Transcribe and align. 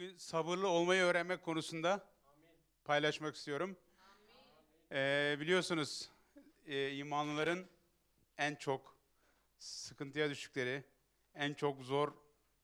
bugün 0.00 0.16
sabırlı 0.16 0.68
olmayı 0.68 1.02
öğrenmek 1.02 1.42
konusunda 1.42 2.04
paylaşmak 2.84 3.36
istiyorum. 3.36 3.76
Ee, 4.92 5.36
biliyorsunuz 5.40 6.10
e, 6.66 6.92
imanlıların 6.92 7.66
en 8.38 8.54
çok 8.54 8.96
sıkıntıya 9.58 10.30
düştükleri, 10.30 10.84
en 11.34 11.54
çok 11.54 11.82
zor 11.82 12.12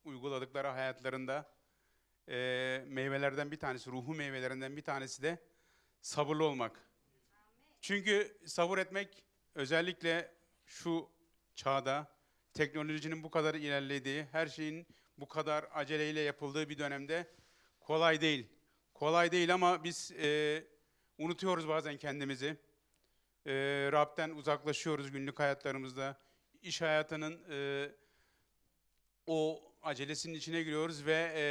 uyguladıkları 0.04 0.68
hayatlarında 0.68 1.52
e, 2.28 2.84
meyvelerden 2.86 3.50
bir 3.50 3.58
tanesi, 3.58 3.90
ruhu 3.90 4.14
meyvelerinden 4.14 4.76
bir 4.76 4.82
tanesi 4.82 5.22
de 5.22 5.38
sabırlı 6.00 6.44
olmak. 6.44 6.90
Çünkü 7.80 8.38
sabır 8.46 8.78
etmek 8.78 9.24
özellikle 9.54 10.34
şu 10.66 11.10
çağda 11.54 12.16
teknolojinin 12.54 13.22
bu 13.22 13.30
kadar 13.30 13.54
ilerlediği, 13.54 14.24
her 14.32 14.46
şeyin 14.46 14.86
bu 15.18 15.28
kadar 15.28 15.68
aceleyle 15.74 16.20
yapıldığı 16.20 16.68
bir 16.68 16.78
dönemde 16.78 17.26
kolay 17.80 18.20
değil. 18.20 18.46
Kolay 18.94 19.32
değil 19.32 19.54
ama 19.54 19.84
biz 19.84 20.12
e, 20.12 20.64
unutuyoruz 21.18 21.68
bazen 21.68 21.96
kendimizi. 21.96 22.56
E, 23.46 23.52
Rab'den 23.92 24.30
uzaklaşıyoruz 24.30 25.10
günlük 25.10 25.38
hayatlarımızda. 25.38 26.18
İş 26.62 26.82
hayatının 26.82 27.42
e, 27.50 27.90
o 29.26 29.62
acelesinin 29.82 30.34
içine 30.34 30.62
giriyoruz 30.62 31.06
ve 31.06 31.32
e, 31.36 31.44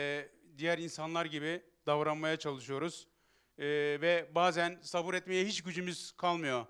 diğer 0.57 0.77
insanlar 0.77 1.25
gibi 1.25 1.63
davranmaya 1.85 2.37
çalışıyoruz. 2.37 3.07
E, 3.57 3.65
ve 4.01 4.29
bazen 4.35 4.79
sabır 4.81 5.13
etmeye 5.13 5.45
hiç 5.45 5.63
gücümüz 5.63 6.11
kalmıyor. 6.11 6.65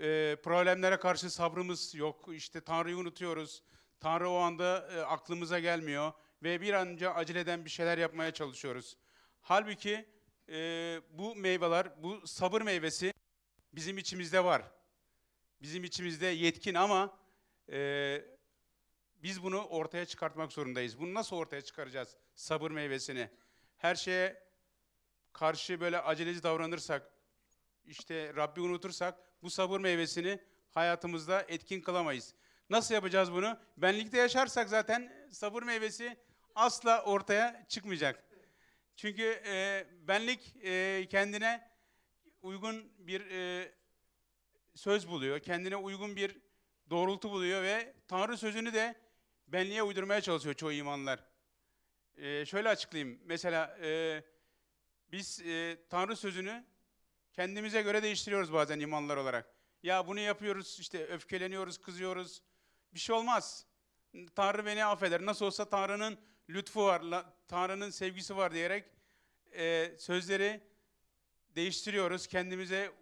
E, 0.00 0.36
problemlere 0.42 0.96
karşı 0.96 1.30
sabrımız 1.30 1.94
yok. 1.94 2.28
İşte 2.32 2.60
Tanrı'yı 2.60 2.96
unutuyoruz. 2.96 3.62
Tanrı 4.00 4.30
o 4.30 4.36
anda 4.36 4.88
e, 4.92 5.00
aklımıza 5.00 5.58
gelmiyor 5.58 6.12
ve 6.42 6.60
bir 6.60 6.72
an 6.72 6.88
önce 6.88 7.10
aceleden 7.10 7.64
bir 7.64 7.70
şeyler 7.70 7.98
yapmaya 7.98 8.30
çalışıyoruz. 8.30 8.96
Halbuki 9.40 10.08
e, 10.48 11.00
bu 11.10 11.36
meyveler, 11.36 12.02
bu 12.02 12.26
sabır 12.26 12.62
meyvesi 12.62 13.12
bizim 13.72 13.98
içimizde 13.98 14.44
var. 14.44 14.62
Bizim 15.62 15.84
içimizde 15.84 16.26
yetkin 16.26 16.74
ama 16.74 17.18
e, 17.72 18.20
biz 19.22 19.42
bunu 19.42 19.64
ortaya 19.64 20.06
çıkartmak 20.06 20.52
zorundayız. 20.52 20.98
Bunu 20.98 21.14
nasıl 21.14 21.36
ortaya 21.36 21.62
çıkaracağız? 21.62 22.16
Sabır 22.34 22.70
meyvesini. 22.70 23.30
Her 23.76 23.94
şeye 23.94 24.42
karşı 25.32 25.80
böyle 25.80 26.00
aceleci 26.00 26.42
davranırsak, 26.42 27.10
işte 27.84 28.34
Rabbi 28.36 28.60
unutursak 28.60 29.18
bu 29.42 29.50
sabır 29.50 29.80
meyvesini 29.80 30.40
hayatımızda 30.70 31.44
etkin 31.48 31.80
kılamayız. 31.80 32.34
Nasıl 32.70 32.94
yapacağız 32.94 33.32
bunu? 33.32 33.58
Benlikte 33.76 34.18
yaşarsak 34.18 34.68
zaten 34.68 35.12
sabır 35.30 35.62
meyvesi 35.62 36.16
asla 36.54 37.02
ortaya 37.02 37.66
çıkmayacak. 37.68 38.24
Çünkü 38.96 39.42
e, 39.46 39.86
benlik 40.08 40.56
e, 40.62 41.06
kendine 41.10 41.70
uygun 42.42 42.92
bir 42.98 43.30
e, 43.30 43.72
söz 44.74 45.08
buluyor, 45.08 45.40
kendine 45.40 45.76
uygun 45.76 46.16
bir 46.16 46.38
doğrultu 46.90 47.30
buluyor 47.30 47.62
ve 47.62 47.94
Tanrı 48.08 48.36
sözünü 48.36 48.72
de 48.72 48.94
benliğe 49.46 49.82
uydurmaya 49.82 50.20
çalışıyor 50.20 50.54
çoğu 50.54 50.72
imanlar. 50.72 51.24
E, 52.16 52.46
şöyle 52.46 52.68
açıklayayım. 52.68 53.20
Mesela 53.24 53.78
e, 53.82 54.22
biz 55.12 55.40
e, 55.40 55.78
Tanrı 55.90 56.16
sözünü 56.16 56.64
kendimize 57.32 57.82
göre 57.82 58.02
değiştiriyoruz 58.02 58.52
bazen 58.52 58.80
imanlar 58.80 59.16
olarak. 59.16 59.54
Ya 59.82 60.06
bunu 60.06 60.20
yapıyoruz, 60.20 60.76
işte 60.80 61.06
öfkeleniyoruz, 61.06 61.78
kızıyoruz. 61.78 62.42
Bir 62.94 63.00
şey 63.00 63.16
olmaz. 63.16 63.66
Tanrı 64.34 64.66
beni 64.66 64.84
affeder. 64.84 65.26
Nasıl 65.26 65.46
olsa 65.46 65.68
Tanrı'nın 65.68 66.18
lütfu 66.48 66.84
var, 66.84 67.24
Tanrı'nın 67.48 67.90
sevgisi 67.90 68.36
var 68.36 68.54
diyerek 68.54 68.84
e, 69.52 69.92
sözleri 69.98 70.60
değiştiriyoruz. 71.56 72.26
Kendimize 72.26 72.92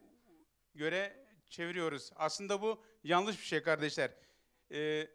göre 0.75 1.27
çeviriyoruz. 1.51 2.11
Aslında 2.17 2.62
bu 2.62 2.83
yanlış 3.05 3.41
bir 3.41 3.44
şey 3.44 3.62
kardeşler. 3.62 4.11
E, 4.72 5.09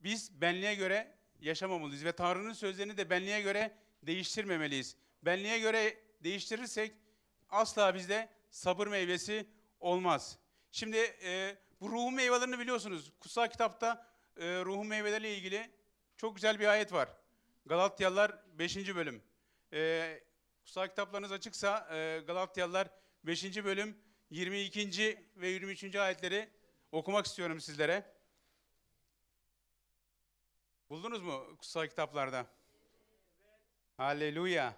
biz 0.00 0.40
benliğe 0.40 0.74
göre 0.74 1.14
yaşamamalıyız 1.40 2.04
ve 2.04 2.12
Tanrı'nın 2.12 2.52
sözlerini 2.52 2.96
de 2.96 3.10
benliğe 3.10 3.40
göre 3.40 3.76
değiştirmemeliyiz. 4.02 4.96
Benliğe 5.22 5.58
göre 5.58 5.98
değiştirirsek 6.24 6.94
asla 7.50 7.94
bizde 7.94 8.28
sabır 8.50 8.86
meyvesi 8.86 9.46
olmaz. 9.80 10.38
Şimdi 10.72 10.96
e, 11.22 11.56
bu 11.82 11.90
ruhun 11.90 12.14
meyvelerini 12.14 12.58
biliyorsunuz. 12.58 13.12
Kutsal 13.20 13.48
kitapta 13.48 14.06
e, 14.36 14.64
ruhun 14.64 14.86
meyveleriyle 14.86 15.36
ilgili 15.36 15.70
çok 16.16 16.34
güzel 16.36 16.60
bir 16.60 16.66
ayet 16.66 16.92
var. 16.92 17.08
Galatyalılar 17.66 18.58
5. 18.58 18.76
bölüm. 18.76 19.22
E, 19.72 20.20
kutsal 20.64 20.88
kitaplarınız 20.88 21.32
açıksa 21.32 21.96
e, 21.96 22.20
Galatyalılar 22.26 22.88
5. 23.24 23.64
bölüm 23.64 23.98
22. 24.30 25.18
ve 25.36 25.48
23. 25.48 25.96
ayetleri 25.96 26.48
okumak 26.92 27.26
istiyorum 27.26 27.60
sizlere. 27.60 28.14
Buldunuz 30.90 31.22
mu 31.22 31.46
kutsal 31.58 31.86
kitaplarda? 31.86 32.46
Halleluya. 33.96 34.76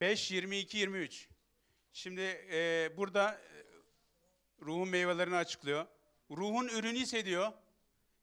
5, 0.00 0.30
22, 0.30 0.78
23. 0.78 1.28
Şimdi 1.92 2.20
e, 2.52 2.90
burada 2.96 3.40
ruhun 4.60 4.88
meyvelerini 4.88 5.36
açıklıyor. 5.36 5.86
Ruhun 6.30 6.68
ürünü 6.68 6.98
ise 6.98 7.24
diyor, 7.24 7.52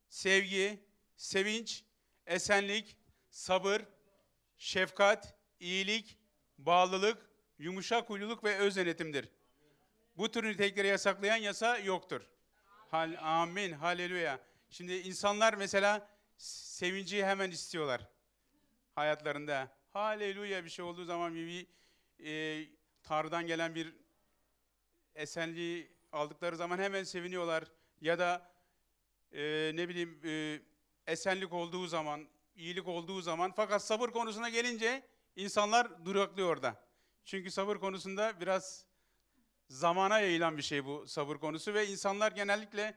sevgi, 0.09 0.85
sevinç, 1.17 1.83
esenlik, 2.25 2.97
sabır, 3.29 3.81
şefkat, 4.57 5.35
iyilik, 5.59 6.17
bağlılık, 6.57 7.29
yumuşak 7.59 8.09
huyluluk 8.09 8.43
ve 8.43 8.57
öz 8.57 8.75
denetimdir. 8.75 9.29
Bu 10.17 10.31
tür 10.31 10.43
nitelikleri 10.43 10.87
yasaklayan 10.87 11.37
yasa 11.37 11.77
yoktur. 11.77 12.21
Hal, 12.91 13.15
amin, 13.19 13.71
halleluya. 13.71 14.39
Şimdi 14.69 14.93
insanlar 14.93 15.53
mesela 15.53 16.09
sevinci 16.37 17.25
hemen 17.25 17.51
istiyorlar 17.51 18.09
hayatlarında. 18.95 19.77
Halleluya 19.93 20.65
bir 20.65 20.69
şey 20.69 20.85
olduğu 20.85 21.05
zaman 21.05 21.35
bir, 21.35 21.47
bir 21.47 21.67
e, 22.25 22.65
Tanrı'dan 23.03 23.47
gelen 23.47 23.75
bir 23.75 23.95
esenliği 25.15 25.94
aldıkları 26.15 26.55
zaman 26.55 26.79
hemen 26.79 27.03
seviniyorlar. 27.03 27.63
Ya 28.01 28.19
da 28.19 28.51
e, 29.31 29.71
ne 29.75 29.89
bileyim 29.89 30.21
e, 30.25 30.59
esenlik 31.07 31.53
olduğu 31.53 31.87
zaman, 31.87 32.27
iyilik 32.55 32.87
olduğu 32.87 33.21
zaman 33.21 33.53
fakat 33.55 33.83
sabır 33.83 34.09
konusuna 34.09 34.49
gelince 34.49 35.03
insanlar 35.35 36.05
duraklıyor 36.05 36.49
orada. 36.49 36.85
Çünkü 37.25 37.51
sabır 37.51 37.77
konusunda 37.77 38.41
biraz 38.41 38.85
zamana 39.69 40.19
yayılan 40.19 40.57
bir 40.57 40.61
şey 40.61 40.85
bu 40.85 41.07
sabır 41.07 41.37
konusu 41.37 41.73
ve 41.73 41.87
insanlar 41.87 42.31
genellikle 42.31 42.95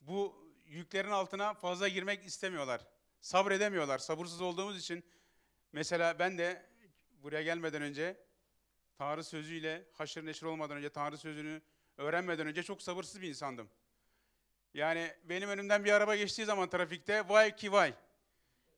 bu 0.00 0.44
yüklerin 0.66 1.10
altına 1.10 1.54
fazla 1.54 1.88
girmek 1.88 2.24
istemiyorlar. 2.24 2.86
Sabredemiyorlar. 3.20 3.98
Sabırsız 3.98 4.40
olduğumuz 4.40 4.78
için 4.78 5.04
mesela 5.72 6.18
ben 6.18 6.38
de 6.38 6.66
buraya 7.10 7.42
gelmeden 7.42 7.82
önce 7.82 8.24
Tanrı 8.98 9.24
sözüyle 9.24 9.88
haşır 9.92 10.26
neşir 10.26 10.46
olmadan 10.46 10.76
önce, 10.76 10.90
Tanrı 10.90 11.18
sözünü 11.18 11.62
öğrenmeden 11.96 12.46
önce 12.46 12.62
çok 12.62 12.82
sabırsız 12.82 13.22
bir 13.22 13.28
insandım. 13.28 13.70
Yani 14.74 15.14
benim 15.24 15.48
önümden 15.48 15.84
bir 15.84 15.92
araba 15.92 16.16
geçtiği 16.16 16.44
zaman 16.44 16.70
trafikte 16.70 17.28
vay 17.28 17.56
ki 17.56 17.72
vay. 17.72 17.94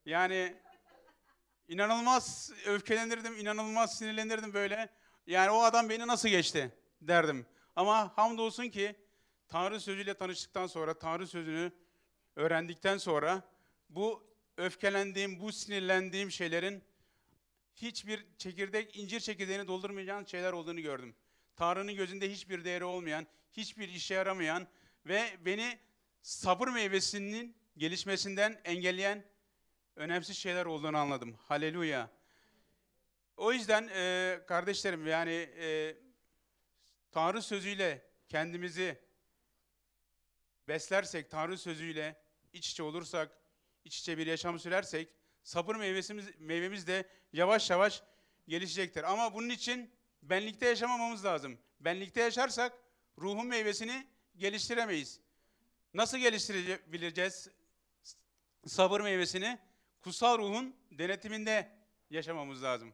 Yani 0.05 0.55
inanılmaz 1.67 2.51
öfkelenirdim, 2.65 3.37
inanılmaz 3.37 3.97
sinirlenirdim 3.97 4.53
böyle. 4.53 4.89
Yani 5.27 5.49
o 5.49 5.61
adam 5.61 5.89
beni 5.89 6.07
nasıl 6.07 6.29
geçti 6.29 6.71
derdim. 7.01 7.45
Ama 7.75 8.17
hamdolsun 8.17 8.69
ki 8.69 8.95
Tanrı 9.47 9.79
sözüyle 9.79 10.13
tanıştıktan 10.13 10.67
sonra, 10.67 10.99
Tanrı 10.99 11.27
sözünü 11.27 11.71
öğrendikten 12.35 12.97
sonra 12.97 13.41
bu 13.89 14.27
öfkelendiğim, 14.57 15.39
bu 15.39 15.51
sinirlendiğim 15.51 16.31
şeylerin 16.31 16.83
hiçbir 17.75 18.25
çekirdek, 18.37 18.97
incir 18.97 19.19
çekirdeğini 19.19 19.67
doldurmayacağın 19.67 20.25
şeyler 20.25 20.53
olduğunu 20.53 20.81
gördüm. 20.81 21.15
Tanrı'nın 21.57 21.95
gözünde 21.95 22.31
hiçbir 22.31 22.63
değeri 22.63 22.83
olmayan, 22.83 23.27
hiçbir 23.51 23.89
işe 23.89 24.13
yaramayan 24.13 24.67
ve 25.05 25.37
beni 25.45 25.79
sabır 26.21 26.67
meyvesinin 26.67 27.57
gelişmesinden 27.77 28.61
engelleyen 28.65 29.25
önemsiz 29.95 30.37
şeyler 30.37 30.65
olduğunu 30.65 30.97
anladım. 30.97 31.33
Haleluya. 31.33 32.11
O 33.37 33.53
yüzden 33.53 33.89
e, 33.95 34.39
kardeşlerim 34.47 35.07
yani 35.07 35.49
e, 35.57 35.97
Tanrı 37.11 37.41
sözüyle 37.41 38.05
kendimizi 38.27 39.01
beslersek, 40.67 41.31
Tanrı 41.31 41.57
sözüyle 41.57 42.21
iç 42.53 42.71
içe 42.71 42.83
olursak, 42.83 43.31
iç 43.85 43.99
içe 43.99 44.17
bir 44.17 44.27
yaşam 44.27 44.59
sürersek 44.59 45.09
sabır 45.43 45.75
meyvesimiz, 45.75 46.25
meyvemiz 46.39 46.87
de 46.87 47.09
yavaş 47.33 47.69
yavaş 47.69 48.03
gelişecektir. 48.47 49.03
Ama 49.03 49.33
bunun 49.33 49.49
için 49.49 49.96
benlikte 50.23 50.65
yaşamamamız 50.67 51.25
lazım. 51.25 51.57
Benlikte 51.79 52.21
yaşarsak 52.21 52.73
ruhun 53.19 53.47
meyvesini 53.47 54.07
geliştiremeyiz. 54.37 55.19
Nasıl 55.93 56.17
geliştirebileceğiz 56.17 57.49
sabır 58.67 59.01
meyvesini? 59.01 59.59
Kutsal 60.01 60.37
ruhun 60.37 60.75
denetiminde 60.91 61.71
yaşamamız 62.09 62.63
lazım. 62.63 62.93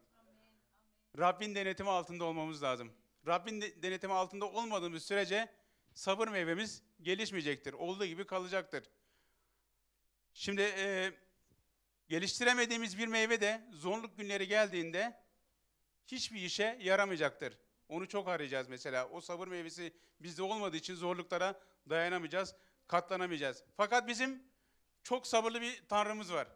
Rabbin 1.18 1.56
denetimi 1.56 1.90
altında 1.90 2.24
olmamız 2.24 2.64
lazım. 2.64 2.94
Rabbin 3.28 3.62
de- 3.62 3.84
denetimi 3.84 4.14
altında 4.14 4.46
olmadığımız 4.46 5.06
sürece 5.06 5.50
sabır 5.94 6.28
meyvemiz 6.28 6.84
gelişmeyecektir. 7.02 7.74
Olduğu 7.74 8.06
gibi 8.06 8.26
kalacaktır. 8.26 8.84
Şimdi 10.34 10.62
e, 10.62 11.12
geliştiremediğimiz 12.10 12.98
bir 12.98 13.08
meyve 13.08 13.42
de 13.42 13.62
zorluk 13.72 14.18
günleri 14.18 14.48
geldiğinde 14.48 15.23
hiçbir 16.08 16.42
işe 16.42 16.78
yaramayacaktır. 16.82 17.58
Onu 17.90 18.08
çok 18.08 18.28
arayacağız 18.28 18.70
mesela. 18.70 19.10
O 19.10 19.22
sabır 19.22 19.48
meyvesi 19.48 19.94
bizde 20.20 20.44
olmadığı 20.44 20.78
için 20.78 20.96
zorluklara 20.96 21.60
dayanamayacağız, 21.90 22.56
katlanamayacağız. 22.88 23.64
Fakat 23.78 24.08
bizim 24.08 24.44
çok 25.04 25.28
sabırlı 25.28 25.62
bir 25.62 25.84
Tanrımız 25.90 26.34
var. 26.34 26.48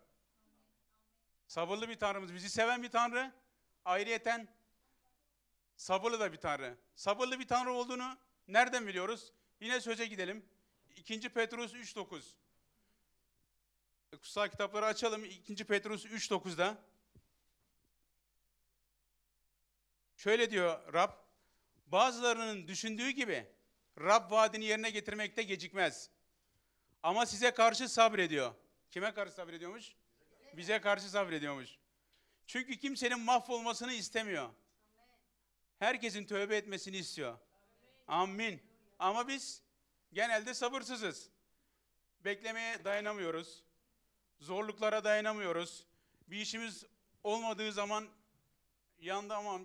Sabırlı 1.48 1.90
bir 1.90 2.00
Tanrımız, 2.00 2.34
bizi 2.34 2.50
seven 2.50 2.84
bir 2.84 2.90
Tanrı. 2.90 3.32
Ayrıyeten 3.86 4.48
sabırlı 5.76 6.20
da 6.20 6.34
bir 6.34 6.38
Tanrı. 6.38 6.78
Sabırlı 6.96 7.40
bir 7.40 7.48
Tanrı 7.48 7.72
olduğunu 7.72 8.18
nereden 8.48 8.88
biliyoruz? 8.88 9.34
Yine 9.60 9.82
söze 9.82 10.06
gidelim. 10.06 10.46
2. 10.96 11.30
Petrus 11.30 11.74
3.9. 11.74 12.22
Kutsal 14.12 14.48
kitapları 14.48 14.86
açalım. 14.86 15.26
2. 15.26 15.66
Petrus 15.66 16.06
3.9'da. 16.06 16.78
Şöyle 20.18 20.52
diyor 20.52 20.94
Rab. 20.94 21.12
Bazılarının 21.86 22.68
düşündüğü 22.68 23.10
gibi 23.10 23.48
Rab 24.00 24.32
vaadini 24.32 24.66
yerine 24.66 24.90
getirmekte 24.90 25.44
gecikmez. 25.44 26.10
Ama 27.04 27.26
size 27.26 27.52
karşı 27.52 27.90
sabrediyor. 27.90 28.54
Kime 28.92 29.14
karşı 29.14 29.34
sabrediyormuş? 29.34 29.96
Bize 30.54 30.82
karşı 30.82 31.10
sabrediyormuş. 31.10 31.78
Çünkü 32.48 32.80
kimsenin 32.80 33.20
mahvolmasını 33.20 33.94
istemiyor. 33.94 34.50
Herkesin 35.80 36.26
tövbe 36.26 36.58
etmesini 36.58 36.98
istiyor. 36.98 37.38
Amin. 38.08 38.62
Ama 39.00 39.28
biz 39.28 39.62
genelde 40.14 40.54
sabırsızız. 40.54 41.30
Beklemeye 42.26 42.86
dayanamıyoruz. 42.86 43.64
Zorluklara 44.40 45.04
dayanamıyoruz. 45.04 45.86
Bir 46.28 46.38
işimiz 46.38 46.86
olmadığı 47.24 47.72
zaman 47.72 48.08
yandı 49.00 49.34
ama 49.34 49.60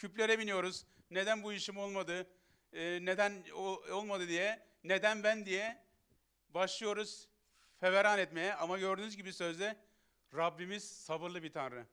küplere 0.00 0.38
biniyoruz. 0.38 0.86
Neden 1.10 1.42
bu 1.42 1.52
işim 1.52 1.78
olmadı? 1.78 2.26
Ee, 2.72 2.98
neden 3.02 3.44
o- 3.54 3.82
olmadı 3.92 4.28
diye, 4.28 4.66
neden 4.84 5.22
ben 5.22 5.46
diye 5.46 5.82
başlıyoruz 6.48 7.28
feveran 7.80 8.18
etmeye. 8.18 8.54
Ama 8.54 8.78
gördüğünüz 8.78 9.16
gibi 9.16 9.32
sözde 9.32 9.76
Rabbimiz 10.34 10.84
sabırlı 10.90 11.42
bir 11.42 11.52
Tanrı. 11.52 11.86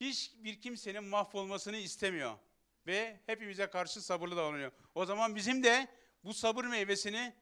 Hiçbir 0.00 0.60
kimsenin 0.60 1.04
mahvolmasını 1.04 1.76
istemiyor. 1.76 2.38
Ve 2.86 3.20
hepimize 3.26 3.66
karşı 3.66 4.02
sabırlı 4.02 4.36
davranıyor. 4.36 4.72
O 4.94 5.04
zaman 5.06 5.36
bizim 5.36 5.62
de 5.62 5.88
bu 6.24 6.34
sabır 6.34 6.64
meyvesini 6.64 7.34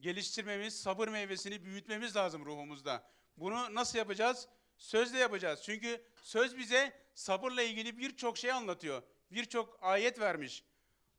geliştirmemiz, 0.00 0.80
sabır 0.82 1.08
meyvesini 1.08 1.64
büyütmemiz 1.64 2.16
lazım 2.16 2.44
ruhumuzda. 2.44 3.10
Bunu 3.36 3.74
nasıl 3.74 3.98
yapacağız? 3.98 4.48
Sözle 4.76 5.18
yapacağız. 5.18 5.62
Çünkü 5.62 6.04
söz 6.22 6.58
bize 6.58 7.01
sabırla 7.14 7.62
ilgili 7.62 7.98
birçok 7.98 8.38
şey 8.38 8.52
anlatıyor. 8.52 9.02
Birçok 9.30 9.78
ayet 9.82 10.20
vermiş. 10.20 10.64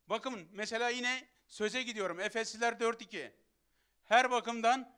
Bakın 0.07 0.47
mesela 0.51 0.89
yine 0.89 1.27
söze 1.47 1.81
gidiyorum. 1.81 2.19
Efesliler 2.19 2.73
4.2. 2.73 3.31
Her 4.05 4.31
bakımdan 4.31 4.95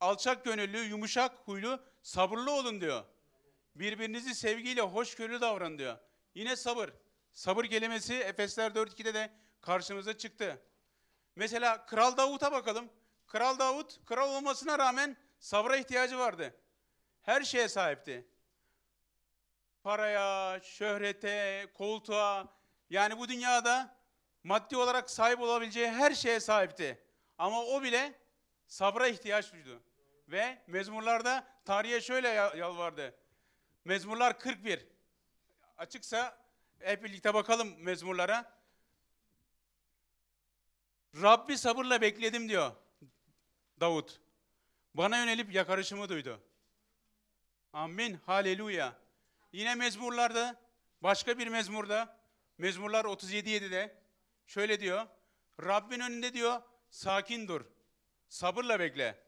alçak 0.00 0.44
gönüllü, 0.44 0.78
yumuşak 0.78 1.34
huylu, 1.44 1.80
sabırlı 2.02 2.52
olun 2.52 2.80
diyor. 2.80 3.04
Birbirinizi 3.74 4.34
sevgiyle, 4.34 4.80
hoşgörülü 4.80 5.40
davranın 5.40 5.78
diyor. 5.78 5.98
Yine 6.34 6.56
sabır. 6.56 6.90
Sabır 7.32 7.64
kelimesi 7.64 8.14
Efesler 8.14 8.70
4.2'de 8.70 9.14
de 9.14 9.30
karşımıza 9.60 10.18
çıktı. 10.18 10.62
Mesela 11.36 11.86
Kral 11.86 12.16
Davut'a 12.16 12.52
bakalım. 12.52 12.90
Kral 13.26 13.58
Davut, 13.58 14.06
kral 14.06 14.36
olmasına 14.36 14.78
rağmen 14.78 15.16
sabra 15.38 15.76
ihtiyacı 15.76 16.18
vardı. 16.18 16.54
Her 17.22 17.42
şeye 17.42 17.68
sahipti. 17.68 18.26
Paraya, 19.82 20.60
şöhrete, 20.62 21.66
koltuğa, 21.74 22.48
yani 22.90 23.18
bu 23.18 23.28
dünyada 23.28 23.96
maddi 24.44 24.76
olarak 24.76 25.10
sahip 25.10 25.40
olabileceği 25.40 25.88
her 25.88 26.14
şeye 26.14 26.40
sahipti. 26.40 27.04
Ama 27.38 27.62
o 27.64 27.82
bile 27.82 28.14
sabra 28.66 29.08
ihtiyaç 29.08 29.52
duydu. 29.52 29.82
Ve 30.28 30.62
mezmurlarda 30.66 31.46
tarihe 31.64 32.00
şöyle 32.00 32.28
ya- 32.28 32.54
yalvardı. 32.56 33.14
Mezmurlar 33.84 34.38
41. 34.38 34.86
Açıksa 35.78 36.38
hep 36.78 37.04
birlikte 37.04 37.34
bakalım 37.34 37.74
mezmurlara. 37.78 38.60
Rabbi 41.22 41.58
sabırla 41.58 42.00
bekledim 42.00 42.48
diyor 42.48 42.72
Davut. 43.80 44.20
Bana 44.94 45.18
yönelip 45.18 45.54
yakarışımı 45.54 46.08
duydu. 46.08 46.40
Amin. 47.72 48.14
Haleluya. 48.26 48.92
Yine 49.52 49.74
mezmurlarda 49.74 50.60
başka 51.02 51.38
bir 51.38 51.46
mezmurda 51.46 52.20
Mezmurlar 52.60 53.04
37.7'de 53.04 53.96
şöyle 54.46 54.80
diyor. 54.80 55.06
Rabbin 55.62 56.00
önünde 56.00 56.32
diyor 56.32 56.62
sakin 56.90 57.48
dur. 57.48 57.64
Sabırla 58.28 58.80
bekle. 58.80 59.24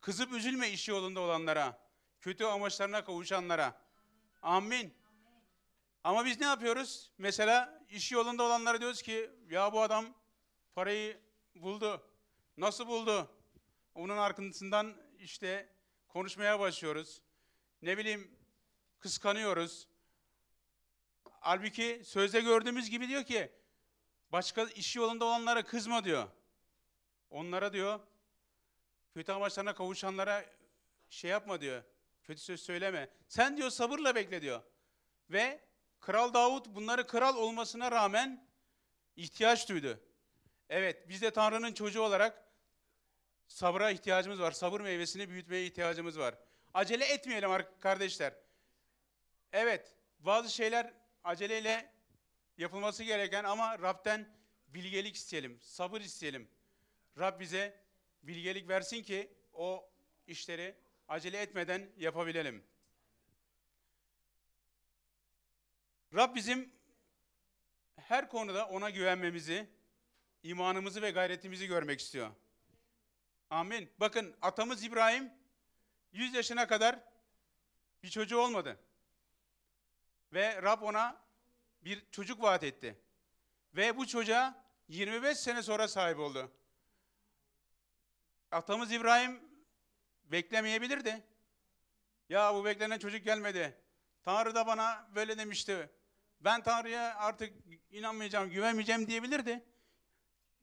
Kızıp 0.00 0.32
üzülme 0.32 0.70
iş 0.70 0.88
yolunda 0.88 1.20
olanlara. 1.20 1.88
Kötü 2.20 2.44
amaçlarına 2.44 3.04
kavuşanlara. 3.04 3.82
Amin. 4.42 4.94
Ama 6.04 6.24
biz 6.24 6.40
ne 6.40 6.46
yapıyoruz? 6.46 7.12
Mesela 7.18 7.82
iş 7.88 8.12
yolunda 8.12 8.42
olanlara 8.42 8.80
diyoruz 8.80 9.02
ki 9.02 9.30
ya 9.50 9.72
bu 9.72 9.82
adam 9.82 10.06
parayı 10.74 11.20
buldu. 11.54 12.02
Nasıl 12.56 12.86
buldu? 12.86 13.30
Onun 13.94 14.16
arkasından 14.16 14.96
işte 15.18 15.68
konuşmaya 16.08 16.60
başlıyoruz. 16.60 17.22
Ne 17.82 17.98
bileyim 17.98 18.30
kıskanıyoruz. 19.02 19.88
Halbuki 21.40 22.02
sözde 22.04 22.40
gördüğümüz 22.40 22.90
gibi 22.90 23.08
diyor 23.08 23.24
ki 23.24 23.52
başka 24.32 24.64
iş 24.64 24.96
yolunda 24.96 25.24
olanlara 25.24 25.64
kızma 25.64 26.04
diyor. 26.04 26.28
Onlara 27.30 27.72
diyor 27.72 28.00
kötü 29.14 29.32
amaçlarına 29.32 29.74
kavuşanlara 29.74 30.44
şey 31.10 31.30
yapma 31.30 31.60
diyor. 31.60 31.82
Kötü 32.24 32.40
söz 32.40 32.60
söyleme. 32.62 33.08
Sen 33.28 33.56
diyor 33.56 33.70
sabırla 33.70 34.14
bekle 34.14 34.42
diyor. 34.42 34.62
Ve 35.30 35.60
Kral 36.00 36.34
Davut 36.34 36.66
bunları 36.66 37.06
kral 37.06 37.36
olmasına 37.36 37.90
rağmen 37.92 38.48
ihtiyaç 39.16 39.68
duydu. 39.68 40.00
Evet 40.68 41.08
biz 41.08 41.22
de 41.22 41.30
Tanrı'nın 41.30 41.72
çocuğu 41.72 42.02
olarak 42.02 42.44
sabra 43.48 43.90
ihtiyacımız 43.90 44.40
var. 44.40 44.52
Sabır 44.52 44.80
meyvesini 44.80 45.28
büyütmeye 45.28 45.66
ihtiyacımız 45.66 46.18
var. 46.18 46.34
Acele 46.74 47.04
etmeyelim 47.04 47.50
ar- 47.50 47.80
kardeşler. 47.80 48.34
Evet 49.52 49.96
bazı 50.18 50.50
şeyler 50.50 50.94
aceleyle 51.24 51.92
yapılması 52.58 53.04
gereken 53.04 53.44
ama 53.44 53.78
Rab'den 53.78 54.28
bilgelik 54.68 55.16
isteyelim, 55.16 55.60
sabır 55.60 56.00
isteyelim. 56.00 56.48
Rab 57.18 57.40
bize 57.40 57.80
bilgelik 58.22 58.68
versin 58.68 59.02
ki 59.02 59.32
o 59.52 59.90
işleri 60.26 60.76
acele 61.08 61.40
etmeden 61.40 61.90
yapabilelim. 61.96 62.64
Rab 66.14 66.34
bizim 66.34 66.72
her 67.96 68.28
konuda 68.28 68.68
ona 68.68 68.90
güvenmemizi, 68.90 69.68
imanımızı 70.42 71.02
ve 71.02 71.10
gayretimizi 71.10 71.66
görmek 71.66 72.00
istiyor. 72.00 72.30
Amin. 73.50 73.90
Bakın 74.00 74.36
atamız 74.42 74.84
İbrahim 74.84 75.32
100 76.12 76.34
yaşına 76.34 76.66
kadar 76.66 76.98
bir 78.02 78.08
çocuğu 78.08 78.38
olmadı. 78.38 78.78
Ve 80.32 80.62
Rab 80.62 80.82
ona 80.82 81.22
bir 81.84 82.10
çocuk 82.10 82.42
vaat 82.42 82.64
etti. 82.64 82.98
Ve 83.76 83.96
bu 83.96 84.06
çocuğa 84.06 84.64
25 84.88 85.38
sene 85.38 85.62
sonra 85.62 85.88
sahip 85.88 86.18
oldu. 86.18 86.52
Atamız 88.50 88.92
İbrahim 88.92 89.40
beklemeyebilirdi. 90.24 91.22
Ya 92.28 92.54
bu 92.54 92.64
beklenen 92.64 92.98
çocuk 92.98 93.24
gelmedi. 93.24 93.78
Tanrı 94.22 94.54
da 94.54 94.66
bana 94.66 95.08
böyle 95.14 95.38
demişti. 95.38 95.90
Ben 96.40 96.62
Tanrı'ya 96.62 97.16
artık 97.16 97.54
inanmayacağım, 97.90 98.50
güvenmeyeceğim 98.50 99.06
diyebilirdi. 99.06 99.64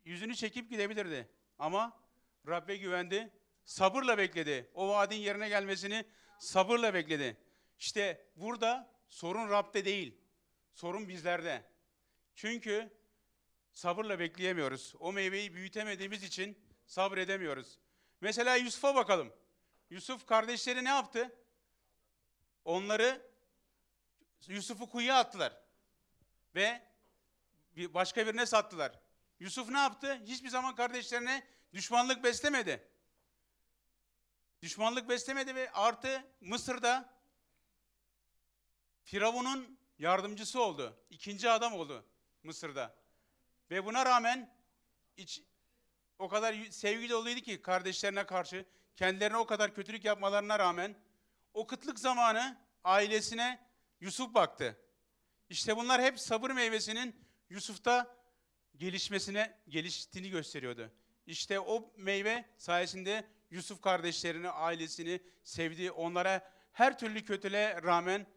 Yüzünü 0.06 0.36
çekip 0.36 0.70
gidebilirdi. 0.70 1.30
Ama 1.60 2.02
Rabbe 2.48 2.78
güvendi. 2.78 3.34
Sabırla 3.66 4.18
bekledi. 4.18 4.72
O 4.74 4.90
vaadin 4.90 5.16
yerine 5.16 5.50
gelmesini 5.50 6.06
sabırla 6.40 6.94
bekledi. 6.94 7.38
İşte 7.80 8.28
burada 8.36 8.99
sorun 9.10 9.50
Rab'de 9.50 9.86
değil. 9.86 10.18
Sorun 10.74 11.10
bizlerde. 11.10 11.64
Çünkü 12.36 12.94
sabırla 13.72 14.20
bekleyemiyoruz. 14.20 14.96
O 15.00 15.14
meyveyi 15.14 15.54
büyütemediğimiz 15.54 16.24
için 16.24 16.60
sabredemiyoruz. 16.86 17.80
Mesela 18.22 18.56
Yusuf'a 18.56 18.96
bakalım. 18.96 19.34
Yusuf 19.90 20.26
kardeşleri 20.26 20.84
ne 20.84 20.90
yaptı? 20.90 21.40
onları 22.70 23.30
Yusuf'u 24.48 24.90
kuyuya 24.90 25.18
attılar. 25.18 25.62
Ve 26.56 26.82
başka 27.78 28.28
birine 28.28 28.46
sattılar. 28.46 29.00
Yusuf 29.40 29.70
ne 29.70 29.78
yaptı? 29.78 30.22
Hiçbir 30.26 30.50
zaman 30.50 30.76
kardeşlerine 30.76 31.48
düşmanlık 31.74 32.24
beslemedi. 32.24 32.88
Düşmanlık 34.62 35.10
beslemedi 35.10 35.56
ve 35.56 35.72
artı 35.72 36.24
Mısır'da 36.42 37.19
Firavun'un 39.10 39.80
yardımcısı 40.00 40.62
oldu. 40.62 40.98
İkinci 41.10 41.50
adam 41.50 41.74
oldu 41.74 42.06
Mısır'da. 42.44 42.96
Ve 43.72 43.86
buna 43.86 44.06
rağmen 44.06 44.56
iç, 45.18 45.42
o 46.20 46.30
kadar 46.30 46.56
sevgi 46.70 47.10
doluydu 47.10 47.40
ki 47.40 47.62
kardeşlerine 47.62 48.26
karşı 48.26 48.66
kendilerine 48.96 49.38
o 49.38 49.46
kadar 49.46 49.76
kötülük 49.76 50.06
yapmalarına 50.06 50.60
rağmen 50.60 50.96
o 51.54 51.68
kıtlık 51.68 52.00
zamanı 52.00 52.58
ailesine 52.84 53.60
Yusuf 54.02 54.34
baktı. 54.34 54.78
İşte 55.50 55.78
bunlar 55.78 56.02
hep 56.02 56.20
sabır 56.20 56.52
meyvesinin 56.52 57.16
Yusuf'ta 57.50 58.16
gelişmesine, 58.78 59.58
geliştiğini 59.70 60.30
gösteriyordu. 60.30 60.92
İşte 61.28 61.60
o 61.60 61.94
meyve 61.98 62.46
sayesinde 62.58 63.28
Yusuf 63.52 63.82
kardeşlerini, 63.82 64.50
ailesini 64.50 65.22
sevdi. 65.44 65.92
Onlara 65.92 66.52
her 66.74 67.00
türlü 67.00 67.26
kötülüğe 67.26 67.82
rağmen 67.84 68.28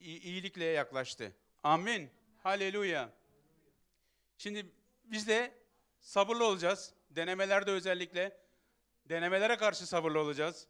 iyilikle 0.00 0.64
yaklaştı. 0.64 1.32
Amin. 1.62 2.10
Haleluya. 2.42 3.12
Şimdi 4.38 4.66
biz 5.04 5.28
de 5.28 5.54
sabırlı 6.00 6.44
olacağız. 6.44 6.94
Denemelerde 7.10 7.70
özellikle 7.70 8.40
denemelere 9.08 9.56
karşı 9.56 9.86
sabırlı 9.86 10.20
olacağız. 10.20 10.66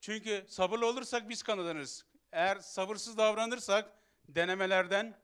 Çünkü 0.00 0.44
sabırlı 0.48 0.86
olursak 0.86 1.28
biz 1.28 1.42
kazanırız. 1.42 2.04
Eğer 2.32 2.58
sabırsız 2.58 3.16
davranırsak 3.18 3.92
denemelerden 4.28 5.20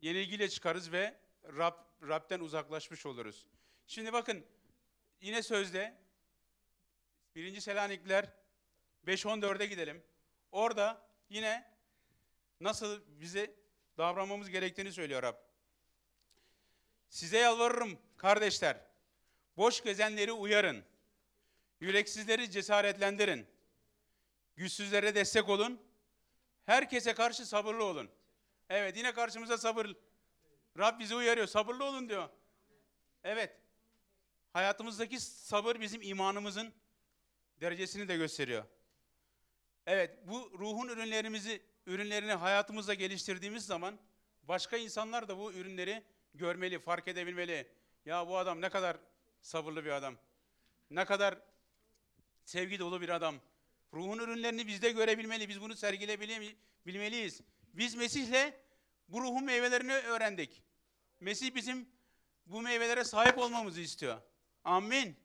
yenilgiyle 0.00 0.48
çıkarız 0.48 0.92
ve 0.92 1.20
Rab, 1.44 1.74
Rab'den 2.08 2.40
uzaklaşmış 2.40 3.06
oluruz. 3.06 3.46
Şimdi 3.86 4.12
bakın 4.12 4.44
yine 5.20 5.42
sözde 5.42 5.94
1. 7.34 7.60
Selanikler 7.60 8.24
5.14'e 9.06 9.66
gidelim. 9.66 10.02
Orada 10.52 11.06
yine 11.28 11.70
nasıl 12.60 13.00
bize 13.06 13.54
davranmamız 13.98 14.50
gerektiğini 14.50 14.92
söylüyor 14.92 15.22
Rab. 15.22 15.36
Size 17.08 17.38
yalvarırım 17.38 17.98
kardeşler. 18.16 18.80
Boş 19.56 19.82
gezenleri 19.82 20.32
uyarın. 20.32 20.84
Yüreksizleri 21.80 22.50
cesaretlendirin. 22.50 23.46
Güçsüzlere 24.56 25.14
destek 25.14 25.48
olun. 25.48 25.80
Herkese 26.66 27.14
karşı 27.14 27.46
sabırlı 27.46 27.84
olun. 27.84 28.10
Evet 28.68 28.96
yine 28.96 29.12
karşımıza 29.12 29.58
sabır. 29.58 29.96
Rab 30.78 30.98
bizi 30.98 31.14
uyarıyor. 31.14 31.46
Sabırlı 31.46 31.84
olun 31.84 32.08
diyor. 32.08 32.28
Evet. 33.24 33.56
Hayatımızdaki 34.52 35.20
sabır 35.20 35.80
bizim 35.80 36.02
imanımızın 36.02 36.72
derecesini 37.60 38.08
de 38.08 38.16
gösteriyor. 38.16 38.64
Evet 39.86 40.18
bu 40.26 40.52
ruhun 40.58 40.88
ürünlerimizi 40.88 41.69
ürünlerini 41.86 42.32
hayatımızda 42.32 42.94
geliştirdiğimiz 42.94 43.66
zaman 43.66 43.98
başka 44.42 44.76
insanlar 44.76 45.28
da 45.28 45.38
bu 45.38 45.52
ürünleri 45.52 46.02
görmeli, 46.34 46.78
fark 46.78 47.08
edebilmeli. 47.08 47.68
Ya 48.04 48.28
bu 48.28 48.38
adam 48.38 48.60
ne 48.60 48.68
kadar 48.68 48.96
sabırlı 49.42 49.84
bir 49.84 49.90
adam. 49.90 50.16
Ne 50.90 51.04
kadar 51.04 51.38
sevgi 52.44 52.78
dolu 52.78 53.00
bir 53.00 53.08
adam. 53.08 53.34
Ruhun 53.92 54.18
ürünlerini 54.18 54.66
bizde 54.66 54.90
görebilmeli. 54.90 55.48
Biz 55.48 55.60
bunu 55.60 55.76
sergileyebilmeliyiz. 55.76 57.40
Biz 57.74 57.94
Mesih'le 57.94 58.52
bu 59.08 59.20
ruhun 59.20 59.44
meyvelerini 59.44 59.92
öğrendik. 59.92 60.62
Mesih 61.20 61.54
bizim 61.54 61.88
bu 62.46 62.62
meyvelere 62.62 63.04
sahip 63.04 63.38
olmamızı 63.38 63.80
istiyor. 63.80 64.20
Amin. 64.64 65.16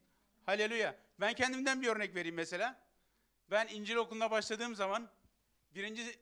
Haleluya. 0.46 0.96
Ben 1.20 1.34
kendimden 1.34 1.82
bir 1.82 1.88
örnek 1.88 2.16
vereyim 2.16 2.36
mesela. 2.36 2.86
Ben 3.52 3.68
İncil 3.68 3.96
okuluna 3.96 4.32
başladığım 4.32 4.76
zaman 4.76 5.10
birinci 5.76 6.20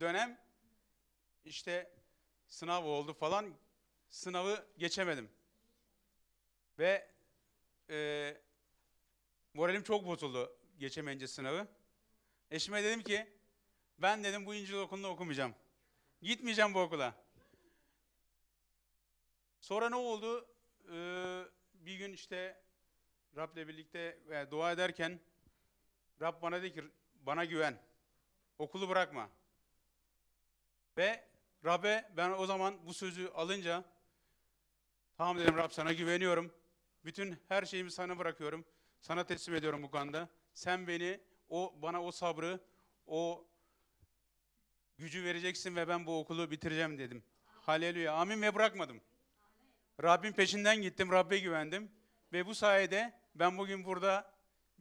dönem 0.00 0.40
işte 1.44 1.92
sınav 2.48 2.84
oldu 2.84 3.12
falan. 3.12 3.54
Sınavı 4.08 4.66
geçemedim. 4.78 5.30
Ve 6.78 7.10
e, 7.90 8.36
moralim 9.54 9.82
çok 9.82 10.06
bozuldu 10.06 10.56
geçemeyince 10.78 11.28
sınavı. 11.28 11.68
Eşime 12.50 12.84
dedim 12.84 13.02
ki 13.02 13.26
ben 13.98 14.24
dedim 14.24 14.46
bu 14.46 14.54
İncil 14.54 14.74
okulunu 14.74 15.08
okumayacağım. 15.08 15.54
Gitmeyeceğim 16.22 16.74
bu 16.74 16.80
okula. 16.80 17.14
Sonra 19.60 19.88
ne 19.88 19.96
oldu? 19.96 20.48
Ee, 20.92 21.44
bir 21.74 21.96
gün 21.96 22.12
işte 22.12 22.62
Rab'le 23.36 23.56
birlikte 23.56 24.18
e, 24.30 24.50
dua 24.50 24.72
ederken 24.72 25.20
Rab 26.20 26.42
bana 26.42 26.62
dedi 26.62 26.74
ki 26.74 26.84
bana 27.14 27.44
güven. 27.44 27.82
Okulu 28.58 28.88
bırakma. 28.88 29.30
Ve 31.00 31.24
Rab'be 31.64 32.10
ben 32.16 32.30
o 32.30 32.46
zaman 32.46 32.86
bu 32.86 32.94
sözü 32.94 33.28
alınca 33.28 33.84
tamam 35.16 35.38
dedim 35.38 35.56
Rab 35.56 35.70
sana 35.70 35.92
güveniyorum. 35.92 36.54
Bütün 37.04 37.38
her 37.48 37.64
şeyimi 37.64 37.90
sana 37.90 38.18
bırakıyorum. 38.18 38.64
Sana 39.00 39.24
teslim 39.24 39.54
ediyorum 39.54 39.82
bu 39.82 39.90
konuda. 39.90 40.28
Sen 40.54 40.86
beni 40.86 41.20
o 41.48 41.74
bana 41.82 42.02
o 42.02 42.12
sabrı, 42.12 42.60
o 43.06 43.48
gücü 44.98 45.24
vereceksin 45.24 45.76
ve 45.76 45.88
ben 45.88 46.06
bu 46.06 46.18
okulu 46.18 46.50
bitireceğim 46.50 46.98
dedim. 46.98 47.22
Haleluya. 47.44 48.14
Amin 48.14 48.42
ve 48.42 48.54
bırakmadım. 48.54 49.00
Rabbin 50.02 50.32
peşinden 50.32 50.82
gittim, 50.82 51.12
Rabbe 51.12 51.38
güvendim. 51.38 51.92
Ve 52.32 52.46
bu 52.46 52.54
sayede 52.54 53.14
ben 53.34 53.58
bugün 53.58 53.84
burada 53.84 54.34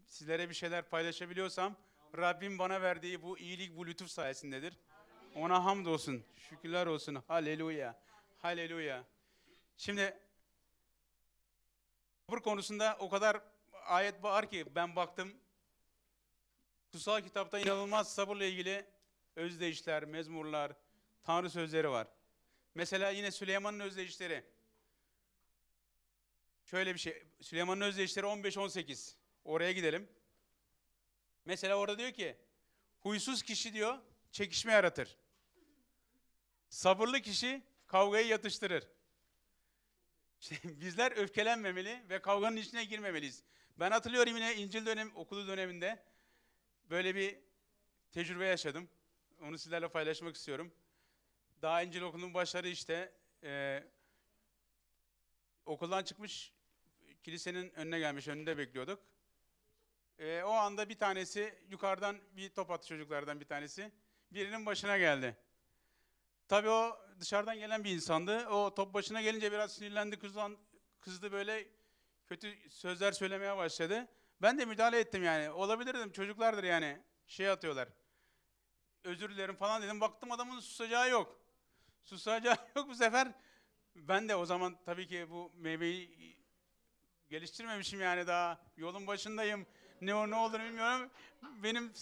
sizlere 0.06 0.50
bir 0.50 0.56
şeyler 0.56 0.90
paylaşabiliyorsam 0.90 1.76
Rabbim 2.18 2.60
bana 2.60 2.82
verdiği 2.82 3.22
bu 3.22 3.38
iyilik, 3.38 3.78
bu 3.78 3.88
lütuf 3.88 4.10
sayesindedir. 4.10 4.78
Ona 5.36 5.66
hamdolsun, 5.66 6.24
şükürler 6.50 6.88
olsun. 6.88 7.16
Haleluya. 7.28 8.00
Haleluya. 8.38 9.04
Şimdi 9.78 10.18
sabır 12.30 12.40
konusunda 12.42 12.98
o 13.00 13.10
kadar 13.10 13.42
ayet 13.86 14.24
var 14.24 14.50
ki 14.50 14.66
ben 14.76 14.96
baktım 14.96 15.34
kutsal 16.92 17.22
kitapta 17.22 17.60
inanılmaz 17.60 18.14
sabırla 18.14 18.46
ilgili 18.46 18.86
özdeyişler, 19.36 20.06
mezmurlar, 20.06 20.72
tanrı 21.24 21.50
sözleri 21.50 21.90
var. 21.90 22.08
Mesela 22.76 23.10
yine 23.10 23.32
Süleyman'ın 23.32 23.80
özdeyişleri. 23.80 24.44
Şöyle 26.66 26.94
bir 26.94 27.00
şey. 27.00 27.24
Süleyman'ın 27.42 27.82
özdeyişleri 27.82 28.26
15-18. 28.26 29.16
Oraya 29.46 29.72
gidelim. 29.72 30.10
Mesela 31.46 31.76
orada 31.76 31.98
diyor 31.98 32.12
ki 32.12 32.38
huysuz 33.00 33.44
kişi 33.44 33.74
diyor 33.74 33.98
çekişme 34.32 34.74
yaratır. 34.74 35.18
Sabırlı 36.70 37.22
kişi 37.22 37.64
kavgayı 37.88 38.28
yatıştırır. 38.28 38.88
bizler 40.64 41.12
öfkelenmemeli 41.12 42.04
ve 42.10 42.22
kavganın 42.22 42.58
içine 42.58 42.86
girmemeliyiz. 42.86 43.44
Ben 43.80 43.92
hatırlıyorum 43.92 44.36
yine 44.36 44.56
İncil 44.56 44.86
dönem 44.86 45.12
okulu 45.16 45.48
döneminde 45.48 46.04
böyle 46.90 47.16
bir 47.16 47.40
tecrübe 48.12 48.46
yaşadım. 48.46 48.90
Onu 49.42 49.58
sizlerle 49.58 49.88
paylaşmak 49.88 50.36
istiyorum. 50.36 50.74
Daha 51.62 51.82
İncil 51.82 52.02
okulunun 52.02 52.34
başları 52.34 52.70
işte 52.70 53.14
e, 53.44 53.84
okuldan 55.66 56.04
çıkmış 56.04 56.54
kilisenin 57.24 57.70
önüne 57.70 58.00
gelmiş, 58.00 58.28
önünde 58.28 58.58
bekliyorduk. 58.58 59.00
E, 60.20 60.44
o 60.44 60.52
anda 60.52 60.90
bir 60.90 60.98
tanesi 60.98 61.60
yukarıdan 61.70 62.20
bir 62.32 62.50
top 62.50 62.72
attı 62.72 62.88
çocuklardan 62.88 63.40
bir 63.40 63.46
tanesi. 63.46 63.92
Birinin 64.32 64.66
başına 64.66 64.98
geldi. 64.98 65.38
Tabii 66.48 66.70
o 66.70 66.98
dışarıdan 67.20 67.56
gelen 67.56 67.84
bir 67.84 67.92
insandı. 67.92 68.48
O 68.48 68.76
top 68.76 68.94
başına 68.94 69.22
gelince 69.22 69.52
biraz 69.52 69.74
sinirlendi, 69.74 70.20
kızdan, 70.20 70.58
kızdı 71.02 71.32
böyle 71.32 71.68
kötü 72.26 72.70
sözler 72.70 73.12
söylemeye 73.12 73.58
başladı. 73.58 74.08
Ben 74.42 74.58
de 74.58 74.66
müdahale 74.66 75.00
ettim 75.00 75.24
yani. 75.24 75.50
Olabilir 75.50 75.94
dedim 75.94 76.12
çocuklardır 76.12 76.64
yani. 76.64 77.02
Şey 77.28 77.50
atıyorlar. 77.50 77.90
Özür 79.04 79.30
dilerim 79.30 79.56
falan 79.56 79.82
dedim. 79.82 80.02
Baktım 80.02 80.32
adamın 80.32 80.60
susacağı 80.60 81.10
yok. 81.10 81.40
Susacağı 82.04 82.58
yok 82.76 82.90
bu 82.90 82.96
sefer. 82.96 83.32
Ben 83.96 84.30
de 84.30 84.36
o 84.36 84.46
zaman 84.46 84.78
tabii 84.86 85.08
ki 85.08 85.30
bu 85.30 85.52
meyveyi 85.56 86.38
geliştirmemişim 87.30 88.02
yani 88.02 88.28
daha. 88.28 88.62
Yolun 88.78 89.08
başındayım. 89.08 89.68
Ne 90.02 90.16
o 90.16 90.30
ne 90.30 90.36
olur 90.36 90.60
bilmiyorum. 90.60 91.12
Benim 91.42 91.94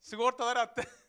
sigortalar 0.00 0.56
attı. 0.56 0.82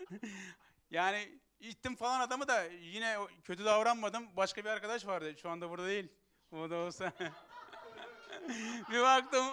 yani 0.90 1.38
ittim 1.60 1.96
falan 1.96 2.20
adamı 2.20 2.48
da 2.48 2.64
yine 2.64 3.16
kötü 3.44 3.64
davranmadım. 3.64 4.36
Başka 4.36 4.64
bir 4.64 4.70
arkadaş 4.70 5.06
vardı. 5.06 5.34
Şu 5.42 5.50
anda 5.50 5.70
burada 5.70 5.86
değil. 5.86 6.08
O 6.52 6.70
da 6.70 6.76
olsa. 6.76 7.12
bir 8.90 9.00
baktım 9.00 9.44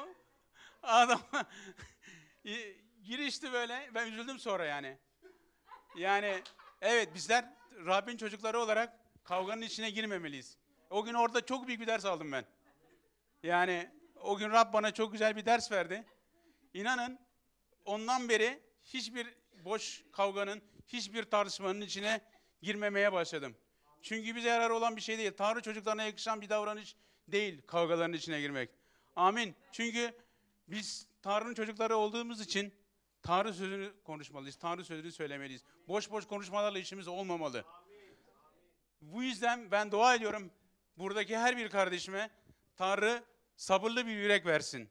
adam 0.84 1.22
girişti 3.04 3.54
böyle. 3.54 3.90
Ben 3.96 4.08
üzüldüm 4.08 4.40
sonra 4.40 4.66
yani. 4.66 4.98
Yani 5.96 6.44
evet 6.82 7.16
bizler 7.16 7.46
Rabbin 7.86 8.18
çocukları 8.18 8.60
olarak 8.60 8.94
kavganın 9.24 9.62
içine 9.62 9.90
girmemeliyiz. 9.90 10.58
O 10.90 11.04
gün 11.04 11.14
orada 11.14 11.46
çok 11.46 11.68
büyük 11.68 11.82
bir 11.82 11.88
ders 11.88 12.06
aldım 12.06 12.32
ben. 12.32 12.46
Yani 13.44 13.90
o 14.16 14.38
gün 14.38 14.52
Rab 14.52 14.74
bana 14.74 14.92
çok 14.92 15.12
güzel 15.12 15.36
bir 15.36 15.46
ders 15.46 15.72
verdi. 15.72 16.06
İnanın 16.74 17.20
ondan 17.86 18.30
beri 18.30 18.60
hiçbir 18.84 19.41
boş 19.66 20.04
kavganın, 20.12 20.62
hiçbir 20.88 21.24
tartışmanın 21.24 21.82
içine 21.82 22.22
girmemeye 22.62 23.14
başladım. 23.14 23.56
Çünkü 24.02 24.36
bize 24.36 24.50
yarar 24.50 24.70
olan 24.70 24.96
bir 24.96 25.02
şey 25.02 25.18
değil. 25.18 25.32
Tanrı 25.38 25.62
çocuklarına 25.62 26.04
yakışan 26.04 26.42
bir 26.42 26.50
davranış 26.50 26.96
değil 27.28 27.62
kavgaların 27.68 28.14
içine 28.14 28.42
girmek. 28.42 28.70
Amin. 29.16 29.56
Çünkü 29.72 30.16
biz 30.68 31.08
Tanrı'nın 31.22 31.54
çocukları 31.54 31.96
olduğumuz 31.96 32.42
için 32.42 32.74
Tanrı 33.24 33.54
sözünü 33.54 33.94
konuşmalıyız. 34.04 34.56
Tanrı 34.56 34.86
sözünü 34.86 35.12
söylemeliyiz. 35.12 35.64
Boş 35.88 36.12
boş 36.12 36.28
konuşmalarla 36.28 36.80
işimiz 36.80 37.08
olmamalı. 37.08 37.66
Bu 39.02 39.24
yüzden 39.24 39.72
ben 39.72 39.92
dua 39.92 40.16
ediyorum 40.16 40.52
buradaki 40.98 41.38
her 41.38 41.58
bir 41.58 41.70
kardeşime 41.70 42.30
Tanrı 42.78 43.24
sabırlı 43.56 44.08
bir 44.08 44.12
yürek 44.12 44.46
versin. 44.46 44.90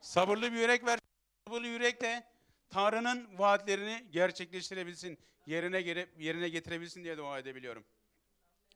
Sabırlı 0.00 0.52
bir 0.52 0.56
yürek 0.56 0.86
versin. 0.86 1.06
Sabırlı 1.46 1.66
yürekle 1.66 2.31
Tanrı'nın 2.72 3.38
vaatlerini 3.38 4.06
gerçekleştirebilsin, 4.10 5.18
yerine 5.46 5.82
gere- 5.82 6.08
yerine 6.18 6.48
getirebilsin 6.48 7.04
diye 7.04 7.18
dua 7.18 7.38
edebiliyorum. 7.38 7.84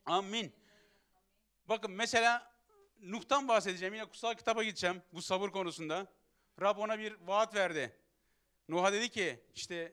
Amin. 0.06 0.52
Bakın 1.68 1.90
mesela 1.90 2.52
Nuh'tan 3.00 3.48
bahsedeceğim. 3.48 3.94
Yine 3.94 4.04
kutsal 4.04 4.34
kitaba 4.34 4.62
gideceğim 4.64 5.02
bu 5.12 5.22
sabır 5.22 5.48
konusunda. 5.50 6.06
Rab 6.60 6.78
ona 6.78 6.98
bir 6.98 7.12
vaat 7.26 7.54
verdi. 7.54 7.96
Nuh'a 8.68 8.92
dedi 8.92 9.08
ki 9.08 9.40
işte 9.54 9.92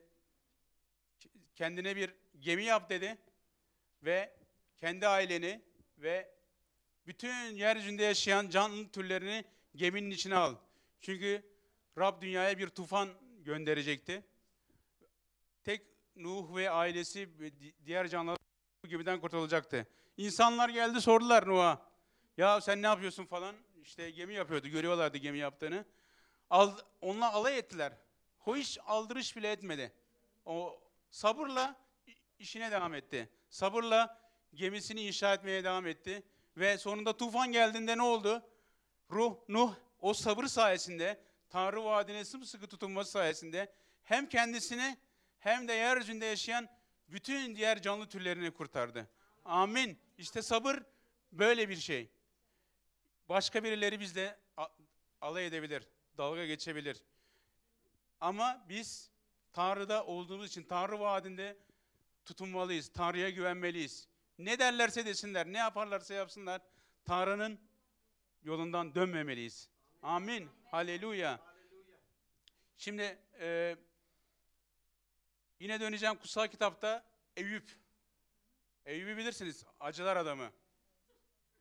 kendine 1.54 1.96
bir 1.96 2.14
gemi 2.40 2.64
yap 2.64 2.90
dedi 2.90 3.18
ve 4.02 4.36
kendi 4.78 5.08
aileni 5.08 5.62
ve 5.98 6.34
bütün 7.06 7.56
yeryüzünde 7.56 8.02
yaşayan 8.04 8.50
canlı 8.50 8.88
türlerini 8.88 9.44
geminin 9.76 10.10
içine 10.10 10.36
al. 10.36 10.54
Çünkü 11.00 11.42
Rab 11.98 12.22
dünyaya 12.22 12.58
bir 12.58 12.68
tufan 12.68 13.08
gönderecekti. 13.44 14.24
Tek 15.64 15.82
Nuh 16.16 16.56
ve 16.56 16.70
ailesi 16.70 17.28
ve 17.40 17.60
di- 17.60 17.74
diğer 17.86 18.08
canlılar 18.08 18.38
bu 18.84 18.88
gemiden 18.88 19.20
kurtulacaktı. 19.20 19.86
İnsanlar 20.16 20.68
geldi 20.68 21.00
sordular 21.00 21.48
Nuh'a. 21.48 21.88
Ya 22.36 22.60
sen 22.60 22.82
ne 22.82 22.86
yapıyorsun 22.86 23.24
falan. 23.24 23.56
İşte 23.82 24.10
gemi 24.10 24.34
yapıyordu. 24.34 24.68
Görüyorlardı 24.68 25.18
gemi 25.18 25.38
yaptığını. 25.38 25.84
Al, 26.50 26.78
onunla 27.00 27.32
alay 27.32 27.58
ettiler. 27.58 27.92
O 28.46 28.56
hiç 28.56 28.78
aldırış 28.86 29.36
bile 29.36 29.50
etmedi. 29.50 29.92
O 30.44 30.80
sabırla 31.10 31.76
işine 32.38 32.70
devam 32.70 32.94
etti. 32.94 33.28
Sabırla 33.50 34.20
gemisini 34.54 35.00
inşa 35.02 35.34
etmeye 35.34 35.64
devam 35.64 35.86
etti. 35.86 36.22
Ve 36.56 36.78
sonunda 36.78 37.16
tufan 37.16 37.52
geldiğinde 37.52 37.98
ne 37.98 38.02
oldu? 38.02 38.42
Ruh, 39.10 39.36
Nuh 39.48 39.74
o 40.00 40.14
sabır 40.14 40.44
sayesinde 40.44 41.20
Tanrı 41.54 41.84
vaadine 41.84 42.24
sımsıkı 42.24 42.66
tutunması 42.66 43.10
sayesinde 43.10 43.72
hem 44.04 44.28
kendisini 44.28 44.96
hem 45.38 45.68
de 45.68 45.72
yeryüzünde 45.72 46.26
yaşayan 46.26 46.68
bütün 47.08 47.56
diğer 47.56 47.82
canlı 47.82 48.08
türlerini 48.08 48.50
kurtardı. 48.50 49.08
Amin. 49.44 49.98
İşte 50.18 50.42
sabır 50.42 50.82
böyle 51.32 51.68
bir 51.68 51.76
şey. 51.76 52.10
Başka 53.28 53.64
birileri 53.64 54.00
bizle 54.00 54.38
alay 55.20 55.46
edebilir, 55.46 55.88
dalga 56.18 56.46
geçebilir. 56.46 57.02
Ama 58.20 58.64
biz 58.68 59.10
Tanrı'da 59.52 60.06
olduğumuz 60.06 60.46
için 60.46 60.62
Tanrı 60.62 61.00
vaadinde 61.00 61.56
tutunmalıyız. 62.24 62.88
Tanrı'ya 62.88 63.30
güvenmeliyiz. 63.30 64.08
Ne 64.38 64.58
derlerse 64.58 65.06
desinler, 65.06 65.46
ne 65.46 65.58
yaparlarsa 65.58 66.14
yapsınlar. 66.14 66.62
Tanrı'nın 67.04 67.60
yolundan 68.42 68.94
dönmemeliyiz. 68.94 69.73
Amin. 70.04 70.50
Haleluya. 70.70 71.40
Şimdi 72.76 73.18
e, 73.40 73.76
yine 75.60 75.80
döneceğim 75.80 76.16
kutsal 76.16 76.46
kitapta 76.46 77.04
Eyüp. 77.36 77.70
Eyüp'ü 78.86 79.16
bilirsiniz. 79.16 79.64
Acılar 79.80 80.16
adamı. 80.16 80.50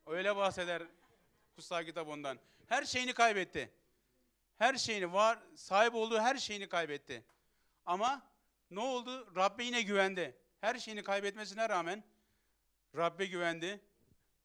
Öyle 0.06 0.36
bahseder 0.36 0.84
kutsal 1.56 1.84
kitap 1.84 2.08
ondan. 2.08 2.40
Her 2.68 2.84
şeyini 2.84 3.14
kaybetti. 3.14 3.74
Her 4.58 4.76
şeyini 4.76 5.14
var, 5.14 5.40
sahip 5.56 5.96
olduğu 5.96 6.20
her 6.20 6.36
şeyini 6.36 6.70
kaybetti. 6.70 7.24
Ama 7.86 8.22
ne 8.72 8.80
oldu? 8.80 9.36
Rabbe 9.36 9.64
yine 9.64 9.82
güvendi. 9.82 10.38
Her 10.62 10.80
şeyini 10.80 11.04
kaybetmesine 11.04 11.70
rağmen 11.70 12.04
Rabbe 12.96 13.26
güvendi. 13.26 13.82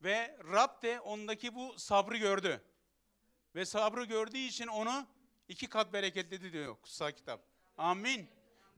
Ve 0.02 0.38
Rab 0.52 0.82
de 0.82 1.00
ondaki 1.00 1.54
bu 1.54 1.78
sabrı 1.78 2.16
gördü. 2.16 2.64
Ve 3.58 3.64
sabrı 3.64 4.04
gördüğü 4.04 4.38
için 4.38 4.66
onu 4.66 5.06
iki 5.48 5.68
kat 5.68 5.92
bereketledi 5.92 6.52
diyor 6.52 6.76
kutsal 6.76 7.12
kitap. 7.12 7.44
Amin. 7.78 8.30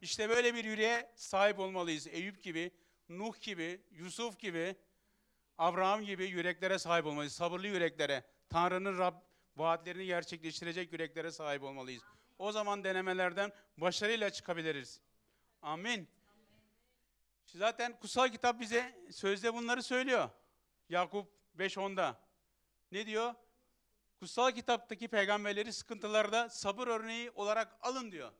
İşte 0.02 0.28
böyle 0.28 0.54
bir 0.54 0.64
yüreğe 0.64 1.12
sahip 1.16 1.58
olmalıyız. 1.58 2.06
Eyüp 2.06 2.42
gibi, 2.42 2.70
Nuh 3.08 3.40
gibi, 3.40 3.80
Yusuf 3.90 4.38
gibi, 4.38 4.76
Abraham 5.58 6.02
gibi 6.02 6.24
yüreklere 6.24 6.78
sahip 6.78 7.06
olmalıyız. 7.06 7.32
Sabırlı 7.32 7.66
yüreklere. 7.66 8.24
Tanrı'nın 8.48 8.98
Rab 8.98 9.14
vaatlerini 9.56 10.06
gerçekleştirecek 10.06 10.92
yüreklere 10.92 11.30
sahip 11.30 11.62
olmalıyız. 11.62 12.02
O 12.38 12.52
zaman 12.52 12.84
denemelerden 12.84 13.52
başarıyla 13.76 14.30
çıkabiliriz. 14.30 15.00
Amin. 15.62 16.08
Zaten 17.46 18.00
kutsal 18.00 18.28
kitap 18.28 18.60
bize 18.60 19.06
sözde 19.10 19.54
bunları 19.54 19.82
söylüyor. 19.82 20.30
Yakup 20.88 21.32
5.10'da. 21.58 22.20
Ne 22.92 23.06
diyor? 23.06 23.34
Kutsal 24.20 24.50
kitaptaki 24.50 25.09
peygamberleri 25.09 25.72
sıkıntılarda 25.72 26.48
sabır 26.48 26.88
örneği 26.88 27.30
olarak 27.30 27.76
alın 27.83 28.12
diyor. 28.12 28.33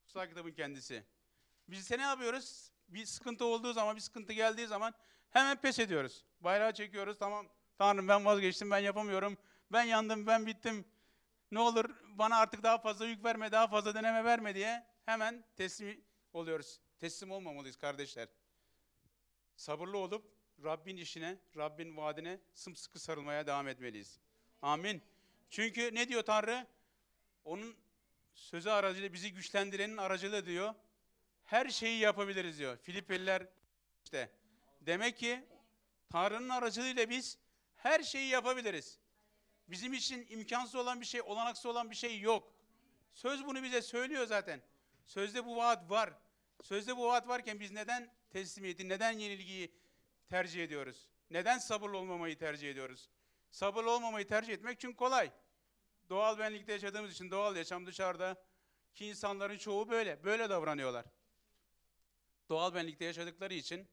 Kutsal 0.00 0.26
kitabın 0.26 0.52
kendisi. 0.52 1.04
Biz 1.68 1.80
ise 1.80 1.98
ne 1.98 2.02
yapıyoruz? 2.02 2.70
Bir 2.88 3.06
sıkıntı 3.06 3.44
olduğu 3.44 3.72
zaman, 3.72 3.96
bir 3.96 4.00
sıkıntı 4.00 4.32
geldiği 4.32 4.66
zaman 4.66 4.94
hemen 5.30 5.60
pes 5.60 5.78
ediyoruz. 5.78 6.24
Bayrağı 6.40 6.74
çekiyoruz. 6.74 7.18
Tamam 7.18 7.46
Tanrım 7.78 8.08
ben 8.08 8.24
vazgeçtim, 8.24 8.70
ben 8.70 8.78
yapamıyorum. 8.78 9.38
Ben 9.72 9.84
yandım, 9.84 10.26
ben 10.26 10.46
bittim. 10.46 10.84
Ne 11.50 11.58
olur 11.60 11.84
bana 12.18 12.36
artık 12.36 12.62
daha 12.62 12.78
fazla 12.78 13.06
yük 13.06 13.24
verme, 13.24 13.52
daha 13.52 13.68
fazla 13.68 13.94
deneme 13.94 14.24
verme 14.24 14.54
diye 14.54 14.86
hemen 15.04 15.44
teslim 15.56 16.04
oluyoruz. 16.32 16.80
Teslim 16.98 17.30
olmamalıyız 17.30 17.76
kardeşler. 17.76 18.28
Sabırlı 19.56 19.98
olup 19.98 20.36
Rabbin 20.64 20.96
işine, 20.96 21.38
Rabbin 21.56 21.96
vaadine 21.96 22.40
sımsıkı 22.54 22.98
sarılmaya 22.98 23.46
devam 23.46 23.68
etmeliyiz. 23.68 24.20
Amin. 24.62 25.02
Çünkü 25.50 25.94
ne 25.94 26.08
diyor 26.08 26.22
Tanrı? 26.22 26.66
Onun 27.44 27.76
sözü 28.34 28.70
aracılığıyla 28.70 29.12
bizi 29.12 29.32
güçlendirenin 29.32 29.96
aracılığı 29.96 30.46
diyor. 30.46 30.74
Her 31.44 31.68
şeyi 31.68 31.98
yapabiliriz 31.98 32.58
diyor. 32.58 32.76
Filipeliler 32.76 33.46
işte. 34.04 34.30
Demek 34.80 35.16
ki 35.16 35.44
Tanrı'nın 36.10 36.48
aracılığıyla 36.48 37.10
biz 37.10 37.38
her 37.76 38.02
şeyi 38.02 38.28
yapabiliriz. 38.28 38.98
Bizim 39.68 39.92
için 39.92 40.26
imkansız 40.28 40.74
olan 40.74 41.00
bir 41.00 41.06
şey, 41.06 41.22
olanaksız 41.22 41.66
olan 41.66 41.90
bir 41.90 41.96
şey 41.96 42.20
yok. 42.20 42.52
Söz 43.12 43.44
bunu 43.46 43.62
bize 43.62 43.82
söylüyor 43.82 44.26
zaten. 44.26 44.62
Sözde 45.06 45.46
bu 45.46 45.56
vaat 45.56 45.90
var. 45.90 46.12
Sözde 46.62 46.96
bu 46.96 47.06
vaat 47.06 47.28
varken 47.28 47.60
biz 47.60 47.70
neden 47.70 48.10
teslimiyeti, 48.30 48.88
neden 48.88 49.12
yenilgiyi 49.12 49.74
tercih 50.28 50.64
ediyoruz? 50.64 51.08
Neden 51.30 51.58
sabırlı 51.58 51.98
olmamayı 51.98 52.38
tercih 52.38 52.70
ediyoruz? 52.70 53.08
Sabırlı 53.50 53.90
olmamayı 53.90 54.26
tercih 54.26 54.52
etmek 54.52 54.80
çünkü 54.80 54.96
kolay. 54.96 55.30
Doğal 56.08 56.38
benlikte 56.38 56.72
yaşadığımız 56.72 57.12
için 57.12 57.30
doğal 57.30 57.56
yaşam 57.56 57.86
dışarıda 57.86 58.36
ki 58.94 59.06
insanların 59.06 59.58
çoğu 59.58 59.88
böyle, 59.88 60.24
böyle 60.24 60.50
davranıyorlar. 60.50 61.06
Doğal 62.48 62.74
benlikte 62.74 63.04
yaşadıkları 63.04 63.54
için 63.54 63.88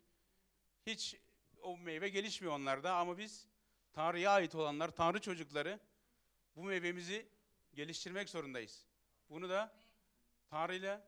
hiç 0.86 1.16
o 1.62 1.78
meyve 1.78 2.10
gelişmiyor 2.10 2.54
onlarda 2.54 2.96
ama 2.96 3.18
biz 3.18 3.48
Tanrı'ya 3.94 4.32
ait 4.32 4.56
olanlar, 4.56 4.96
Tanrı 4.96 5.22
çocukları 5.22 5.80
bu 6.56 6.64
meyvemizi 6.64 7.28
geliştirmek 7.74 8.30
zorundayız. 8.30 8.86
Bunu 9.30 9.50
da 9.50 9.76
Tanrı'yla 10.50 11.08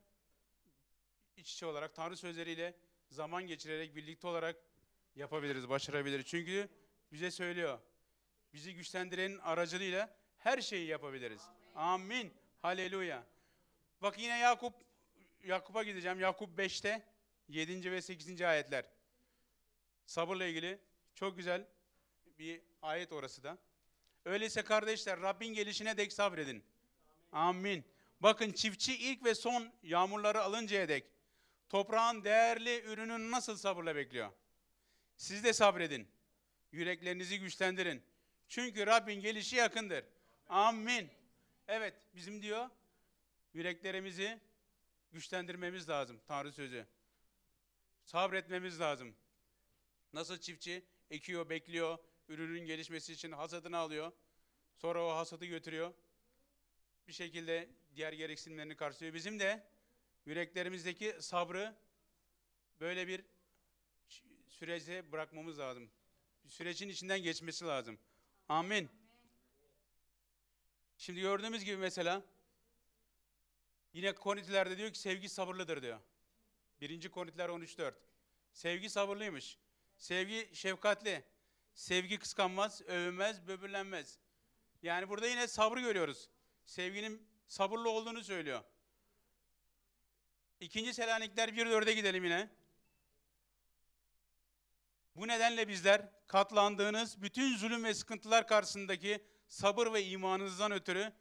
iç 1.38 1.54
içe 1.54 1.66
olarak, 1.66 1.96
Tanrı 1.96 2.18
sözleriyle 2.18 2.74
zaman 3.10 3.48
geçirerek, 3.48 3.96
birlikte 3.96 4.28
olarak 4.28 4.56
yapabiliriz, 5.16 5.70
başarabiliriz. 5.70 6.26
Çünkü 6.26 6.70
bize 7.12 7.32
söylüyor, 7.32 7.80
bizi 8.56 8.74
güçlendirenin 8.74 9.40
aracılığıyla 9.40 10.16
her 10.38 10.62
şeyi 10.62 10.88
yapabiliriz. 10.88 11.42
Amin. 11.76 12.34
Haleluya. 12.62 13.24
Bak 14.02 14.20
yine 14.20 14.40
Yakup, 14.40 14.74
Yakup'a 15.44 15.84
gideceğim. 15.84 16.20
Yakup 16.20 16.60
5'te 16.60 17.04
7. 17.48 17.92
ve 17.92 18.02
8. 18.02 18.42
ayetler. 18.42 18.86
Sabırla 20.06 20.46
ilgili 20.46 20.80
çok 21.16 21.38
güzel 21.38 21.68
bir 22.40 22.62
ayet 22.82 23.12
orası 23.12 23.44
da. 23.44 23.58
Öyleyse 24.26 24.62
kardeşler 24.62 25.22
Rabbin 25.22 25.54
gelişine 25.54 25.98
dek 25.98 26.14
sabredin. 26.14 26.64
Amin. 27.32 27.86
Bakın 28.20 28.52
çiftçi 28.52 28.98
ilk 28.98 29.26
ve 29.26 29.36
son 29.36 29.74
yağmurları 29.84 30.42
alıncaya 30.42 30.90
dek 30.90 31.06
toprağın 31.70 32.24
değerli 32.24 32.82
ürününü 32.82 33.32
nasıl 33.32 33.58
sabırla 33.58 33.96
bekliyor? 33.96 34.32
Siz 35.18 35.44
de 35.44 35.54
sabredin. 35.54 36.08
Yüreklerinizi 36.72 37.40
güçlendirin. 37.40 38.04
Çünkü 38.48 38.86
Rabbin 38.86 39.22
gelişi 39.22 39.56
yakındır. 39.56 40.06
Amin. 40.48 41.10
Evet 41.68 41.94
bizim 42.16 42.42
diyor 42.42 42.70
yüreklerimizi 43.54 44.40
güçlendirmemiz 45.12 45.90
lazım 45.90 46.22
Tanrı 46.28 46.52
sözü. 46.52 46.88
Sabretmemiz 48.04 48.80
lazım. 48.80 49.16
Nasıl 50.14 50.38
çiftçi 50.38 50.86
ekiyor, 51.10 51.50
bekliyor, 51.50 51.98
ürünün 52.28 52.66
gelişmesi 52.66 53.14
için 53.14 53.32
hasadını 53.32 53.78
alıyor. 53.78 54.12
Sonra 54.76 55.06
o 55.06 55.16
hasadı 55.16 55.46
götürüyor. 55.46 55.94
Bir 57.08 57.14
şekilde 57.14 57.70
diğer 57.96 58.14
gereksinimlerini 58.14 58.76
karşılıyor. 58.76 59.14
Bizim 59.14 59.40
de 59.40 59.68
yüreklerimizdeki 60.26 61.16
sabrı 61.20 61.76
böyle 62.80 63.08
bir 63.08 63.26
sürece 64.48 65.12
bırakmamız 65.12 65.60
lazım. 65.60 65.90
Bir 66.46 66.50
sürecin 66.50 66.90
içinden 66.90 67.24
geçmesi 67.24 67.66
lazım. 67.66 68.00
Amin. 68.50 68.90
Şimdi 70.98 71.22
gördüğümüz 71.22 71.64
gibi 71.64 71.78
mesela 71.78 72.24
yine 73.94 74.16
Korintilerde 74.16 74.78
diyor 74.78 74.94
ki 74.94 75.00
sevgi 75.00 75.30
sabırlıdır 75.30 75.82
diyor. 75.82 76.00
1. 76.82 77.10
Korintiler 77.10 77.50
13.4. 77.50 77.94
Sevgi 78.52 78.90
sabırlıymış. 78.90 79.58
Sevgi 79.98 80.50
şefkatli. 80.54 81.24
Sevgi 81.74 82.20
kıskanmaz, 82.20 82.82
övünmez, 82.82 83.48
böbürlenmez. 83.48 84.20
Yani 84.82 85.10
burada 85.10 85.28
yine 85.28 85.48
sabrı 85.48 85.82
görüyoruz. 85.82 86.30
Sevginin 86.66 87.28
sabırlı 87.48 87.90
olduğunu 87.90 88.24
söylüyor. 88.24 88.64
İkinci 90.60 90.94
Selanikler 90.94 91.50
1.4'e 91.50 91.94
gidelim 91.94 92.24
yine. 92.24 92.50
Bu 95.16 95.28
nedenle 95.28 95.68
bizler 95.68 96.10
katlandığınız 96.28 97.22
bütün 97.22 97.58
zulüm 97.58 97.84
ve 97.84 97.94
sıkıntılar 97.94 98.48
karşısındaki 98.48 99.26
sabır 99.48 99.94
ve 99.94 100.06
imanınızdan 100.06 100.72
ötürü 100.72 101.14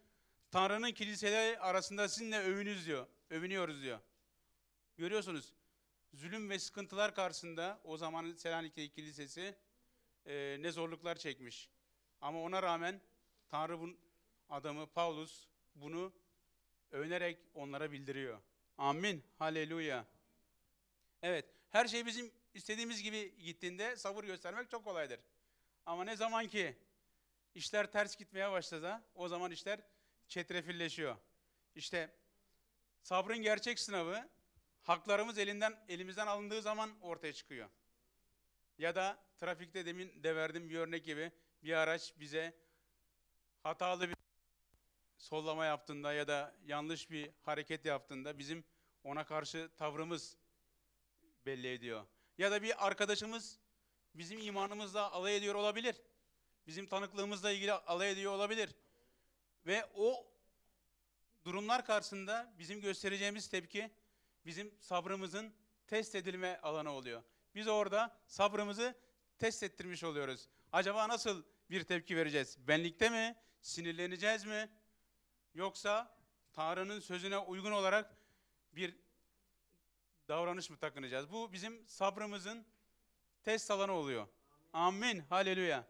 Tanrı'nın 0.51 0.93
kiliseleri 0.93 1.59
arasında 1.59 2.09
sizinle 2.09 2.39
övünüz 2.39 2.87
diyor. 2.87 3.07
Övünüyoruz 3.31 3.83
diyor. 3.83 4.01
Görüyorsunuz. 4.97 5.55
Zulüm 6.13 6.51
ve 6.51 6.59
sıkıntılar 6.59 7.15
karşısında 7.15 7.81
o 7.85 7.97
zamanın 7.97 8.35
Selanik'te 8.35 8.89
kilisesi 8.89 9.57
e, 10.27 10.57
ne 10.61 10.73
zorluklar 10.73 11.17
çekmiş. 11.17 11.71
Ama 12.21 12.43
ona 12.43 12.63
rağmen 12.63 13.01
Tanrı 13.49 13.81
bunun 13.81 13.99
adamı 14.49 14.87
Paulus 14.87 15.49
bunu 15.75 16.13
övünerek 16.91 17.39
onlara 17.55 17.93
bildiriyor. 17.93 18.41
Amin. 18.79 19.25
Haleluya. 19.39 20.07
Evet, 21.23 21.47
her 21.71 21.87
şey 21.87 22.07
bizim 22.07 22.33
istediğimiz 22.55 23.03
gibi 23.03 23.37
gittiğinde 23.39 23.97
sabır 23.97 24.25
göstermek 24.25 24.71
çok 24.71 24.85
kolaydır. 24.85 25.21
Ama 25.87 26.05
ne 26.05 26.17
zaman 26.17 26.47
ki 26.47 26.79
işler 27.55 27.93
ters 27.93 28.17
gitmeye 28.17 28.51
başladı, 28.51 29.03
o 29.15 29.29
zaman 29.29 29.51
işler 29.51 29.81
çetrefilleşiyor. 30.29 31.17
İşte 31.75 32.15
sabrın 33.03 33.39
gerçek 33.39 33.79
sınavı 33.79 34.29
haklarımız 34.83 35.39
elinden 35.39 35.85
elimizden 35.89 36.27
alındığı 36.27 36.63
zaman 36.63 37.01
ortaya 37.01 37.33
çıkıyor. 37.33 37.69
Ya 38.79 38.95
da 38.95 39.25
trafikte 39.39 39.87
demin 39.87 40.23
de 40.23 40.37
verdiğim 40.37 40.71
bir 40.71 40.79
örnek 40.79 41.05
gibi 41.05 41.33
bir 41.63 41.73
araç 41.73 42.15
bize 42.21 42.55
hatalı 43.63 44.09
bir 44.09 44.17
sollama 45.19 45.65
yaptığında 45.65 46.13
ya 46.13 46.29
da 46.29 46.55
yanlış 46.67 47.11
bir 47.11 47.31
hareket 47.43 47.85
yaptığında 47.85 48.39
bizim 48.39 48.65
ona 49.05 49.25
karşı 49.25 49.71
tavrımız 49.77 50.37
belli 51.47 51.73
ediyor. 51.73 52.07
Ya 52.39 52.51
da 52.51 52.63
bir 52.63 52.87
arkadaşımız 52.87 53.59
bizim 54.15 54.39
imanımızla 54.39 55.11
alay 55.13 55.37
ediyor 55.37 55.55
olabilir. 55.55 55.97
Bizim 56.67 56.87
tanıklığımızla 56.87 57.51
ilgili 57.51 57.73
alay 57.73 58.11
ediyor 58.11 58.33
olabilir. 58.33 58.75
Ve 59.67 59.87
o 59.95 60.27
durumlar 61.45 61.87
karşısında 61.87 62.55
bizim 62.59 62.81
göstereceğimiz 62.81 63.49
tepki 63.49 63.91
bizim 64.47 64.75
sabrımızın 64.81 65.55
test 65.87 66.15
edilme 66.15 66.61
alanı 66.63 66.91
oluyor. 66.91 67.23
Biz 67.55 67.69
orada 67.69 68.17
sabrımızı 68.27 68.95
test 69.39 69.63
ettirmiş 69.63 70.05
oluyoruz. 70.05 70.49
Acaba 70.73 71.09
nasıl 71.09 71.43
bir 71.71 71.85
tepki 71.85 72.17
vereceğiz? 72.17 72.69
Benlikte 72.69 73.11
mi? 73.11 73.37
Sinirleneceğiz 73.61 74.45
mi? 74.45 74.71
Yoksa 75.55 76.17
Tanrı'nın 76.53 77.01
sözüne 77.01 77.39
uygun 77.39 77.73
olarak 77.73 78.17
bir 78.73 79.04
davranış 80.29 80.71
mı 80.71 80.77
takınacağız? 80.77 81.33
Bu 81.33 81.53
bizim 81.53 81.89
sabrımızın 81.89 82.67
test 83.43 83.71
alanı 83.71 83.93
oluyor. 83.93 84.29
Amin. 84.73 85.19
Haleluya. 85.19 85.87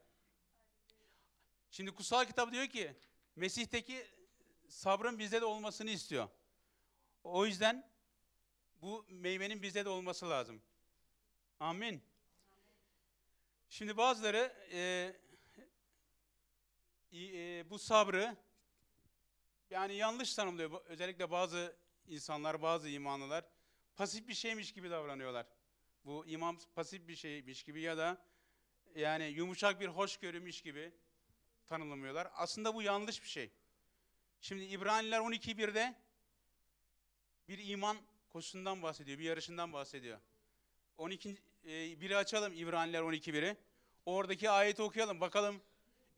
Şimdi 1.71 1.95
kutsal 1.95 2.25
kitap 2.25 2.53
diyor 2.53 2.67
ki 2.67 2.97
Mesih'teki 3.37 4.07
sabrın 4.69 5.19
bizde 5.19 5.41
de 5.41 5.45
olmasını 5.45 5.91
istiyor. 5.91 6.29
O 7.25 7.47
yüzden 7.47 7.91
bu 8.83 9.07
meyvenin 9.09 9.63
bizde 9.63 9.85
de 9.85 9.89
olması 9.89 10.31
lazım. 10.31 10.63
Amin. 11.61 12.03
Şimdi 13.69 13.97
bazıları 13.97 14.55
e, 14.73 15.13
e, 17.13 17.71
bu 17.71 17.79
sabrı 17.79 18.37
yani 19.71 19.95
yanlış 19.95 20.35
tanımlıyor. 20.35 20.85
Özellikle 20.85 21.31
bazı 21.31 21.77
insanlar, 22.07 22.63
bazı 22.63 22.89
imanlılar 22.89 23.45
pasif 23.97 24.29
bir 24.29 24.35
şeymiş 24.35 24.73
gibi 24.73 24.91
davranıyorlar. 24.91 25.47
Bu 26.05 26.27
iman 26.27 26.59
pasif 26.75 27.09
bir 27.09 27.17
şeymiş 27.17 27.63
gibi 27.63 27.81
ya 27.81 27.97
da 27.97 28.25
yani 28.95 29.25
yumuşak 29.25 29.81
bir 29.81 29.89
hoşgörümüş 29.89 30.63
gibi 30.63 30.93
tanımlamıyorlar. 31.67 32.29
Aslında 32.35 32.75
bu 32.75 32.83
yanlış 32.83 33.23
bir 33.23 33.29
şey. 33.29 33.51
Şimdi 34.41 34.65
İbraniler 34.65 35.19
12.1'de 35.19 35.95
bir 37.49 37.69
iman 37.69 37.97
koşusundan 38.29 38.83
bahsediyor, 38.83 39.19
bir 39.19 39.25
yarışından 39.25 39.73
bahsediyor. 39.73 40.19
12. 40.99 41.39
E, 41.65 42.01
biri 42.01 42.17
açalım 42.17 42.53
İbraniler 42.53 43.01
12.1'i. 43.01 43.57
Oradaki 44.07 44.51
ayeti 44.51 44.83
okuyalım. 44.83 45.21
Bakalım 45.21 45.63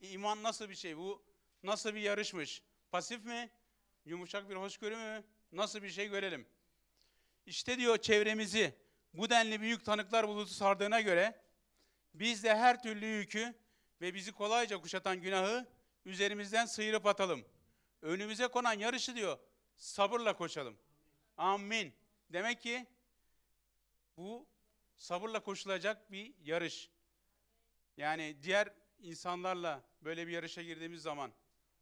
iman 0.01 0.43
nasıl 0.43 0.69
bir 0.69 0.75
şey? 0.75 0.97
Bu 0.97 1.23
nasıl 1.63 1.95
bir 1.95 2.01
yarışmış? 2.01 2.61
Pasif 2.91 3.25
mi? 3.25 3.49
Yumuşak 4.05 4.49
bir 4.49 4.55
hoşgörü 4.55 4.95
mü? 4.95 5.23
Nasıl 5.51 5.83
bir 5.83 5.89
şey 5.89 6.09
görelim. 6.09 6.47
İşte 7.47 7.77
diyor 7.77 7.97
çevremizi 7.97 8.73
bu 9.13 9.29
denli 9.29 9.61
büyük 9.61 9.85
tanıklar 9.85 10.27
bulutu 10.27 10.53
sardığına 10.53 11.01
göre 11.01 11.41
biz 12.13 12.43
de 12.43 12.55
her 12.55 12.83
türlü 12.83 13.05
yükü 13.05 13.53
ve 14.01 14.13
bizi 14.13 14.31
kolayca 14.31 14.81
kuşatan 14.81 15.21
günahı 15.21 15.67
üzerimizden 16.05 16.65
sıyırıp 16.65 17.05
atalım. 17.05 17.45
Önümüze 18.01 18.47
konan 18.47 18.73
yarışı 18.73 19.15
diyor 19.15 19.37
sabırla 19.75 20.37
koşalım. 20.37 20.77
Amin. 21.37 21.93
Demek 22.29 22.61
ki 22.61 22.85
bu 24.17 24.47
sabırla 24.97 25.39
koşulacak 25.43 26.11
bir 26.11 26.33
yarış. 26.43 26.89
Yani 27.97 28.37
diğer 28.43 28.73
insanlarla 28.99 29.83
böyle 30.01 30.27
bir 30.27 30.31
yarışa 30.31 30.61
girdiğimiz 30.61 31.01
zaman 31.01 31.31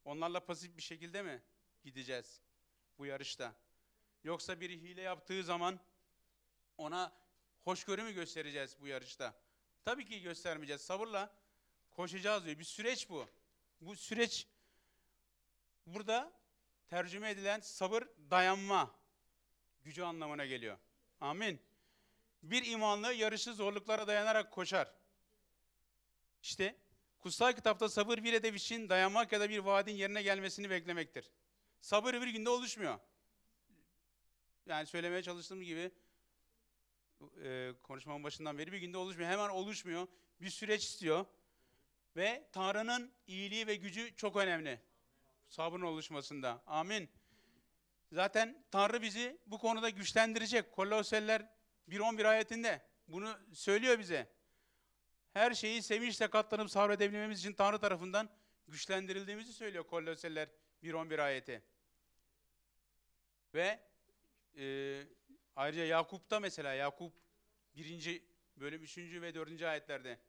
onlarla 0.04 0.39
pasif 0.45 0.78
bir 0.78 0.82
şekilde 0.82 1.21
mi 1.21 1.41
gideceğiz 1.84 2.41
bu 2.97 3.06
yarışta? 3.06 3.64
Yoksa 4.25 4.61
biri 4.61 4.81
hile 4.81 5.01
yaptığı 5.01 5.43
zaman 5.43 5.79
ona 6.77 7.11
hoşgörü 7.63 8.03
mü 8.03 8.11
göstereceğiz 8.11 8.77
bu 8.81 8.88
yarışta? 8.88 9.33
Tabii 9.83 10.05
ki 10.05 10.21
göstermeyeceğiz. 10.21 10.81
Sabırla 10.81 11.35
koşacağız 11.91 12.45
diyor. 12.45 12.59
Bir 12.59 12.63
süreç 12.63 13.09
bu. 13.09 13.27
Bu 13.81 13.95
süreç 13.95 14.47
burada 15.85 16.31
tercüme 16.88 17.29
edilen 17.29 17.59
sabır 17.59 18.03
dayanma 18.29 18.95
gücü 19.83 20.03
anlamına 20.03 20.45
geliyor. 20.45 20.77
Amin. 21.21 21.61
Bir 22.43 22.65
imanlı 22.65 23.13
yarışı 23.13 23.53
zorluklara 23.53 24.07
dayanarak 24.07 24.51
koşar. 24.51 24.93
İşte 26.41 26.75
kutsal 27.19 27.53
kitapta 27.53 27.89
sabır 27.89 28.17
bir 28.17 28.33
hedef 28.33 28.55
için 28.55 28.89
dayanmak 28.89 29.31
ya 29.31 29.39
da 29.39 29.49
bir 29.49 29.59
vaadin 29.59 29.95
yerine 29.95 30.21
gelmesini 30.21 30.69
beklemektir. 30.69 31.31
Sabır 31.81 32.13
bir 32.13 32.27
günde 32.27 32.49
oluşmuyor. 32.49 32.99
Yani 34.65 34.86
söylemeye 34.86 35.23
çalıştığım 35.23 35.62
gibi 35.62 35.91
e, 37.43 37.73
konuşmamın 37.84 38.23
başından 38.23 38.58
beri 38.58 38.71
bir 38.71 38.78
günde 38.78 38.97
oluşmuyor. 38.97 39.30
Hemen 39.30 39.49
oluşmuyor. 39.49 40.08
Bir 40.41 40.49
süreç 40.49 40.84
istiyor. 40.84 41.25
Ve 42.15 42.47
Tanrı'nın 42.51 43.12
iyiliği 43.28 43.67
ve 43.67 43.75
gücü 43.75 44.15
çok 44.15 44.36
önemli. 44.36 44.80
Sabrın 45.47 45.82
oluşmasında. 45.82 46.63
Amin. 46.67 47.10
Zaten 48.12 48.63
Tanrı 48.71 49.01
bizi 49.01 49.38
bu 49.45 49.58
konuda 49.58 49.89
güçlendirecek. 49.89 50.71
Kolosyalılar 50.71 51.41
1.11 51.89 52.28
ayetinde 52.28 52.82
bunu 53.08 53.39
söylüyor 53.54 53.99
bize. 53.99 54.28
Her 55.34 55.54
şeyi 55.54 55.84
sevinçle 55.84 56.28
katlanıp 56.28 56.71
sabredebilmemiz 56.71 57.39
için 57.39 57.54
Tanrı 57.54 57.80
tarafından 57.80 58.30
güçlendirildiğimizi 58.67 59.54
söylüyor 59.54 59.84
Kolosyalılar 59.84 60.49
1.11 60.84 61.21
ayeti. 61.21 61.62
Ve 63.54 63.80
e, 64.57 65.03
ayrıca 65.55 65.85
Yakup'ta 65.85 66.39
mesela 66.39 66.73
Yakup 66.73 67.13
1. 67.75 68.21
bölüm 68.57 68.83
3. 68.83 68.97
ve 68.97 69.35
4. 69.35 69.61
ayetlerde. 69.61 70.19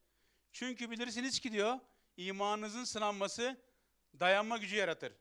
Çünkü 0.52 0.90
bilirsiniz 0.90 1.40
ki 1.40 1.52
diyor 1.52 1.78
imanınızın 2.16 2.84
sınanması 2.84 3.56
dayanma 4.20 4.56
gücü 4.56 4.76
yaratır. 4.76 5.12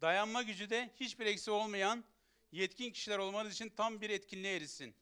Dayanma 0.00 0.42
gücü 0.42 0.70
de 0.70 0.90
hiçbir 0.96 1.26
eksi 1.26 1.50
olmayan 1.50 2.04
yetkin 2.52 2.90
kişiler 2.90 3.18
olmanız 3.18 3.52
için 3.52 3.68
tam 3.68 4.00
bir 4.00 4.10
etkinliğe 4.10 4.56
erişsin. 4.56 4.94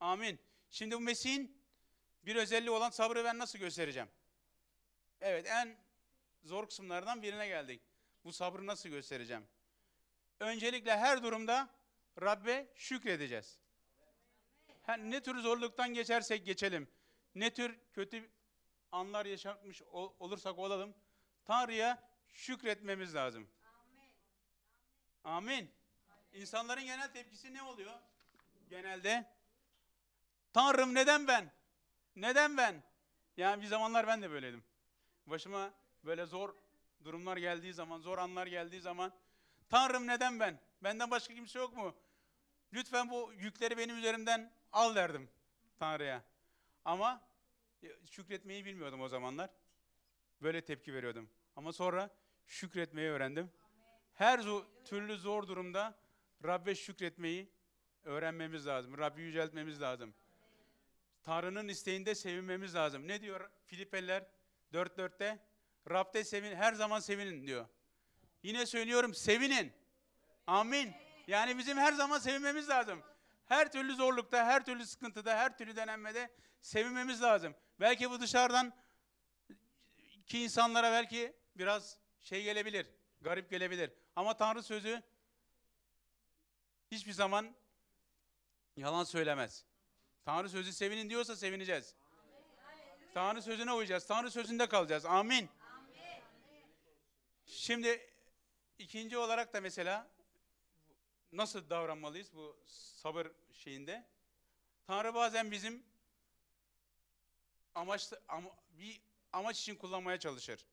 Amin. 0.00 0.38
Şimdi 0.70 0.94
bu 0.94 1.00
Mesih'in 1.00 1.64
bir 2.26 2.36
özelliği 2.36 2.70
olan 2.70 2.90
sabrı 2.90 3.24
ben 3.24 3.38
nasıl 3.38 3.58
göstereceğim? 3.58 4.08
Evet 5.20 5.46
en 5.46 5.76
zor 6.42 6.66
kısımlardan 6.68 7.22
birine 7.22 7.48
geldik. 7.48 7.82
Bu 8.24 8.32
sabrı 8.32 8.66
nasıl 8.66 8.88
göstereceğim? 8.88 9.46
Öncelikle 10.40 10.96
her 10.96 11.22
durumda 11.22 11.68
Rabbe 12.20 12.72
şükredeceğiz. 12.74 13.58
Her, 14.82 14.98
ne 14.98 15.22
tür 15.22 15.38
zorluktan 15.38 15.94
geçersek 15.94 16.46
geçelim, 16.46 16.88
ne 17.34 17.54
tür 17.54 17.78
kötü 17.92 18.30
anlar 18.92 19.26
yaşatmış 19.26 19.82
ol- 19.82 20.12
olursak 20.18 20.58
olalım, 20.58 20.94
Tanrı'ya 21.44 22.10
şükretmemiz 22.32 23.14
lazım. 23.14 23.48
Amin. 25.24 25.70
İnsanların 26.32 26.84
genel 26.84 27.12
tepkisi 27.12 27.54
ne 27.54 27.62
oluyor? 27.62 27.92
Genelde 28.68 29.32
Tanrım 30.52 30.94
neden 30.94 31.26
ben? 31.26 31.52
Neden 32.16 32.56
ben? 32.56 32.82
Yani 33.36 33.62
bir 33.62 33.66
zamanlar 33.66 34.06
ben 34.06 34.22
de 34.22 34.30
böyleydim. 34.30 34.64
Başıma 35.26 35.74
böyle 36.04 36.26
zor 36.26 36.54
durumlar 37.04 37.36
geldiği 37.36 37.72
zaman, 37.72 38.00
zor 38.00 38.18
anlar 38.18 38.46
geldiği 38.46 38.80
zaman 38.80 39.12
Tanrım 39.68 40.06
neden 40.06 40.40
ben? 40.40 40.60
Benden 40.82 41.10
başka 41.10 41.34
kimse 41.34 41.58
yok 41.58 41.76
mu? 41.76 41.94
Lütfen 42.74 43.10
bu 43.10 43.32
yükleri 43.32 43.78
benim 43.78 43.96
üzerimden 43.98 44.52
al 44.72 44.94
derdim 44.94 45.28
Tanrı'ya. 45.76 46.24
Ama 46.84 47.22
şükretmeyi 48.10 48.64
bilmiyordum 48.64 49.00
o 49.00 49.08
zamanlar. 49.08 49.50
Böyle 50.42 50.64
tepki 50.64 50.94
veriyordum. 50.94 51.30
Ama 51.56 51.72
sonra 51.72 52.10
şükretmeyi 52.46 53.10
öğrendim. 53.10 53.50
Her 54.14 54.40
türlü 54.84 55.16
zor 55.16 55.48
durumda 55.48 55.98
Rabbe 56.44 56.74
şükretmeyi 56.74 57.50
öğrenmemiz 58.04 58.66
lazım. 58.66 58.98
Rabbi 58.98 59.22
yüceltmemiz 59.22 59.80
lazım. 59.80 60.14
Tanrı'nın 61.22 61.68
isteğinde 61.68 62.14
sevinmemiz 62.14 62.74
lazım. 62.74 63.08
Ne 63.08 63.20
diyor 63.20 63.50
Filipeliler 63.66 64.26
4.4'te? 64.72 65.38
Rab'de 65.90 66.24
sevin, 66.24 66.56
her 66.56 66.72
zaman 66.72 67.00
sevinin 67.00 67.46
diyor. 67.46 67.66
Yine 68.42 68.66
söylüyorum 68.66 69.14
sevinin. 69.14 69.72
Amin. 70.46 70.92
Yani 71.26 71.58
bizim 71.58 71.78
her 71.78 71.92
zaman 71.92 72.18
sevinmemiz 72.18 72.68
lazım. 72.68 73.02
Her 73.46 73.72
türlü 73.72 73.94
zorlukta, 73.94 74.46
her 74.46 74.64
türlü 74.64 74.86
sıkıntıda, 74.86 75.36
her 75.36 75.58
türlü 75.58 75.76
denenmede 75.76 76.30
sevinmemiz 76.60 77.22
lazım. 77.22 77.54
Belki 77.80 78.10
bu 78.10 78.20
dışarıdan 78.20 78.72
ki 80.26 80.42
insanlara 80.42 80.92
belki 80.92 81.36
biraz 81.56 81.98
şey 82.20 82.42
gelebilir, 82.42 82.86
garip 83.20 83.50
gelebilir. 83.50 83.90
Ama 84.16 84.36
Tanrı 84.36 84.62
sözü 84.62 85.02
hiçbir 86.90 87.12
zaman 87.12 87.54
yalan 88.76 89.04
söylemez. 89.04 89.64
Tanrı 90.24 90.48
sözü 90.48 90.72
sevinin 90.72 91.10
diyorsa 91.10 91.36
sevineceğiz. 91.36 91.94
Tanrı 93.14 93.42
sözüne 93.42 93.72
uyacağız. 93.72 94.06
Tanrı 94.06 94.30
sözünde 94.30 94.68
kalacağız. 94.68 95.04
Amin. 95.06 95.50
Şimdi 97.46 98.10
ikinci 98.78 99.18
olarak 99.18 99.52
da 99.52 99.60
mesela 99.60 100.13
nasıl 101.36 101.70
davranmalıyız 101.70 102.34
bu 102.34 102.56
sabır 102.66 103.26
şeyinde? 103.52 104.06
Tanrı 104.86 105.14
bazen 105.14 105.50
bizim 105.50 105.82
amaçlı 107.74 108.22
ama, 108.28 108.50
bir 108.70 109.00
amaç 109.32 109.60
için 109.60 109.76
kullanmaya 109.76 110.18
çalışır. 110.18 110.66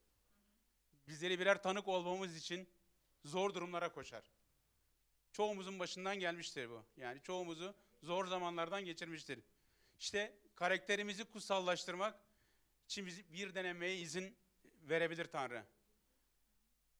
Bizleri 1.08 1.38
birer 1.38 1.62
tanık 1.62 1.88
olmamız 1.88 2.36
için 2.36 2.68
zor 3.24 3.54
durumlara 3.54 3.92
koşar. 3.92 4.22
Çoğumuzun 5.32 5.78
başından 5.78 6.18
gelmiştir 6.18 6.70
bu. 6.70 6.84
Yani 6.96 7.22
çoğumuzu 7.22 7.74
zor 8.02 8.26
zamanlardan 8.26 8.84
geçirmiştir. 8.84 9.38
İşte 9.98 10.38
karakterimizi 10.54 11.24
kutsallaştırmak 11.24 12.18
için 12.84 13.06
bizi 13.06 13.32
bir 13.32 13.54
denemeye 13.54 13.96
izin 13.96 14.36
verebilir 14.82 15.24
Tanrı. 15.24 15.64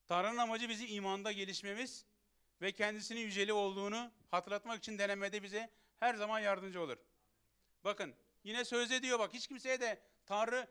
Tanrı'nın 0.06 0.38
amacı 0.38 0.68
bizi 0.68 0.86
imanda 0.86 1.32
gelişmemiz 1.32 2.04
ve 2.62 2.72
kendisinin 2.72 3.20
yüceli 3.20 3.52
olduğunu 3.52 4.10
hatırlatmak 4.30 4.78
için 4.78 4.98
denemede 4.98 5.42
bize 5.42 5.70
her 6.00 6.14
zaman 6.14 6.40
yardımcı 6.40 6.80
olur. 6.80 6.96
Bakın 7.84 8.14
yine 8.44 8.64
sözde 8.64 9.02
diyor 9.02 9.18
bak 9.18 9.32
hiç 9.34 9.46
kimseye 9.46 9.80
de 9.80 10.02
Tanrı 10.26 10.68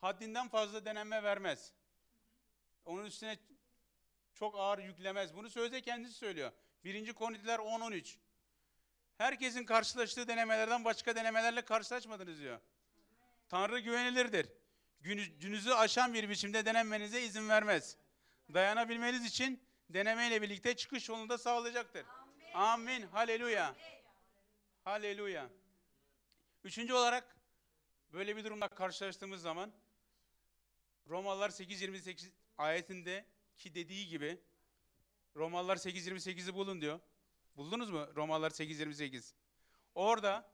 haddinden 0.00 0.48
fazla 0.48 0.84
denenme 0.84 1.22
vermez. 1.22 1.72
Onun 2.84 3.04
üstüne 3.04 3.38
çok 4.34 4.54
ağır 4.58 4.78
yüklemez. 4.78 5.34
Bunu 5.34 5.50
sözde 5.50 5.80
kendisi 5.80 6.14
söylüyor. 6.14 6.52
1. 6.84 7.12
Korintiler 7.12 7.58
10-13. 7.58 8.16
Herkesin 9.18 9.64
karşılaştığı 9.64 10.28
denemelerden 10.28 10.84
başka 10.84 11.16
denemelerle 11.16 11.64
karşılaşmadınız 11.64 12.40
diyor. 12.40 12.60
Tanrı 13.48 13.80
güvenilirdir. 13.80 14.48
Gücünüzü 15.00 15.70
aşan 15.70 16.14
bir 16.14 16.28
biçimde 16.28 16.64
denenmenize 16.66 17.22
izin 17.22 17.48
vermez. 17.48 17.96
Dayanabilmeniz 18.54 19.24
için 19.24 19.62
denemeyle 19.94 20.42
birlikte 20.42 20.76
çıkış 20.76 21.08
yolunu 21.08 21.28
da 21.28 21.38
sağlayacaktır. 21.38 22.06
Amin. 22.54 23.02
Haleluya. 23.02 23.74
Haleluya. 24.84 25.50
Üçüncü 26.64 26.92
olarak 26.92 27.36
böyle 28.12 28.36
bir 28.36 28.44
durumla 28.44 28.68
karşılaştığımız 28.68 29.42
zaman 29.42 29.72
Romalılar 31.08 31.50
8.28 31.50 32.30
ayetinde 32.58 33.26
ki 33.56 33.74
dediği 33.74 34.08
gibi 34.08 34.40
Romalılar 35.36 35.76
8.28'i 35.76 36.54
bulun 36.54 36.80
diyor. 36.80 37.00
Buldunuz 37.56 37.90
mu 37.90 38.08
Romalılar 38.16 38.50
8.28? 38.50 39.34
Orada 39.94 40.52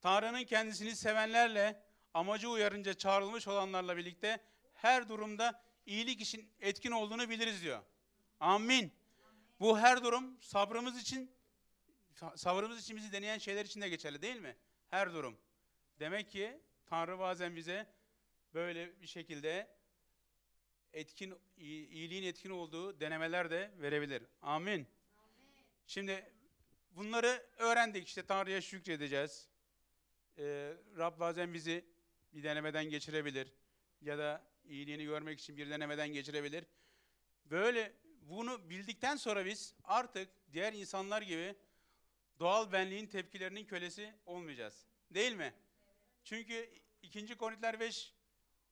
Tanrı'nın 0.00 0.44
kendisini 0.44 0.96
sevenlerle 0.96 1.82
amacı 2.14 2.50
uyarınca 2.50 2.94
çağrılmış 2.94 3.48
olanlarla 3.48 3.96
birlikte 3.96 4.40
her 4.74 5.08
durumda 5.08 5.62
iyilik 5.86 6.20
için 6.20 6.52
etkin 6.60 6.90
olduğunu 6.90 7.30
biliriz 7.30 7.62
diyor. 7.62 7.82
Amin. 8.40 8.92
Bu 9.60 9.78
her 9.78 10.04
durum 10.04 10.40
sabrımız 10.40 11.02
için 11.02 11.30
sabrımız 12.36 12.80
için 12.80 12.96
bizi 12.96 13.12
deneyen 13.12 13.38
şeyler 13.38 13.64
için 13.64 13.80
de 13.80 13.88
geçerli 13.88 14.22
değil 14.22 14.36
mi? 14.36 14.56
Her 14.88 15.12
durum. 15.12 15.36
Demek 16.00 16.30
ki 16.30 16.60
Tanrı 16.86 17.18
bazen 17.18 17.56
bize 17.56 17.86
böyle 18.54 19.00
bir 19.02 19.06
şekilde 19.06 19.68
etkin 20.92 21.34
iyiliğin 21.56 22.22
etkin 22.22 22.50
olduğu 22.50 23.00
denemeler 23.00 23.50
de 23.50 23.70
verebilir. 23.78 24.22
Amin. 24.42 24.86
Şimdi 25.86 26.32
bunları 26.90 27.46
öğrendik. 27.56 28.08
İşte 28.08 28.26
Tanrı'ya 28.26 28.60
şükredeceğiz. 28.60 29.48
Ee, 30.38 30.74
Rab 30.98 31.20
bazen 31.20 31.54
bizi 31.54 31.84
bir 32.32 32.42
denemeden 32.42 32.84
geçirebilir. 32.84 33.52
Ya 34.00 34.18
da 34.18 34.44
iyiliğini 34.64 35.04
görmek 35.04 35.40
için 35.40 35.56
bir 35.56 35.70
denemeden 35.70 36.08
geçirebilir. 36.08 36.64
Böyle 37.44 37.92
bunu 38.20 38.70
bildikten 38.70 39.16
sonra 39.16 39.44
biz 39.44 39.74
artık 39.84 40.28
diğer 40.52 40.72
insanlar 40.72 41.22
gibi 41.22 41.56
doğal 42.38 42.72
benliğin 42.72 43.06
tepkilerinin 43.06 43.64
kölesi 43.64 44.14
olmayacağız. 44.26 44.86
Değil 45.10 45.32
mi? 45.32 45.54
Çünkü 46.24 46.70
2. 47.02 47.36
Korintiler 47.36 47.80
5 47.80 48.14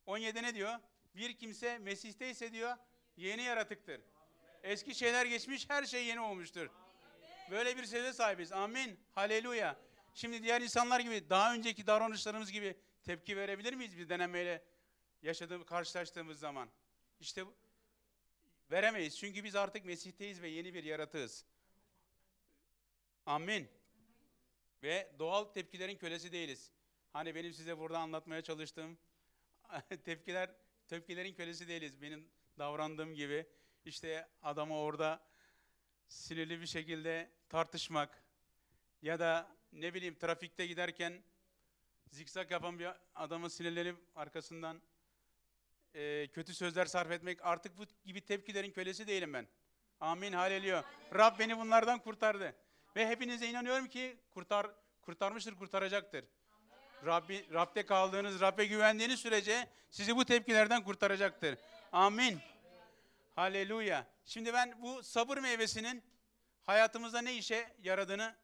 17 0.07 0.43
ne 0.43 0.55
diyor? 0.55 0.75
Bir 1.17 1.37
kimse 1.37 1.79
Mesih'te 1.79 2.31
ise 2.31 2.53
diyor 2.53 2.77
yeni 3.17 3.43
yaratıktır. 3.43 4.01
Eski 4.63 4.95
şeyler 4.95 5.27
geçmiş, 5.27 5.71
her 5.71 5.85
şey 5.85 6.07
yeni 6.07 6.21
olmuştur. 6.21 6.71
Böyle 7.51 7.77
bir 7.77 7.85
söze 7.85 8.13
sahibiz. 8.13 8.53
Amin. 8.53 9.01
Haleluya. 9.15 9.77
Şimdi 10.15 10.43
diğer 10.43 10.61
insanlar 10.61 11.01
gibi 11.01 11.31
daha 11.31 11.55
önceki 11.55 11.87
davranışlarımız 11.87 12.53
gibi 12.53 12.77
tepki 13.05 13.37
verebilir 13.37 13.75
miyiz 13.75 13.99
bir 13.99 14.09
denemeyle 14.09 14.65
yaşadığımız, 15.23 15.67
karşılaştığımız 15.67 16.39
zaman? 16.39 16.69
İşte 17.21 17.45
veremeyiz. 18.71 19.19
Çünkü 19.19 19.45
biz 19.45 19.57
artık 19.57 19.85
Mesih'teyiz 19.85 20.43
ve 20.43 20.49
yeni 20.49 20.75
bir 20.75 20.85
yaratığız. 20.85 21.45
Amin. 23.27 23.69
Ve 24.83 25.13
doğal 25.19 25.45
tepkilerin 25.45 25.97
kölesi 25.97 26.33
değiliz. 26.33 26.73
Hani 27.13 27.35
benim 27.35 27.53
size 27.53 27.79
burada 27.79 27.99
anlatmaya 27.99 28.43
çalıştığım 28.43 28.99
tepkiler 30.05 30.51
tepkilerin 30.89 31.35
kölesi 31.35 31.69
değiliz. 31.69 32.03
Benim 32.03 32.29
davrandığım 32.59 33.15
gibi 33.15 33.47
işte 33.85 34.29
adama 34.43 34.81
orada 34.81 35.23
sinirli 36.09 36.61
bir 36.61 36.67
şekilde 36.67 37.31
tartışmak 37.49 38.23
ya 39.03 39.19
da 39.19 39.57
ne 39.73 39.95
bileyim 39.95 40.15
trafikte 40.15 40.67
giderken 40.67 41.23
zikzak 42.11 42.51
yapan 42.51 42.79
bir 42.79 42.89
adamın 43.15 43.49
sinirlenip 43.49 43.97
arkasından 44.15 44.83
e, 45.95 46.27
kötü 46.27 46.55
sözler 46.55 46.87
sarf 46.87 47.11
etmek 47.11 47.47
artık 47.47 47.79
bu 47.79 47.85
gibi 48.05 48.21
tepkilerin 48.21 48.71
kölesi 48.71 49.07
değilim 49.07 49.33
ben. 49.33 49.47
Amin. 50.01 50.33
Haleluya. 50.33 50.85
Rab 51.15 51.39
beni 51.39 51.59
bunlardan 51.59 51.99
kurtardı. 51.99 52.57
Ve 52.97 53.09
hepinize 53.09 53.47
inanıyorum 53.47 53.87
ki 53.87 54.17
kurtar 54.31 54.67
kurtarmıştır, 55.03 55.57
kurtaracaktır. 55.57 56.25
Rabbi, 57.07 57.47
Rab'de 57.53 57.87
kaldığınız, 57.87 58.41
Rab'be 58.41 58.67
güvendiğiniz 58.67 59.21
sürece 59.21 59.69
sizi 59.91 60.17
bu 60.17 60.25
tepkilerden 60.25 60.85
kurtaracaktır. 60.85 61.59
Amin. 61.93 62.39
Haleluya. 63.35 64.07
Şimdi 64.25 64.53
ben 64.53 64.83
bu 64.83 65.03
sabır 65.03 65.39
meyvesinin 65.39 66.03
hayatımızda 66.63 67.23
ne 67.23 67.35
işe 67.35 67.69
yaradığını 67.83 68.35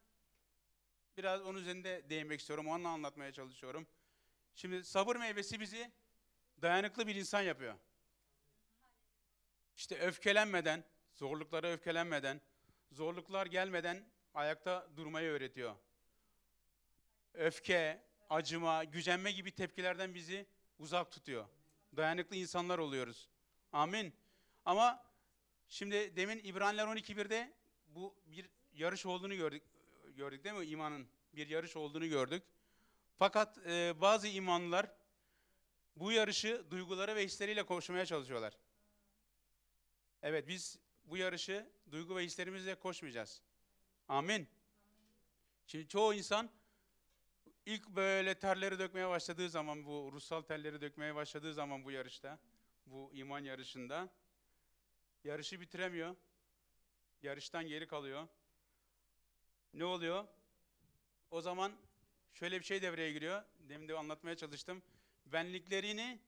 biraz 1.17 1.41
onun 1.41 1.59
üzerinde 1.59 2.09
değinmek 2.09 2.39
istiyorum. 2.39 2.67
Onu 2.67 2.87
anlatmaya 2.87 3.31
çalışıyorum. 3.31 3.87
Şimdi 4.55 4.83
sabır 4.83 5.15
meyvesi 5.15 5.59
bizi 5.59 5.91
dayanıklı 6.65 7.07
bir 7.07 7.15
insan 7.15 7.41
yapıyor. 7.41 7.75
İşte 9.77 9.99
öfkelenmeden, 9.99 10.83
zorluklara 11.15 11.71
öfkelenmeden, 11.71 12.41
zorluklar 12.91 13.45
gelmeden 13.45 14.05
ayakta 14.33 14.87
durmayı 14.95 15.31
öğretiyor. 15.31 15.75
Öfke, 17.33 18.01
acıma, 18.29 18.83
gücenme 18.83 19.31
gibi 19.31 19.51
tepkilerden 19.51 20.15
bizi 20.15 20.45
uzak 20.79 21.11
tutuyor. 21.11 21.45
Dayanıklı 21.97 22.35
insanlar 22.35 22.77
oluyoruz. 22.77 23.29
Amin. 23.71 24.13
Ama 24.65 25.03
şimdi 25.67 26.15
demin 26.15 26.41
İbraniler 26.43 26.85
12.1'de 26.85 27.53
bu 27.87 28.15
bir 28.25 28.49
yarış 28.73 29.05
olduğunu 29.05 29.35
gördük. 29.35 29.63
Gördük 30.17 30.43
değil 30.43 30.55
mi? 30.55 30.65
İmanın 30.65 31.07
bir 31.33 31.47
yarış 31.47 31.75
olduğunu 31.75 32.07
gördük. 32.07 32.43
Fakat 33.17 33.57
e, 33.57 34.01
bazı 34.01 34.27
imanlılar 34.27 35.04
bu 35.95 36.11
yarışı 36.11 36.65
duyguları 36.71 37.15
ve 37.15 37.23
hisleriyle 37.23 37.65
koşmaya 37.65 38.05
çalışıyorlar. 38.05 38.57
Evet 40.21 40.47
biz 40.47 40.79
bu 41.05 41.17
yarışı 41.17 41.69
duygu 41.91 42.15
ve 42.15 42.23
hislerimizle 42.23 42.75
koşmayacağız. 42.75 43.41
Amin. 44.07 44.47
Şimdi 45.67 45.87
çoğu 45.87 46.13
insan 46.13 46.49
ilk 47.65 47.89
böyle 47.89 48.39
terleri 48.39 48.79
dökmeye 48.79 49.09
başladığı 49.09 49.49
zaman 49.49 49.85
bu 49.85 50.09
ruhsal 50.13 50.41
terleri 50.41 50.81
dökmeye 50.81 51.15
başladığı 51.15 51.53
zaman 51.53 51.85
bu 51.85 51.91
yarışta, 51.91 52.39
bu 52.85 53.11
iman 53.13 53.39
yarışında 53.39 54.09
yarışı 55.23 55.61
bitiremiyor. 55.61 56.15
Yarıştan 57.21 57.67
geri 57.67 57.87
kalıyor. 57.87 58.27
Ne 59.73 59.85
oluyor? 59.85 60.25
O 61.31 61.41
zaman 61.41 61.71
şöyle 62.33 62.59
bir 62.59 62.65
şey 62.65 62.81
devreye 62.81 63.11
giriyor. 63.11 63.43
Demin 63.59 63.87
de 63.87 63.97
anlatmaya 63.97 64.35
çalıştım. 64.35 64.83
Benliklerini 65.25 66.19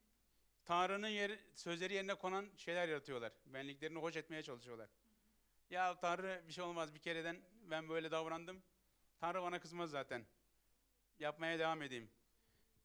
Tanrı'nın 0.64 1.08
yeri, 1.08 1.38
sözleri 1.54 1.94
yerine 1.94 2.14
konan 2.14 2.46
şeyler 2.56 2.88
yaratıyorlar. 2.88 3.32
Benliklerini 3.46 3.98
hoş 3.98 4.16
etmeye 4.16 4.42
çalışıyorlar. 4.42 4.88
Ya 5.70 5.98
Tanrı 6.00 6.42
bir 6.48 6.52
şey 6.52 6.64
olmaz 6.64 6.94
bir 6.94 6.98
kereden 6.98 7.40
ben 7.70 7.88
böyle 7.88 8.10
davrandım. 8.10 8.62
Tanrı 9.20 9.42
bana 9.42 9.60
kızmaz 9.60 9.90
zaten. 9.90 10.26
Yapmaya 11.18 11.58
devam 11.58 11.82
edeyim. 11.82 12.10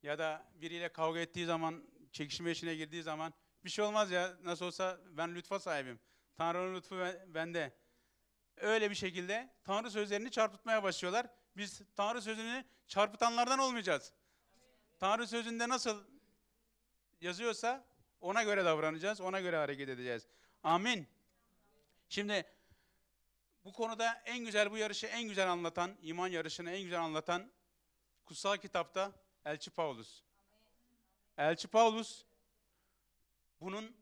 Ya 0.03 0.19
da 0.19 0.51
biriyle 0.55 0.89
kavga 0.89 1.19
ettiği 1.19 1.45
zaman, 1.45 1.83
çekişme 2.11 2.51
içine 2.51 2.75
girdiği 2.75 3.03
zaman 3.03 3.33
bir 3.65 3.69
şey 3.69 3.85
olmaz 3.85 4.11
ya 4.11 4.33
nasıl 4.43 4.65
olsa 4.65 4.99
ben 5.05 5.35
lütfa 5.35 5.59
sahibim. 5.59 5.99
Tanrı'nın 6.35 6.75
lütfu 6.75 6.99
ben- 6.99 7.33
bende. 7.33 7.73
Öyle 8.57 8.89
bir 8.89 8.95
şekilde 8.95 9.53
Tanrı 9.63 9.91
sözlerini 9.91 10.31
çarpıtmaya 10.31 10.83
başlıyorlar. 10.83 11.27
Biz 11.57 11.81
Tanrı 11.95 12.21
sözünü 12.21 12.65
çarpıtanlardan 12.87 13.59
olmayacağız. 13.59 14.13
Tanrı 15.03 15.27
sözünde 15.27 15.69
nasıl 15.69 16.03
yazıyorsa 17.21 17.85
ona 18.21 18.43
göre 18.43 18.65
davranacağız, 18.65 19.21
ona 19.21 19.41
göre 19.41 19.55
hareket 19.55 19.89
edeceğiz. 19.89 20.27
Amin. 20.63 21.07
Şimdi 22.09 22.45
bu 23.63 23.73
konuda 23.73 24.21
en 24.25 24.45
güzel 24.45 24.71
bu 24.71 24.77
yarışı 24.77 25.07
en 25.07 25.23
güzel 25.23 25.51
anlatan, 25.51 25.97
iman 26.01 26.27
yarışını 26.27 26.71
en 26.71 26.83
güzel 26.83 27.01
anlatan 27.01 27.51
kutsal 28.25 28.57
kitapta 28.57 29.11
Elçi 29.45 29.71
Paulus. 29.71 30.21
Elçi 31.37 31.67
Paulus 31.67 32.25
bunun 33.61 33.95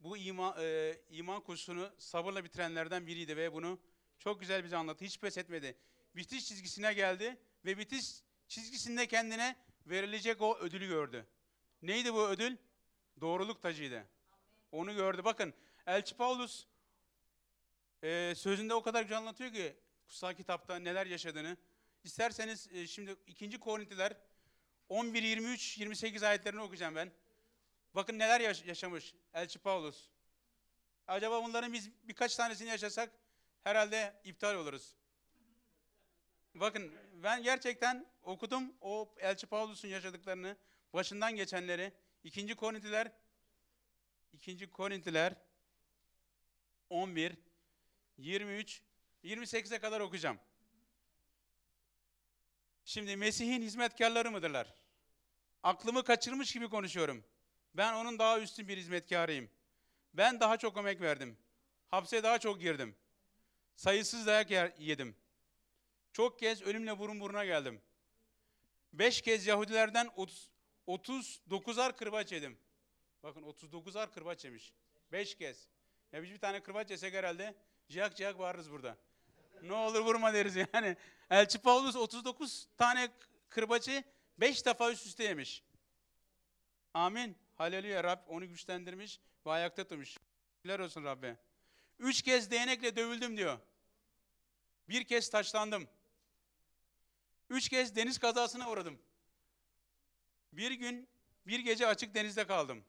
bu 0.00 0.16
iman, 0.16 0.54
e, 0.58 0.94
iman 1.10 1.40
kursunu 1.40 1.90
sabırla 1.98 2.44
bitirenlerden 2.44 3.06
biriydi 3.06 3.36
ve 3.36 3.52
bunu 3.52 3.78
çok 4.18 4.40
güzel 4.40 4.64
bize 4.64 4.76
anlattı. 4.76 5.04
Hiç 5.04 5.20
pes 5.20 5.38
etmedi. 5.38 5.78
Bitiş 6.16 6.48
çizgisine 6.48 6.92
geldi 6.92 7.36
ve 7.64 7.78
bitiş 7.78 8.22
çizgisinde 8.48 9.06
kendine 9.08 9.56
verilecek 9.86 10.40
o 10.40 10.58
ödülü 10.58 10.86
gördü. 10.86 11.26
Neydi 11.82 12.14
bu 12.14 12.28
ödül? 12.28 12.56
Doğruluk 13.20 13.62
tacıydı. 13.62 14.06
Onu 14.72 14.94
gördü. 14.94 15.24
Bakın 15.24 15.54
Elçi 15.86 16.16
Paulus 16.16 16.66
e, 18.02 18.34
sözünde 18.36 18.74
o 18.74 18.82
kadar 18.82 19.02
güzel 19.02 19.18
anlatıyor 19.18 19.52
ki 19.52 19.76
kutsal 20.06 20.34
kitapta 20.34 20.76
neler 20.78 21.06
yaşadığını. 21.06 21.56
İsterseniz 22.04 22.68
e, 22.72 22.86
şimdi 22.86 23.16
2. 23.26 23.58
Korintiler 23.60 24.16
11, 24.88 25.22
23, 25.22 25.78
28 25.78 26.22
ayetlerini 26.22 26.60
okuyacağım 26.60 26.94
ben. 26.94 27.12
Bakın 27.94 28.18
neler 28.18 28.40
yaş- 28.40 28.64
yaşamış 28.64 29.14
Elçi 29.34 29.58
Paulus. 29.58 30.08
Acaba 31.06 31.44
bunların 31.44 31.72
biz 31.72 31.90
birkaç 32.02 32.36
tanesini 32.36 32.68
yaşasak 32.68 33.10
herhalde 33.62 34.20
iptal 34.24 34.54
oluruz. 34.54 34.94
Bakın 36.54 36.92
ben 37.22 37.42
gerçekten 37.42 38.06
okudum 38.22 38.72
o 38.80 39.14
Elçi 39.18 39.46
Paulus'un 39.46 39.88
yaşadıklarını, 39.88 40.56
başından 40.92 41.36
geçenleri. 41.36 41.92
2. 42.24 42.56
Korintiler 42.56 43.12
2. 44.32 44.70
Korintiler 44.70 45.34
11 46.90 47.36
23 48.18 48.82
28'e 49.24 49.78
kadar 49.78 50.00
okuyacağım. 50.00 50.38
Şimdi 52.84 53.16
Mesih'in 53.16 53.62
hizmetkarları 53.62 54.30
mıdırlar? 54.30 54.74
Aklımı 55.62 56.04
kaçırmış 56.04 56.52
gibi 56.52 56.68
konuşuyorum. 56.68 57.24
Ben 57.74 57.94
onun 57.94 58.18
daha 58.18 58.40
üstün 58.40 58.68
bir 58.68 58.76
hizmetkarıyım. 58.76 59.50
Ben 60.14 60.40
daha 60.40 60.56
çok 60.56 60.76
emek 60.76 61.00
verdim. 61.00 61.38
Hapse 61.88 62.22
daha 62.22 62.38
çok 62.38 62.60
girdim. 62.60 62.96
Sayısız 63.76 64.26
dayak 64.26 64.80
yedim. 64.80 65.16
Çok 66.12 66.38
kez 66.38 66.62
ölümle 66.62 66.98
burun 66.98 67.20
buruna 67.20 67.44
geldim. 67.44 67.82
Beş 68.92 69.22
kez 69.22 69.46
Yahudilerden 69.46 70.10
30, 70.16 70.50
39'ar 70.88 71.96
kırbaç 71.96 72.32
yedim. 72.32 72.58
Bakın 73.22 73.42
39'ar 73.42 74.12
kırbaç 74.12 74.44
yemiş. 74.44 74.72
Beş 75.12 75.34
kez. 75.34 75.68
Ya 76.12 76.22
biz 76.22 76.30
bir 76.30 76.38
tane 76.38 76.62
kırbaç 76.62 76.90
yesek 76.90 77.14
herhalde 77.14 77.54
ciyak 77.88 78.16
ciyak 78.16 78.38
bağırırız 78.38 78.70
burada. 78.70 78.96
Ne 79.62 79.72
olur 79.72 80.00
vurma 80.00 80.34
deriz 80.34 80.56
yani. 80.56 80.96
Elçi 81.30 81.58
Paulus 81.58 81.96
39 81.96 82.68
tane 82.76 83.08
kırbacı 83.48 84.04
5 84.38 84.66
defa 84.66 84.92
üst 84.92 85.06
üste 85.06 85.24
yemiş. 85.24 85.62
Amin. 86.94 87.36
Haleluya. 87.54 88.04
Rab 88.04 88.18
onu 88.28 88.48
güçlendirmiş 88.48 89.20
ve 89.46 89.50
ayakta 89.50 89.84
tutmuş. 89.84 90.16
Şükürler 90.56 90.78
olsun 90.78 91.04
Rabbe. 91.04 91.36
Üç 91.98 92.22
kez 92.22 92.50
değnekle 92.50 92.96
dövüldüm 92.96 93.36
diyor. 93.36 93.58
Bir 94.88 95.04
kez 95.04 95.30
taşlandım. 95.30 95.88
Üç 97.52 97.68
kez 97.68 97.96
deniz 97.96 98.18
kazasına 98.18 98.70
uğradım. 98.70 98.98
Bir 100.52 100.70
gün, 100.70 101.08
bir 101.46 101.60
gece 101.60 101.86
açık 101.86 102.14
denizde 102.14 102.46
kaldım. 102.46 102.84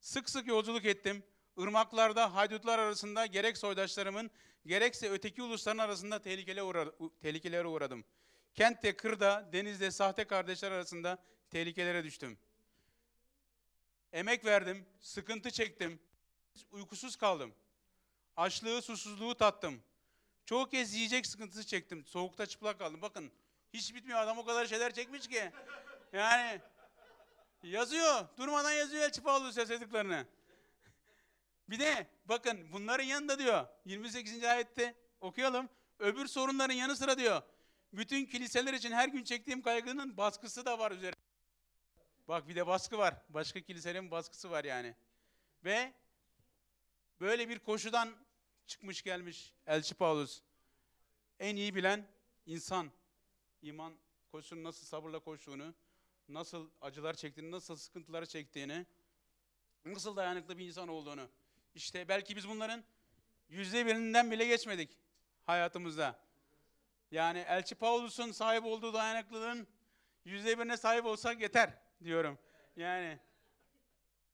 Sık 0.00 0.30
sık 0.30 0.46
yolculuk 0.46 0.84
ettim. 0.84 1.24
Irmaklarda, 1.56 2.34
haydutlar 2.34 2.78
arasında 2.78 3.26
gerek 3.26 3.58
soydaşlarımın, 3.58 4.30
gerekse 4.66 5.10
öteki 5.10 5.42
ulusların 5.42 5.78
arasında 5.78 6.22
tehlikelere 7.20 7.66
uğradım. 7.66 8.04
Kentte, 8.54 8.96
kırda, 8.96 9.48
denizde, 9.52 9.90
sahte 9.90 10.24
kardeşler 10.24 10.72
arasında 10.72 11.18
tehlikelere 11.50 12.04
düştüm. 12.04 12.38
Emek 14.12 14.44
verdim, 14.44 14.86
sıkıntı 15.00 15.50
çektim, 15.50 16.00
uykusuz 16.70 17.16
kaldım. 17.16 17.54
Açlığı, 18.36 18.82
susuzluğu 18.82 19.34
tattım. 19.34 19.82
Çoğu 20.46 20.68
kez 20.68 20.94
yiyecek 20.94 21.26
sıkıntısı 21.26 21.66
çektim. 21.66 22.06
Soğukta 22.06 22.46
çıplak 22.46 22.78
kaldım. 22.78 23.02
Bakın 23.02 23.32
hiç 23.74 23.94
bitmiyor. 23.94 24.18
Adam 24.20 24.38
o 24.38 24.44
kadar 24.44 24.66
şeyler 24.66 24.94
çekmiş 24.94 25.28
ki. 25.28 25.52
Yani 26.12 26.60
yazıyor. 27.62 28.28
Durmadan 28.38 28.72
yazıyor 28.72 29.02
Elçi 29.02 29.22
Paulus 29.22 29.56
yaşadıklarını. 29.56 30.26
Bir 31.68 31.78
de 31.78 32.06
bakın 32.24 32.72
bunların 32.72 33.04
yanında 33.04 33.38
diyor 33.38 33.66
28. 33.84 34.44
ayette 34.44 34.94
okuyalım. 35.20 35.68
Öbür 35.98 36.26
sorunların 36.26 36.74
yanı 36.74 36.96
sıra 36.96 37.18
diyor. 37.18 37.42
Bütün 37.92 38.26
kiliseler 38.26 38.74
için 38.74 38.92
her 38.92 39.08
gün 39.08 39.24
çektiğim 39.24 39.62
kaygının 39.62 40.16
baskısı 40.16 40.66
da 40.66 40.78
var 40.78 40.90
üzerinde. 40.90 41.16
Bak 42.28 42.48
bir 42.48 42.56
de 42.56 42.66
baskı 42.66 42.98
var. 42.98 43.14
Başka 43.28 43.60
kiliselerin 43.60 44.10
baskısı 44.10 44.50
var 44.50 44.64
yani. 44.64 44.94
Ve 45.64 45.92
böyle 47.20 47.48
bir 47.48 47.58
koşudan 47.58 48.14
çıkmış 48.66 49.02
gelmiş 49.02 49.54
Elçi 49.66 49.94
Paulus. 49.94 50.42
En 51.38 51.56
iyi 51.56 51.74
bilen 51.74 52.06
insan. 52.46 52.90
İman 53.64 53.98
koşusunu 54.32 54.62
nasıl 54.64 54.86
sabırla 54.86 55.18
koştuğunu, 55.18 55.74
nasıl 56.28 56.70
acılar 56.80 57.14
çektiğini, 57.14 57.50
nasıl 57.50 57.76
sıkıntıları 57.76 58.26
çektiğini, 58.26 58.86
nasıl 59.84 60.16
dayanıklı 60.16 60.58
bir 60.58 60.66
insan 60.66 60.88
olduğunu. 60.88 61.28
İşte 61.74 62.08
belki 62.08 62.36
biz 62.36 62.48
bunların 62.48 62.84
yüzde 63.48 63.86
birinden 63.86 64.30
bile 64.30 64.46
geçmedik 64.46 64.98
hayatımızda. 65.46 66.20
Yani 67.10 67.38
Elçi 67.38 67.74
Paulus'un 67.74 68.32
sahip 68.32 68.64
olduğu 68.64 68.94
dayanıklılığın 68.94 69.66
yüzde 70.24 70.58
birine 70.58 70.76
sahip 70.76 71.04
olsak 71.04 71.40
yeter 71.40 71.78
diyorum. 72.04 72.38
Yani 72.76 73.18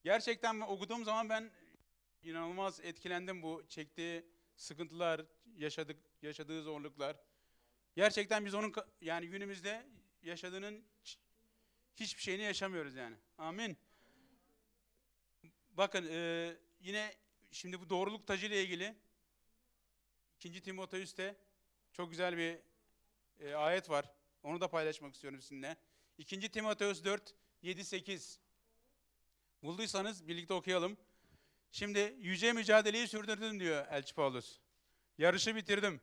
gerçekten 0.05 0.61
okuduğum 0.61 1.05
zaman 1.05 1.29
ben 1.29 1.51
inanılmaz 2.23 2.81
etkilendim 2.81 3.43
bu 3.43 3.63
çektiği 3.69 4.27
sıkıntılar, 4.57 5.21
yaşadık 5.57 5.97
yaşadığı 6.23 6.63
zorluklar. 6.63 7.17
Gerçekten 7.97 8.45
biz 8.45 8.55
onun 8.55 8.75
yani 9.01 9.29
günümüzde 9.29 9.87
yaşadığının 10.23 10.85
hiçbir 11.97 12.23
şeyini 12.23 12.43
yaşamıyoruz 12.43 12.95
yani. 12.95 13.17
Amin. 13.39 13.77
Bakın 15.71 16.07
e, 16.11 16.53
yine 16.81 17.15
şimdi 17.51 17.81
bu 17.81 17.91
doğruluk 17.91 18.27
tacı 18.27 18.47
ile 18.47 18.65
ilgili 18.65 18.95
2. 20.37 20.63
Timoteus'te 20.63 21.37
çok 21.93 22.11
güzel 22.11 22.37
bir 22.37 22.59
e, 23.39 23.55
ayet 23.55 23.91
var. 23.91 24.05
Onu 24.43 24.61
da 24.61 24.69
paylaşmak 24.69 25.15
istiyorum 25.15 25.41
sizinle. 25.41 25.77
2. 26.19 26.51
Timoteus 26.51 27.05
4, 27.05 27.35
7, 27.63 27.85
8. 27.85 28.41
Bulduysanız 29.63 30.29
birlikte 30.29 30.55
okuyalım. 30.55 30.97
Şimdi 31.73 32.17
yüce 32.19 32.53
mücadeleyi 32.53 33.09
sürdürdüm 33.09 33.61
diyor 33.61 33.87
Elçi 33.91 34.15
Paulus. 34.15 34.59
Yarışı 35.19 35.57
bitirdim. 35.57 36.01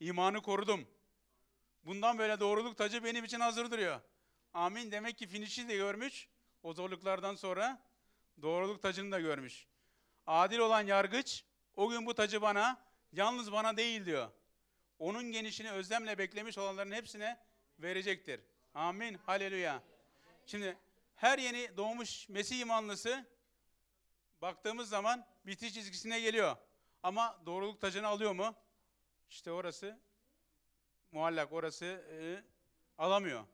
İmanı 0.00 0.42
korudum. 0.42 0.88
Bundan 1.86 2.18
böyle 2.18 2.40
doğruluk 2.40 2.78
tacı 2.78 3.04
benim 3.04 3.24
için 3.24 3.40
hazır 3.40 3.70
duruyor. 3.70 4.00
Amin. 4.54 4.90
Demek 4.90 5.18
ki 5.18 5.26
finişi 5.26 5.68
de 5.68 5.76
görmüş. 5.76 6.28
O 6.62 6.72
zorluklardan 6.74 7.34
sonra 7.34 7.82
doğruluk 8.42 8.82
tacını 8.82 9.12
da 9.12 9.20
görmüş. 9.20 9.66
Adil 10.26 10.58
olan 10.58 10.86
yargıç 10.86 11.44
o 11.76 11.88
gün 11.88 12.06
bu 12.06 12.14
tacı 12.14 12.42
bana, 12.42 12.84
yalnız 13.12 13.52
bana 13.52 13.76
değil 13.76 14.06
diyor. 14.06 14.30
Onun 14.98 15.32
genişini 15.32 15.70
özlemle 15.70 16.18
beklemiş 16.18 16.58
olanların 16.58 16.92
hepsine 16.92 17.40
verecektir. 17.78 18.40
Amin. 18.74 19.14
Haleluya. 19.14 19.82
Şimdi 20.46 20.78
her 21.16 21.38
yeni 21.38 21.76
doğmuş 21.76 22.28
Mesih 22.28 22.60
imanlısı 22.60 23.26
baktığımız 24.42 24.88
zaman 24.88 25.26
bitiş 25.46 25.74
çizgisine 25.74 26.20
geliyor. 26.20 26.56
Ama 27.02 27.42
doğruluk 27.46 27.80
tacını 27.80 28.06
alıyor 28.06 28.32
mu? 28.32 28.54
İşte 29.30 29.52
orası 29.52 30.05
muallak, 31.16 31.52
orası 31.52 31.84
e, 31.84 32.44
alamıyor. 32.98 33.44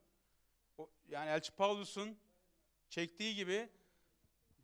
O, 0.78 0.90
yani 1.08 1.30
Elçi 1.30 1.52
Paulus'un 1.52 2.18
çektiği 2.88 3.34
gibi 3.34 3.68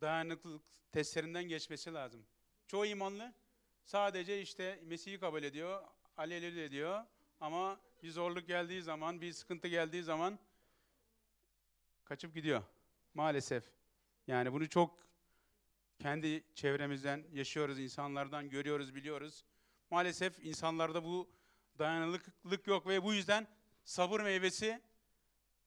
dayanıklılık 0.01 0.61
testlerinden 0.91 1.43
geçmesi 1.43 1.93
lazım. 1.93 2.25
Çoğu 2.67 2.85
imanlı 2.85 3.33
sadece 3.85 4.41
işte 4.41 4.79
Mesih'i 4.83 5.19
kabul 5.19 5.43
ediyor, 5.43 5.83
alelül 6.17 6.57
ediyor 6.57 7.05
ama 7.39 7.79
bir 8.03 8.11
zorluk 8.11 8.47
geldiği 8.47 8.81
zaman, 8.81 9.21
bir 9.21 9.33
sıkıntı 9.33 9.67
geldiği 9.67 10.03
zaman 10.03 10.39
kaçıp 12.05 12.35
gidiyor. 12.35 12.63
Maalesef. 13.13 13.63
Yani 14.27 14.53
bunu 14.53 14.69
çok 14.69 15.07
kendi 15.99 16.43
çevremizden 16.55 17.25
yaşıyoruz, 17.31 17.79
insanlardan 17.79 18.49
görüyoruz, 18.49 18.95
biliyoruz. 18.95 19.45
Maalesef 19.89 20.39
insanlarda 20.45 21.03
bu 21.03 21.38
dayanıklılık 21.79 22.67
yok 22.67 22.87
ve 22.87 23.03
bu 23.03 23.13
yüzden 23.13 23.47
sabır 23.83 24.19
meyvesi 24.19 24.81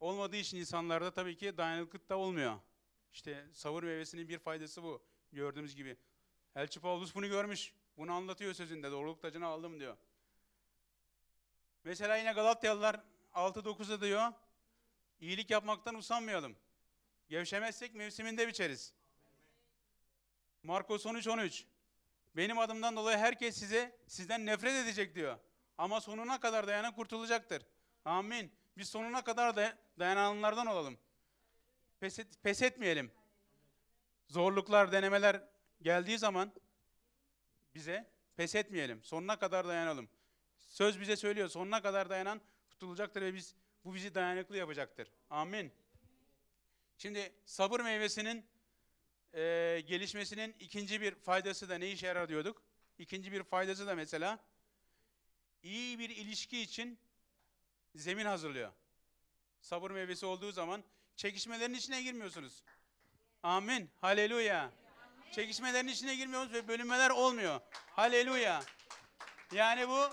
olmadığı 0.00 0.36
için 0.36 0.56
insanlarda 0.56 1.12
tabii 1.12 1.36
ki 1.36 1.56
dayanıklılık 1.56 2.08
da 2.08 2.16
olmuyor. 2.16 2.58
İşte 3.12 3.46
sabır 3.52 3.82
meyvesinin 3.82 4.28
bir 4.28 4.38
faydası 4.38 4.82
bu. 4.82 5.02
Gördüğümüz 5.32 5.76
gibi. 5.76 5.96
Elçi 6.54 6.80
Paulus 6.80 7.14
bunu 7.14 7.28
görmüş. 7.28 7.74
Bunu 7.96 8.12
anlatıyor 8.12 8.54
sözünde. 8.54 8.90
Doğruluk 8.90 9.22
tacını 9.22 9.46
aldım 9.46 9.80
diyor. 9.80 9.96
Mesela 11.84 12.16
yine 12.16 12.32
Galatyalılar 12.32 13.00
6-9'da 13.34 14.00
diyor. 14.00 14.32
İyilik 15.20 15.50
yapmaktan 15.50 15.94
usanmayalım. 15.94 16.56
Gevşemezsek 17.28 17.94
mevsiminde 17.94 18.48
biçeriz. 18.48 18.94
Markos 20.62 21.06
13-13. 21.06 21.64
Benim 22.36 22.58
adımdan 22.58 22.96
dolayı 22.96 23.18
herkes 23.18 23.56
size 23.56 23.98
sizden 24.06 24.46
nefret 24.46 24.72
edecek 24.72 25.14
diyor. 25.14 25.38
Ama 25.82 26.00
sonuna 26.00 26.40
kadar 26.40 26.66
dayanan 26.66 26.94
kurtulacaktır. 26.94 27.62
Amin. 28.04 28.52
Biz 28.78 28.88
sonuna 28.88 29.24
kadar 29.24 29.56
da 29.56 29.78
dayananlardan 29.98 30.66
olalım. 30.66 30.98
Pes, 32.00 32.18
et- 32.18 32.42
pes 32.42 32.62
etmeyelim. 32.62 33.12
Zorluklar, 34.28 34.92
denemeler 34.92 35.44
geldiği 35.82 36.18
zaman 36.18 36.52
bize 37.74 38.10
pes 38.36 38.54
etmeyelim. 38.54 39.04
Sonuna 39.04 39.38
kadar 39.38 39.68
dayanalım. 39.68 40.08
Söz 40.60 41.00
bize 41.00 41.16
söylüyor. 41.16 41.48
Sonuna 41.48 41.82
kadar 41.82 42.10
dayanan 42.10 42.40
kurtulacaktır 42.70 43.22
ve 43.22 43.34
biz 43.34 43.54
bu 43.84 43.94
bizi 43.94 44.14
dayanıklı 44.14 44.56
yapacaktır. 44.56 45.12
Amin. 45.30 45.72
Şimdi 46.98 47.32
sabır 47.44 47.80
meyvesinin 47.80 48.46
eee, 49.34 49.80
gelişmesinin 49.80 50.56
ikinci 50.60 51.00
bir 51.00 51.14
faydası 51.14 51.68
da 51.68 51.78
ne 51.78 51.90
işe 51.90 52.06
yarar 52.06 52.28
diyorduk? 52.28 52.62
İkinci 52.98 53.32
bir 53.32 53.42
faydası 53.42 53.86
da 53.86 53.94
mesela 53.94 54.38
iyi 55.62 55.98
bir 55.98 56.10
ilişki 56.10 56.60
için 56.60 56.98
zemin 57.94 58.24
hazırlıyor. 58.24 58.72
Sabır 59.60 59.90
meyvesi 59.90 60.26
olduğu 60.26 60.52
zaman 60.52 60.84
çekişmelerin 61.16 61.74
içine 61.74 62.02
girmiyorsunuz. 62.02 62.62
Amin. 63.42 63.90
Haleluya. 64.00 64.70
Çekişmelerin 65.32 65.88
içine 65.88 66.14
girmiyoruz 66.14 66.52
ve 66.52 66.68
bölünmeler 66.68 67.10
olmuyor. 67.10 67.60
Haleluya. 67.72 68.62
Yani 69.52 69.88
bu 69.88 70.10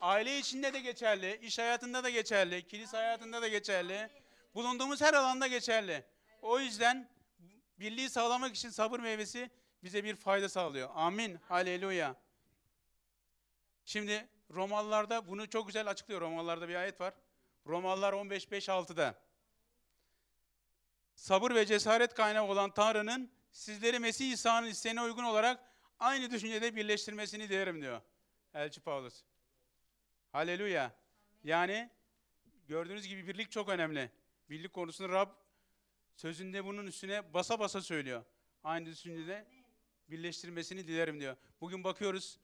aile 0.00 0.38
içinde 0.38 0.72
de 0.72 0.80
geçerli, 0.80 1.40
iş 1.42 1.58
hayatında 1.58 2.04
da 2.04 2.10
geçerli, 2.10 2.66
kilise 2.66 2.96
hayatında 2.96 3.42
da 3.42 3.48
geçerli. 3.48 4.10
Bulunduğumuz 4.54 5.00
her 5.00 5.14
alanda 5.14 5.46
geçerli. 5.46 6.04
O 6.42 6.60
yüzden 6.60 7.08
birliği 7.80 8.10
sağlamak 8.10 8.54
için 8.54 8.70
sabır 8.70 9.00
meyvesi 9.00 9.50
bize 9.84 10.04
bir 10.04 10.16
fayda 10.16 10.48
sağlıyor. 10.48 10.90
Amin. 10.94 11.34
Haleluya. 11.48 12.16
Şimdi 13.84 14.28
Romalılarda 14.52 15.28
bunu 15.28 15.50
çok 15.50 15.66
güzel 15.66 15.90
açıklıyor. 15.90 16.20
Romalılarda 16.20 16.68
bir 16.68 16.74
ayet 16.74 17.00
var. 17.00 17.14
Romalılar 17.66 18.12
15.5-6'da. 18.12 19.14
Sabır 21.14 21.54
ve 21.54 21.66
cesaret 21.66 22.14
kaynağı 22.14 22.44
olan 22.44 22.70
Tanrı'nın 22.70 23.30
sizleri 23.52 23.98
Mesih 23.98 24.32
İsa'nın 24.32 24.66
isteğine 24.66 25.02
uygun 25.02 25.24
olarak 25.24 25.60
aynı 25.98 26.30
düşüncede 26.30 26.76
birleştirmesini 26.76 27.48
dilerim 27.48 27.82
diyor. 27.82 28.00
Elçi 28.54 28.80
Paulus. 28.80 29.22
Haleluya. 30.32 30.92
Yani 31.44 31.90
gördüğünüz 32.68 33.06
gibi 33.06 33.26
birlik 33.26 33.50
çok 33.50 33.68
önemli. 33.68 34.10
Birlik 34.50 34.72
konusunu 34.72 35.08
Rab 35.08 35.30
sözünde 36.16 36.64
bunun 36.64 36.86
üstüne 36.86 37.34
basa 37.34 37.58
basa 37.58 37.80
söylüyor. 37.80 38.24
Aynı 38.64 38.86
düşüncede 38.86 39.46
birleştirmesini 40.08 40.86
dilerim 40.86 41.20
diyor. 41.20 41.36
Bugün 41.60 41.84
bakıyoruz 41.84 42.38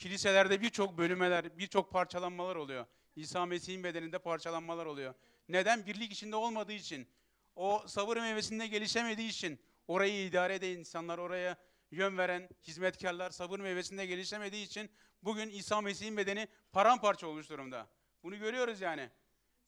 kiliselerde 0.00 0.60
birçok 0.60 0.98
bölümeler, 0.98 1.58
birçok 1.58 1.92
parçalanmalar 1.92 2.56
oluyor. 2.56 2.86
İsa 3.16 3.46
Mesih'in 3.46 3.84
bedeninde 3.84 4.18
parçalanmalar 4.18 4.86
oluyor. 4.86 5.14
Neden? 5.48 5.86
Birlik 5.86 6.12
içinde 6.12 6.36
olmadığı 6.36 6.72
için. 6.72 7.08
O 7.56 7.84
sabır 7.86 8.16
meyvesinde 8.16 8.66
gelişemediği 8.66 9.28
için. 9.28 9.60
Orayı 9.88 10.26
idare 10.26 10.54
eden 10.54 10.78
insanlar, 10.78 11.18
oraya 11.18 11.56
yön 11.90 12.18
veren 12.18 12.48
hizmetkarlar 12.62 13.30
sabır 13.30 13.60
meyvesinde 13.60 14.06
gelişemediği 14.06 14.66
için 14.66 14.90
bugün 15.22 15.50
İsa 15.50 15.80
Mesih'in 15.80 16.16
bedeni 16.16 16.48
paramparça 16.72 17.26
olmuş 17.26 17.50
durumda. 17.50 17.88
Bunu 18.22 18.38
görüyoruz 18.38 18.80
yani. 18.80 19.10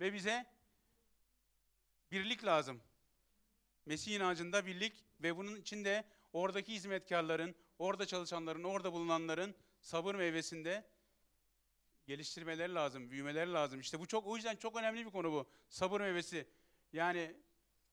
Ve 0.00 0.12
bize 0.12 0.46
birlik 2.12 2.44
lazım. 2.44 2.82
Mesih 3.86 4.16
inancında 4.16 4.66
birlik 4.66 5.04
ve 5.20 5.36
bunun 5.36 5.56
içinde 5.56 6.04
oradaki 6.32 6.72
hizmetkarların, 6.72 7.54
orada 7.78 8.06
çalışanların, 8.06 8.64
orada 8.64 8.92
bulunanların 8.92 9.54
sabır 9.82 10.14
meyvesinde 10.14 10.84
geliştirmeleri 12.06 12.74
lazım, 12.74 13.10
büyümeleri 13.10 13.52
lazım. 13.52 13.80
İşte 13.80 14.00
bu 14.00 14.06
çok 14.06 14.26
o 14.26 14.36
yüzden 14.36 14.56
çok 14.56 14.76
önemli 14.76 15.06
bir 15.06 15.10
konu 15.10 15.32
bu. 15.32 15.50
Sabır 15.68 16.00
meyvesi. 16.00 16.46
Yani 16.92 17.36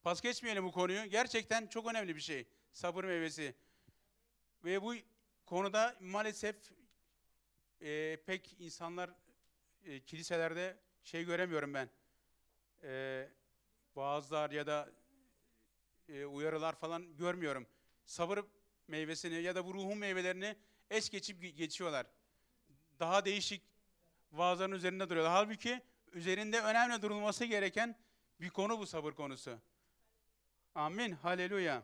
pas 0.02 0.20
geçmeyelim 0.20 0.64
bu 0.64 0.72
konuyu. 0.72 1.04
Gerçekten 1.04 1.66
çok 1.66 1.86
önemli 1.86 2.16
bir 2.16 2.20
şey. 2.20 2.46
Sabır 2.72 3.04
meyvesi. 3.04 3.54
Ve 4.64 4.82
bu 4.82 4.94
konuda 5.46 5.96
maalesef 6.00 6.56
e, 7.80 8.16
pek 8.26 8.56
insanlar 8.58 9.10
e, 9.84 10.00
kiliselerde 10.00 10.76
şey 11.02 11.24
göremiyorum 11.24 11.74
ben. 11.74 11.90
E, 12.82 13.28
vaazlar 13.96 14.50
ya 14.50 14.66
da 14.66 14.92
e, 16.08 16.24
uyarılar 16.24 16.76
falan 16.76 17.16
görmüyorum. 17.16 17.66
Sabır 18.04 18.40
meyvesini 18.88 19.42
ya 19.42 19.54
da 19.54 19.66
bu 19.66 19.74
ruhun 19.74 19.98
meyvelerini 19.98 20.56
es 20.90 21.10
geçip 21.10 21.42
ge- 21.42 21.48
geçiyorlar. 21.48 22.06
Daha 22.98 23.24
değişik 23.24 23.62
vaazların 24.32 24.72
üzerinde 24.72 25.10
duruyorlar. 25.10 25.32
Halbuki 25.32 25.82
üzerinde 26.12 26.60
önemli 26.60 27.02
durulması 27.02 27.44
gereken 27.44 27.98
bir 28.40 28.50
konu 28.50 28.78
bu 28.78 28.86
sabır 28.86 29.12
konusu. 29.12 29.58
Amin. 30.74 31.12
Haleluya. 31.12 31.82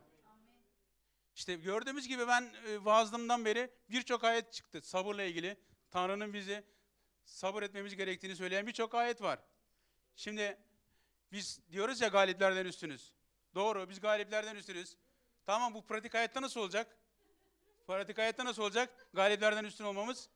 İşte 1.35 1.55
gördüğümüz 1.55 2.09
gibi 2.09 2.29
ben 2.29 2.55
e, 2.69 2.85
vaazımdan 2.85 3.45
beri 3.45 3.71
birçok 3.91 4.25
ayet 4.25 4.53
çıktı 4.53 4.81
sabırla 4.83 5.23
ilgili. 5.23 5.57
Tanrı'nın 5.91 6.33
bizi 6.33 6.65
sabır 7.25 7.63
etmemiz 7.63 7.97
gerektiğini 7.97 8.37
söyleyen 8.37 8.67
birçok 8.67 8.95
ayet 8.95 9.23
var. 9.23 9.39
Şimdi 10.17 10.59
biz 11.33 11.61
diyoruz 11.73 12.01
ya 12.01 12.09
galiplerden 12.09 12.67
üstünüz. 12.67 13.13
Doğru 13.55 13.89
biz 13.89 14.01
galiplerden 14.01 14.57
üstünüz. 14.57 14.97
Tamam 15.47 15.75
bu 15.75 15.87
pratik 15.87 16.15
hayatta 16.15 16.43
nasıl 16.43 16.61
olacak? 16.61 16.97
Pratik 17.87 18.19
hayatta 18.19 18.45
nasıl 18.45 18.63
olacak? 18.63 18.91
Galiplerden 19.15 19.65
üstün 19.65 19.85
olmamız 19.85 20.29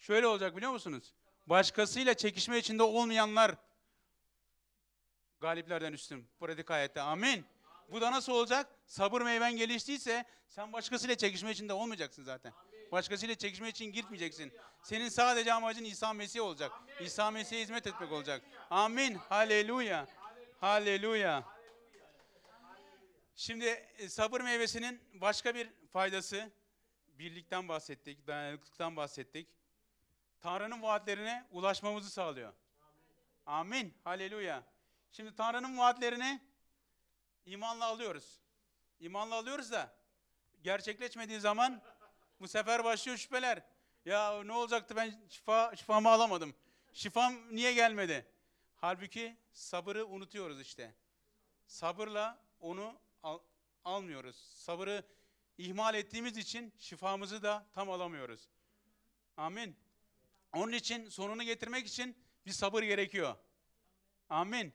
şöyle 0.00 0.26
olacak 0.26 0.56
biliyor 0.56 0.72
musunuz? 0.72 1.14
Başkasıyla 1.46 2.14
çekişme 2.14 2.58
içinde 2.58 2.82
olmayanlar 2.82 3.54
galiplerden 5.40 5.92
üstün. 5.92 6.28
Pratik 6.40 6.70
hayatta. 6.70 7.02
Amin. 7.02 7.44
Bu 7.92 8.00
da 8.00 8.12
nasıl 8.12 8.32
olacak? 8.32 8.66
Sabır 8.86 9.22
meyven 9.22 9.56
geliştiyse 9.56 10.24
sen 10.48 10.72
başkasıyla 10.72 11.14
çekişme 11.14 11.50
içinde 11.50 11.72
olmayacaksın 11.72 12.24
zaten. 12.24 12.52
Başkasıyla 12.92 13.34
çekişme 13.34 13.68
için 13.68 13.84
gitmeyeceksin. 13.84 14.52
Senin 14.82 15.08
sadece 15.08 15.52
amacın 15.52 15.84
İsa 15.84 16.12
Mesih 16.12 16.42
olacak. 16.42 16.72
İsa 17.00 17.30
Mesih'e 17.30 17.60
hizmet 17.60 17.86
etmek 17.86 18.12
olacak. 18.12 18.42
Amin. 18.70 19.14
Haleluya. 19.14 20.06
Haleluya. 20.60 21.44
Şimdi 23.36 23.64
e, 23.98 24.08
sabır 24.08 24.40
meyvesinin 24.40 25.00
başka 25.14 25.54
bir 25.54 25.70
faydası 25.92 26.50
birlikten 27.18 27.68
bahsettik, 27.68 28.26
dayanıklılıktan 28.26 28.96
bahsettik. 28.96 29.48
Tanrı'nın 30.40 30.82
vaatlerine 30.82 31.46
ulaşmamızı 31.50 32.10
sağlıyor. 32.10 32.52
Amin. 33.46 33.94
Haleluya. 34.04 34.62
Şimdi 35.12 35.34
Tanrı'nın 35.34 35.78
vaatlerini 35.78 36.40
imanla 37.46 37.84
alıyoruz. 37.84 38.40
İmanla 39.00 39.34
alıyoruz 39.34 39.72
da 39.72 39.92
gerçekleşmediği 40.62 41.40
zaman 41.40 41.82
bu 42.40 42.48
sefer 42.48 42.84
başlıyor 42.84 43.18
şüpheler. 43.18 43.62
Ya 44.04 44.42
ne 44.44 44.52
olacaktı 44.52 44.96
ben 44.96 45.14
şifa 45.28 45.76
şifamı 45.76 46.08
alamadım. 46.08 46.54
Şifam 46.92 47.34
niye 47.56 47.72
gelmedi? 47.72 48.26
Halbuki 48.76 49.36
sabırı 49.52 50.06
unutuyoruz 50.06 50.60
işte. 50.60 50.94
Sabırla 51.66 52.38
onu 52.60 53.00
al- 53.22 53.40
almıyoruz. 53.84 54.36
Sabırı 54.36 55.04
ihmal 55.58 55.94
ettiğimiz 55.94 56.36
için 56.36 56.72
şifamızı 56.78 57.42
da 57.42 57.66
tam 57.72 57.90
alamıyoruz. 57.90 58.48
Amin. 59.36 59.76
Onun 60.52 60.72
için 60.72 61.08
sonunu 61.08 61.42
getirmek 61.42 61.86
için 61.86 62.16
bir 62.46 62.52
sabır 62.52 62.82
gerekiyor. 62.82 63.36
Amin. 64.28 64.72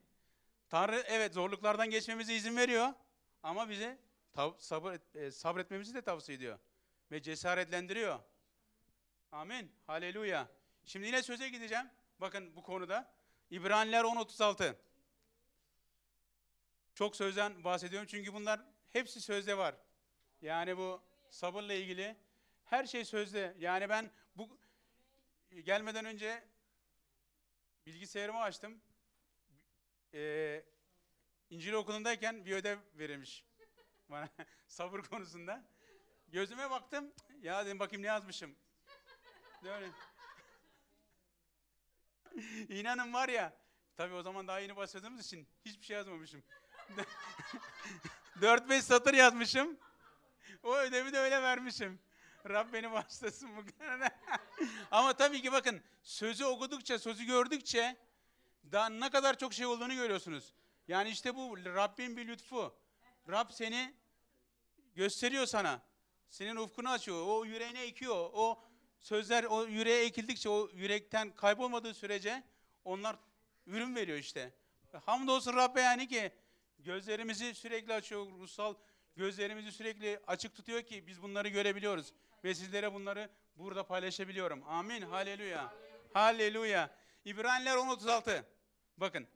Tanrı 0.69 1.03
evet 1.07 1.33
zorluklardan 1.33 1.89
geçmemize 1.89 2.35
izin 2.35 2.57
veriyor 2.57 2.93
ama 3.43 3.69
bize 3.69 3.99
sabır 4.57 5.15
e, 5.15 5.31
sabretmemizi 5.31 5.93
de 5.93 6.01
tavsiye 6.01 6.37
ediyor 6.37 6.59
ve 7.11 7.21
cesaretlendiriyor. 7.21 8.19
Amin. 9.31 9.71
Haleluya. 9.87 10.47
Şimdi 10.85 11.07
yine 11.07 11.23
söze 11.23 11.49
gideceğim. 11.49 11.89
Bakın 12.21 12.55
bu 12.55 12.63
konuda 12.63 13.13
İbraniler 13.49 14.03
10:36. 14.03 14.75
Çok 16.95 17.15
sözden 17.15 17.63
bahsediyorum 17.63 18.07
çünkü 18.11 18.33
bunlar 18.33 18.61
hepsi 18.89 19.21
sözde 19.21 19.57
var. 19.57 19.75
Yani 20.43 20.77
bu 20.77 21.03
sabırla 21.29 21.73
ilgili 21.73 22.15
her 22.65 22.85
şey 22.85 23.05
sözde. 23.05 23.55
Yani 23.59 23.89
ben 23.89 24.11
bu 24.35 24.59
gelmeden 25.63 26.05
önce 26.05 26.43
bilgisayarımı 27.85 28.39
açtım. 28.39 28.81
Ee, 30.13 30.63
İncil 31.49 31.73
okulundayken 31.73 32.45
bir 32.45 32.55
ödev 32.55 32.77
verilmiş 32.93 33.43
bana 34.09 34.29
sabır 34.67 35.01
konusunda. 35.01 35.63
Gözüme 36.27 36.69
baktım. 36.69 37.13
Ya 37.41 37.65
dedim 37.65 37.79
bakayım 37.79 38.03
ne 38.03 38.07
yazmışım. 38.07 38.55
Böyle. 39.63 39.89
İnanın 42.79 43.13
var 43.13 43.29
ya. 43.29 43.53
Tabii 43.95 44.13
o 44.13 44.21
zaman 44.21 44.47
daha 44.47 44.59
yeni 44.59 44.75
başladığımız 44.75 45.25
için 45.25 45.47
hiçbir 45.65 45.85
şey 45.85 45.97
yazmamışım. 45.97 46.43
4-5 48.41 48.81
satır 48.81 49.13
yazmışım. 49.13 49.79
O 50.63 50.77
ödevi 50.77 51.13
de 51.13 51.19
öyle 51.19 51.41
vermişim. 51.41 51.99
Rab 52.49 52.73
beni 52.73 52.91
bağışlasın 52.91 53.49
bu 53.57 53.61
konuda. 53.77 54.09
Ama 54.91 55.13
tabii 55.13 55.41
ki 55.41 55.51
bakın 55.51 55.81
sözü 56.03 56.45
okudukça, 56.45 56.99
sözü 56.99 57.25
gördükçe 57.25 57.97
daha 58.71 58.89
ne 58.89 59.09
kadar 59.09 59.37
çok 59.37 59.53
şey 59.53 59.65
olduğunu 59.65 59.95
görüyorsunuz. 59.95 60.53
Yani 60.87 61.09
işte 61.09 61.35
bu 61.35 61.57
Rabbin 61.57 62.17
bir 62.17 62.27
lütfu. 62.27 62.75
Rab 63.29 63.51
seni 63.51 63.93
gösteriyor 64.95 65.45
sana. 65.45 65.81
Senin 66.29 66.55
ufkunu 66.55 66.89
açıyor. 66.89 67.27
O 67.27 67.45
yüreğine 67.45 67.81
ekiyor. 67.81 68.29
O 68.33 68.63
sözler 68.99 69.43
o 69.43 69.65
yüreğe 69.65 70.05
ekildikçe 70.05 70.49
o 70.49 70.69
yürekten 70.73 71.35
kaybolmadığı 71.35 71.93
sürece 71.93 72.43
onlar 72.85 73.15
ürün 73.65 73.95
veriyor 73.95 74.17
işte. 74.17 74.53
Hamdolsun 75.05 75.53
Rabbe 75.53 75.81
yani 75.81 76.07
ki 76.07 76.31
gözlerimizi 76.79 77.55
sürekli 77.55 77.93
açıyor. 77.93 78.25
Ruhsal 78.25 78.75
gözlerimizi 79.15 79.71
sürekli 79.71 80.19
açık 80.27 80.55
tutuyor 80.55 80.81
ki 80.81 81.07
biz 81.07 81.21
bunları 81.21 81.47
görebiliyoruz. 81.47 82.13
Ve 82.43 82.55
sizlere 82.55 82.93
bunları 82.93 83.29
burada 83.55 83.87
paylaşabiliyorum. 83.87 84.63
Amin. 84.67 85.01
Haleluya. 85.01 85.73
Haleluya. 86.13 86.89
İbraniler 87.25 87.75
10.36. 87.75 88.43
Bakın. 88.97 89.27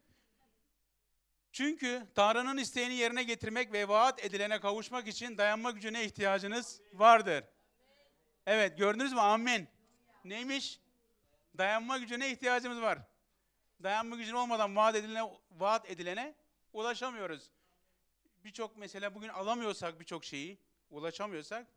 Çünkü 1.51 2.07
Tanrı'nın 2.15 2.57
isteğini 2.57 2.93
yerine 2.93 3.23
getirmek 3.23 3.73
ve 3.73 3.87
vaat 3.87 4.25
edilene 4.25 4.59
kavuşmak 4.59 5.07
için 5.07 5.37
dayanma 5.37 5.71
gücüne 5.71 6.03
ihtiyacınız 6.05 6.81
vardır. 6.93 7.43
Evet 8.45 8.77
gördünüz 8.77 9.13
mü? 9.13 9.19
Amin. 9.19 9.67
Neymiş? 10.25 10.79
Dayanma 11.57 11.97
gücüne 11.97 12.31
ihtiyacımız 12.31 12.81
var. 12.81 12.99
Dayanma 13.83 14.15
gücün 14.15 14.33
olmadan 14.33 14.75
vaat 14.75 14.95
edilene, 14.95 15.31
vaat 15.51 15.89
edilene 15.89 16.35
ulaşamıyoruz. 16.73 17.51
Birçok 18.47 18.77
mesela 18.77 19.15
bugün 19.15 19.27
alamıyorsak 19.27 19.99
birçok 19.99 20.25
şeyi, 20.25 20.57
ulaşamıyorsak 20.89 21.67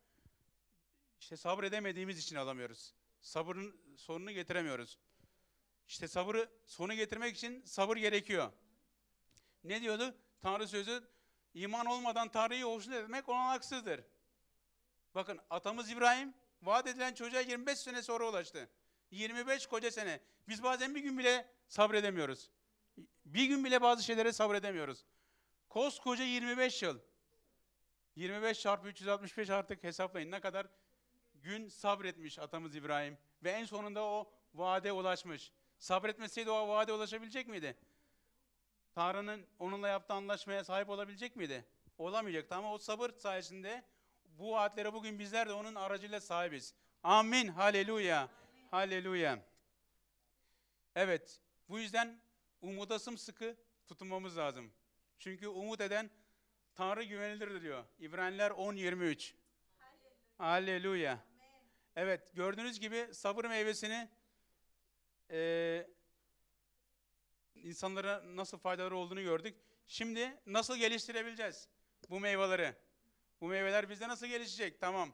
işte 1.19 1.37
sabredemediğimiz 1.37 2.19
için 2.19 2.35
alamıyoruz. 2.35 2.93
Sabırın 3.21 3.81
sonunu 3.97 4.31
getiremiyoruz. 4.31 4.99
İşte 5.87 6.07
sabırı 6.07 6.49
sonu 6.65 6.93
getirmek 6.93 7.37
için 7.37 7.63
sabır 7.65 7.97
gerekiyor. 7.97 8.51
Ne 9.63 9.81
diyordu? 9.81 10.15
Tanrı 10.41 10.67
sözü 10.67 11.03
iman 11.53 11.85
olmadan 11.85 12.31
Tanrı'yı 12.31 12.65
hoşnut 12.65 12.95
etmek 12.95 13.29
olanaksızdır. 13.29 14.03
Bakın 15.15 15.39
atamız 15.49 15.89
İbrahim 15.89 16.33
vaat 16.61 16.87
edilen 16.87 17.13
çocuğa 17.13 17.41
25 17.41 17.79
sene 17.79 18.01
sonra 18.01 18.29
ulaştı. 18.29 18.69
25 19.11 19.67
koca 19.67 19.91
sene. 19.91 20.19
Biz 20.47 20.63
bazen 20.63 20.95
bir 20.95 21.01
gün 21.01 21.17
bile 21.17 21.51
sabredemiyoruz. 21.67 22.51
Bir 23.25 23.45
gün 23.45 23.65
bile 23.65 23.81
bazı 23.81 24.03
şeylere 24.03 24.33
sabredemiyoruz. 24.33 25.05
Koskoca 25.71 26.23
25 26.23 26.83
yıl. 26.83 26.99
25 28.15 28.61
çarpı 28.61 28.87
365 28.87 29.49
artık 29.49 29.83
hesaplayın 29.83 30.31
ne 30.31 30.39
kadar 30.39 30.67
gün 31.33 31.67
sabretmiş 31.67 32.39
atamız 32.39 32.75
İbrahim. 32.75 33.17
Ve 33.43 33.51
en 33.51 33.65
sonunda 33.65 34.03
o 34.03 34.31
vaade 34.53 34.91
ulaşmış. 34.91 35.51
Sabretmeseydi 35.79 36.51
o 36.51 36.67
vaade 36.67 36.93
ulaşabilecek 36.93 37.47
miydi? 37.47 37.77
Tanrı'nın 38.95 39.47
onunla 39.59 39.87
yaptığı 39.87 40.13
anlaşmaya 40.13 40.63
sahip 40.63 40.89
olabilecek 40.89 41.35
miydi? 41.35 41.65
Olamayacaktı 41.97 42.55
ama 42.55 42.73
o 42.73 42.77
sabır 42.77 43.09
sayesinde 43.09 43.83
bu 44.25 44.51
vaatlere 44.51 44.93
bugün 44.93 45.19
bizler 45.19 45.49
de 45.49 45.53
onun 45.53 45.75
aracıyla 45.75 46.21
sahibiz. 46.21 46.73
Amin. 47.03 47.47
Haleluya. 47.47 48.29
Haleluya. 48.71 49.39
Evet. 50.95 51.39
Bu 51.69 51.79
yüzden 51.79 52.21
umuda 52.61 52.99
sımsıkı 52.99 53.55
tutunmamız 53.87 54.37
lazım. 54.37 54.71
Çünkü 55.21 55.47
umut 55.47 55.81
eden 55.81 56.09
Tanrı 56.75 57.03
güvenilirdir 57.03 57.61
diyor. 57.61 57.85
İbraniler 57.99 58.51
10.23. 58.51 59.33
Haleluya. 60.37 61.19
Evet 61.95 62.35
gördüğünüz 62.35 62.79
gibi 62.79 63.07
sabır 63.13 63.45
meyvesini 63.45 64.09
eee 65.29 65.89
insanlara 67.55 68.21
nasıl 68.35 68.57
faydaları 68.57 68.97
olduğunu 68.97 69.21
gördük. 69.21 69.55
Şimdi 69.87 70.41
nasıl 70.45 70.77
geliştirebileceğiz 70.77 71.69
bu 72.09 72.19
meyveleri? 72.19 72.75
Bu 73.41 73.47
meyveler 73.47 73.89
bizde 73.89 74.07
nasıl 74.07 74.27
gelişecek? 74.27 74.79
Tamam. 74.79 75.13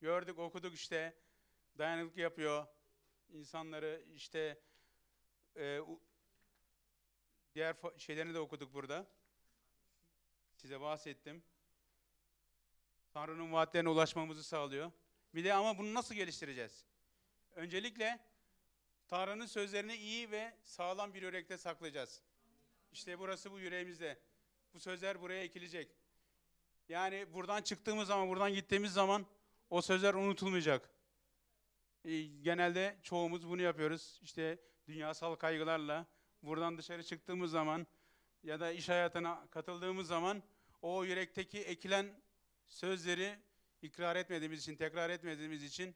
Gördük, 0.00 0.38
okuduk 0.38 0.74
işte. 0.74 1.16
Dayanıklık 1.78 2.16
yapıyor. 2.16 2.66
İnsanları 3.28 4.04
işte 4.14 4.60
e, 5.56 5.80
diğer 7.54 7.76
şeylerini 7.98 8.34
de 8.34 8.38
okuduk 8.38 8.74
burada. 8.74 9.06
Size 10.62 10.80
bahsettim. 10.80 11.42
Tanrı'nın 13.10 13.52
vaatlerine 13.52 13.88
ulaşmamızı 13.88 14.44
sağlıyor. 14.44 14.92
Bir 15.34 15.44
de 15.44 15.54
ama 15.54 15.78
bunu 15.78 15.94
nasıl 15.94 16.14
geliştireceğiz? 16.14 16.84
Öncelikle 17.54 18.20
Tanrı'nın 19.08 19.46
sözlerini 19.46 19.94
iyi 19.96 20.30
ve 20.30 20.54
sağlam 20.62 21.14
bir 21.14 21.22
yürekte 21.22 21.58
saklayacağız. 21.58 22.22
İşte 22.92 23.18
burası 23.18 23.52
bu 23.52 23.60
yüreğimizde. 23.60 24.18
Bu 24.74 24.80
sözler 24.80 25.20
buraya 25.20 25.42
ekilecek. 25.42 25.96
Yani 26.88 27.34
buradan 27.34 27.62
çıktığımız 27.62 28.08
zaman, 28.08 28.28
buradan 28.28 28.54
gittiğimiz 28.54 28.92
zaman 28.92 29.26
o 29.70 29.82
sözler 29.82 30.14
unutulmayacak. 30.14 30.90
E, 32.04 32.22
Genelde 32.22 32.98
çoğumuz 33.02 33.48
bunu 33.48 33.62
yapıyoruz. 33.62 34.20
İşte 34.22 34.58
dünyasal 34.86 35.34
kaygılarla 35.34 36.06
buradan 36.42 36.78
dışarı 36.78 37.02
çıktığımız 37.02 37.50
zaman 37.50 37.86
ya 38.42 38.60
da 38.60 38.72
iş 38.72 38.88
hayatına 38.88 39.46
katıldığımız 39.50 40.06
zaman 40.06 40.42
o 40.82 41.04
yürekteki 41.04 41.60
ekilen 41.60 42.22
sözleri 42.68 43.38
ikrar 43.82 44.16
etmediğimiz 44.16 44.60
için, 44.60 44.76
tekrar 44.76 45.10
etmediğimiz 45.10 45.62
için 45.62 45.94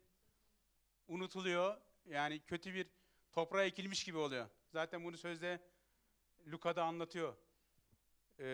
unutuluyor. 1.09 1.81
Yani 2.05 2.41
kötü 2.41 2.75
bir 2.75 2.87
toprağa 3.33 3.65
ekilmiş 3.65 4.05
gibi 4.05 4.19
oluyor. 4.19 4.49
Zaten 4.73 5.05
bunu 5.05 5.17
sözde 5.17 5.61
Luka'da 6.47 6.85
anlatıyor 6.85 7.37
e, 8.39 8.45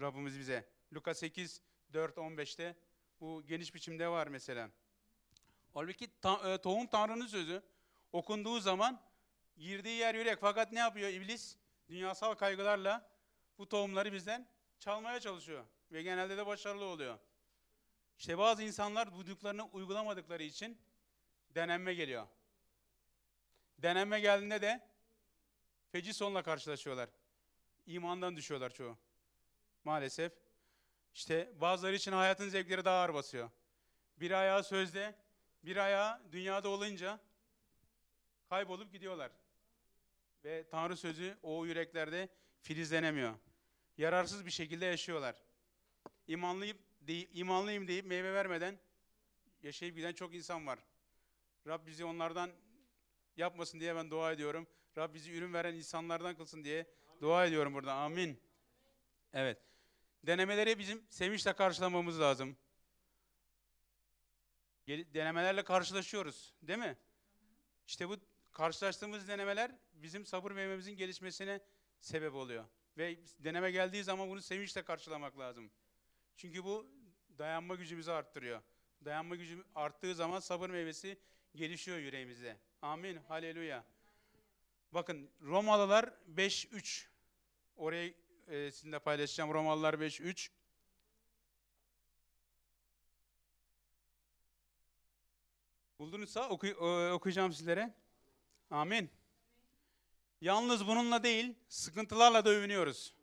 Rabbimiz 0.00 0.38
bize. 0.38 0.68
Luka 0.94 1.14
8, 1.14 1.62
4, 1.92 2.16
15'te 2.16 2.76
bu 3.20 3.42
geniş 3.46 3.74
biçimde 3.74 4.08
var 4.08 4.26
mesela. 4.26 4.70
Halbuki 5.74 6.20
ta- 6.20 6.52
e, 6.52 6.58
tohum 6.58 6.86
Tanrı'nın 6.86 7.26
sözü 7.26 7.62
okunduğu 8.12 8.60
zaman 8.60 9.00
girdiği 9.56 9.98
yer 9.98 10.14
yürek. 10.14 10.38
Fakat 10.40 10.72
ne 10.72 10.78
yapıyor 10.78 11.08
iblis? 11.08 11.56
Dünyasal 11.88 12.34
kaygılarla 12.34 13.10
bu 13.58 13.68
tohumları 13.68 14.12
bizden 14.12 14.48
çalmaya 14.82 15.20
çalışıyor. 15.20 15.64
Ve 15.92 16.02
genelde 16.02 16.36
de 16.36 16.46
başarılı 16.46 16.84
oluyor. 16.84 17.18
İşte 18.18 18.38
bazı 18.38 18.62
insanlar 18.62 19.14
duyduklarını 19.14 19.64
uygulamadıkları 19.64 20.42
için 20.42 20.78
denenme 21.50 21.94
geliyor. 21.94 22.26
Denenme 23.78 24.20
geldiğinde 24.20 24.62
de 24.62 24.88
feci 25.92 26.14
sonla 26.14 26.42
karşılaşıyorlar. 26.42 27.08
İmandan 27.86 28.36
düşüyorlar 28.36 28.70
çoğu. 28.70 28.98
Maalesef. 29.84 30.32
İşte 31.14 31.52
bazıları 31.60 31.94
için 31.94 32.12
hayatın 32.12 32.48
zevkleri 32.48 32.84
daha 32.84 33.02
ağır 33.02 33.14
basıyor. 33.14 33.50
Bir 34.16 34.30
ayağı 34.30 34.64
sözde, 34.64 35.18
bir 35.64 35.76
ayağı 35.76 36.32
dünyada 36.32 36.68
olunca 36.68 37.20
kaybolup 38.48 38.92
gidiyorlar. 38.92 39.32
Ve 40.44 40.68
Tanrı 40.68 40.96
sözü 40.96 41.38
o 41.42 41.66
yüreklerde 41.66 42.28
filizlenemiyor. 42.60 43.34
Yararsız 43.98 44.46
bir 44.46 44.50
şekilde 44.50 44.84
yaşıyorlar. 44.86 45.42
İmanlıyım, 46.26 46.78
dey- 47.06 47.28
imanlıyım 47.32 47.88
deyip 47.88 48.06
meyve 48.06 48.34
vermeden 48.34 48.78
yaşayıp 49.62 49.96
giden 49.96 50.12
çok 50.12 50.34
insan 50.34 50.66
var. 50.66 50.78
Rab 51.66 51.86
bizi 51.86 52.04
onlardan 52.04 52.50
yapmasın 53.36 53.80
diye 53.80 53.96
ben 53.96 54.10
dua 54.10 54.32
ediyorum. 54.32 54.66
Rab 54.98 55.14
bizi 55.14 55.32
ürün 55.32 55.52
veren 55.52 55.74
insanlardan 55.74 56.36
kılsın 56.36 56.64
diye 56.64 56.86
dua 57.20 57.46
ediyorum 57.46 57.74
burada. 57.74 57.94
Amin. 57.94 58.40
Evet. 59.32 59.58
Denemeleri 60.22 60.78
bizim 60.78 61.06
sevinçle 61.10 61.52
karşılamamız 61.52 62.20
lazım. 62.20 62.56
Denemelerle 64.88 65.64
karşılaşıyoruz, 65.64 66.54
değil 66.62 66.78
mi? 66.78 66.96
İşte 67.86 68.08
bu 68.08 68.16
karşılaştığımız 68.52 69.28
denemeler 69.28 69.72
bizim 69.92 70.26
sabır 70.26 70.50
meyvemizin 70.52 70.96
gelişmesine 70.96 71.60
sebep 72.00 72.34
oluyor. 72.34 72.64
Ve 72.98 73.18
deneme 73.38 73.70
geldiği 73.70 74.04
zaman 74.04 74.30
bunu 74.30 74.42
sevinçle 74.42 74.82
karşılamak 74.82 75.38
lazım. 75.38 75.70
Çünkü 76.36 76.64
bu 76.64 76.86
dayanma 77.38 77.74
gücümüzü 77.74 78.10
arttırıyor. 78.10 78.62
Dayanma 79.04 79.36
gücü 79.36 79.64
arttığı 79.74 80.14
zaman 80.14 80.40
sabır 80.40 80.70
meyvesi 80.70 81.18
gelişiyor 81.54 81.98
yüreğimizde. 81.98 82.56
Amin. 82.82 83.16
Haleluya. 83.16 83.84
Bakın 84.92 85.30
Romalılar 85.40 86.04
5.3 86.36 87.06
orayı 87.76 88.14
e, 88.48 88.70
sizinle 88.70 88.98
paylaşacağım. 88.98 89.54
Romalılar 89.54 89.94
5.3 89.94 90.50
Buldunuzsa 95.98 96.48
oku, 96.48 96.66
e, 96.66 97.12
okuyacağım 97.12 97.52
sizlere. 97.52 97.94
Amin. 98.70 99.10
Yalnız 100.42 100.86
bununla 100.86 101.22
değil, 101.22 101.54
sıkıntılarla 101.68 102.44
da 102.44 102.50
övünüyoruz. 102.50 103.14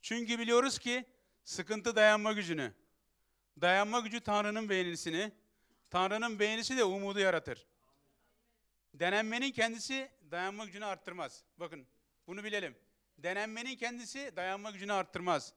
Çünkü 0.00 0.38
biliyoruz 0.38 0.78
ki 0.78 1.04
sıkıntı 1.44 1.96
dayanma 1.96 2.32
gücünü. 2.32 2.72
Dayanma 3.60 4.00
gücü 4.00 4.20
Tanrı'nın 4.20 4.68
beğenisini, 4.68 5.32
Tanrı'nın 5.90 6.38
beğenisi 6.38 6.76
de 6.76 6.84
umudu 6.84 7.18
yaratır. 7.18 7.66
Denenmenin 8.94 9.50
kendisi 9.50 10.10
dayanma 10.30 10.64
gücünü 10.64 10.84
arttırmaz. 10.84 11.44
Bakın 11.56 11.86
bunu 12.26 12.44
bilelim. 12.44 12.78
Denenmenin 13.18 13.76
kendisi 13.76 14.32
dayanma 14.36 14.70
gücünü 14.70 14.92
arttırmaz. 14.92 15.54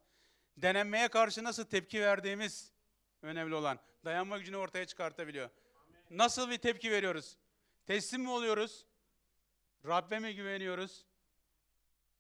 Denenmeye 0.57 1.07
karşı 1.07 1.43
nasıl 1.43 1.63
tepki 1.63 2.01
verdiğimiz 2.01 2.71
önemli 3.21 3.55
olan. 3.55 3.79
Dayanma 4.05 4.37
gücünü 4.37 4.57
ortaya 4.57 4.85
çıkartabiliyor. 4.85 5.49
Nasıl 6.09 6.49
bir 6.49 6.57
tepki 6.57 6.91
veriyoruz? 6.91 7.37
Teslim 7.85 8.21
mi 8.21 8.29
oluyoruz? 8.29 8.85
Rabbe 9.87 10.19
mi 10.19 10.35
güveniyoruz? 10.35 11.05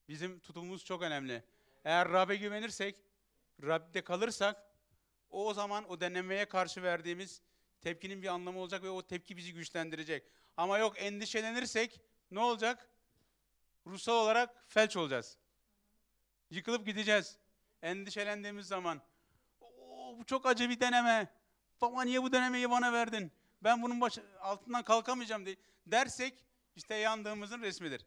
Bizim 0.09 0.39
tutumumuz 0.39 0.85
çok 0.85 1.01
önemli. 1.01 1.43
Eğer 1.85 2.09
Rabbe 2.09 2.35
güvenirsek, 2.35 3.01
Rab'de 3.63 4.03
kalırsak, 4.03 4.71
o 5.29 5.53
zaman 5.53 5.91
o 5.91 6.01
denemeye 6.01 6.45
karşı 6.45 6.83
verdiğimiz 6.83 7.41
tepkinin 7.81 8.21
bir 8.21 8.27
anlamı 8.27 8.59
olacak 8.59 8.83
ve 8.83 8.89
o 8.89 9.01
tepki 9.01 9.37
bizi 9.37 9.53
güçlendirecek. 9.53 10.23
Ama 10.57 10.77
yok 10.77 10.95
endişelenirsek 10.97 12.01
ne 12.31 12.39
olacak? 12.39 12.89
Ruhsal 13.87 14.13
olarak 14.13 14.65
felç 14.67 14.97
olacağız. 14.97 15.37
Yıkılıp 16.49 16.85
gideceğiz. 16.85 17.37
Endişelendiğimiz 17.81 18.67
zaman. 18.67 19.01
Oo, 19.61 20.17
bu 20.17 20.25
çok 20.25 20.45
acı 20.45 20.69
bir 20.69 20.79
deneme. 20.79 21.33
Baba 21.81 22.03
niye 22.03 22.23
bu 22.23 22.31
denemeyi 22.31 22.69
bana 22.69 22.93
verdin? 22.93 23.31
Ben 23.63 23.81
bunun 23.81 24.01
baş, 24.01 24.17
altından 24.39 24.83
kalkamayacağım 24.83 25.45
diye 25.45 25.55
dersek 25.85 26.45
işte 26.75 26.95
yandığımızın 26.95 27.61
resmidir. 27.61 28.05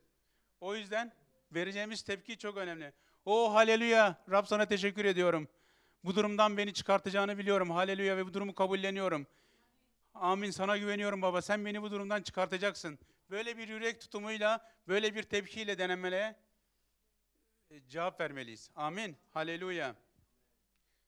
O 0.61 0.77
yüzden 0.77 1.13
vereceğimiz 1.53 2.03
tepki 2.03 2.39
çok 2.39 2.57
önemli. 2.57 2.93
O 3.25 3.55
haleluya 3.55 4.25
Rab 4.31 4.47
sana 4.47 4.67
teşekkür 4.67 5.05
ediyorum. 5.05 5.49
Bu 6.05 6.17
durumdan 6.17 6.57
beni 6.57 6.75
çıkartacağını 6.75 7.39
biliyorum. 7.39 7.71
Haleluya 7.71 8.17
ve 8.17 8.27
bu 8.27 8.35
durumu 8.35 8.55
kabulleniyorum. 8.55 9.27
Amin 10.15 10.51
sana 10.51 10.77
güveniyorum 10.79 11.23
baba. 11.23 11.43
Sen 11.43 11.65
beni 11.65 11.83
bu 11.83 11.91
durumdan 11.91 12.23
çıkartacaksın. 12.23 12.99
Böyle 13.31 13.59
bir 13.59 13.69
yürek 13.69 14.01
tutumuyla, 14.01 14.71
böyle 14.89 15.15
bir 15.15 15.23
tepkiyle 15.23 15.79
denemele 15.79 16.37
e, 17.71 17.89
cevap 17.89 18.21
vermeliyiz. 18.21 18.71
Amin. 18.77 19.17
Haleluya. 19.31 19.95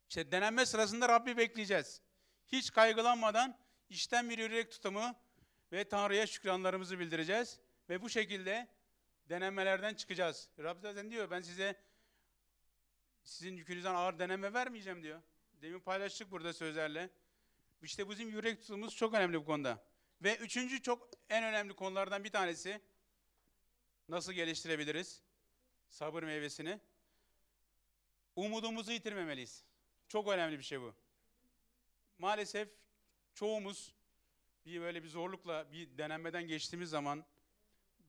İşte 0.09 0.31
denenme 0.33 0.67
sırasında 0.67 1.09
Rabbi 1.09 1.37
bekleyeceğiz. 1.37 2.01
Hiç 2.47 2.71
kaygılanmadan 2.71 3.57
içten 3.91 4.31
bir 4.31 4.39
yürek 4.39 4.71
tutumu 4.71 5.15
ve 5.73 5.89
Tanrı'ya 5.89 6.27
şükranlarımızı 6.27 6.99
bildireceğiz. 6.99 7.61
Ve 7.89 8.03
bu 8.03 8.09
şekilde 8.09 8.69
denemelerden 9.29 9.95
çıkacağız. 9.95 10.49
Rabbi 10.59 10.81
zaten 10.81 11.11
diyor 11.11 11.31
ben 11.31 11.41
size 11.41 11.81
sizin 13.25 13.57
yükünüzden 13.57 13.95
ağır 13.95 14.19
deneme 14.19 14.53
vermeyeceğim 14.53 15.03
diyor. 15.03 15.23
Demin 15.63 15.81
paylaştık 15.81 16.31
burada 16.31 16.53
sözlerle. 16.53 17.11
İşte 17.83 18.11
bizim 18.11 18.29
yürek 18.29 18.61
tutumumuz 18.61 18.97
çok 18.97 19.15
önemli 19.15 19.41
bu 19.41 19.45
konuda. 19.45 19.85
Ve 20.23 20.37
üçüncü 20.37 20.83
çok 20.83 21.11
en 21.31 21.45
önemli 21.45 21.75
konulardan 21.75 22.25
bir 22.25 22.31
tanesi 22.31 22.81
nasıl 24.09 24.33
geliştirebiliriz 24.33 25.23
sabır 25.89 26.23
meyvesini? 26.23 26.81
Umudumuzu 28.37 28.93
yitirmemeliyiz. 28.93 29.65
Çok 30.09 30.29
önemli 30.29 30.59
bir 30.59 30.65
şey 30.65 30.81
bu. 30.81 30.95
Maalesef 32.19 32.69
çoğumuz 33.35 33.95
bir 34.67 34.81
böyle 34.81 35.03
bir 35.03 35.09
zorlukla 35.09 35.73
bir 35.73 35.99
denemeden 35.99 36.47
geçtiğimiz 36.47 36.91
zaman 36.91 37.25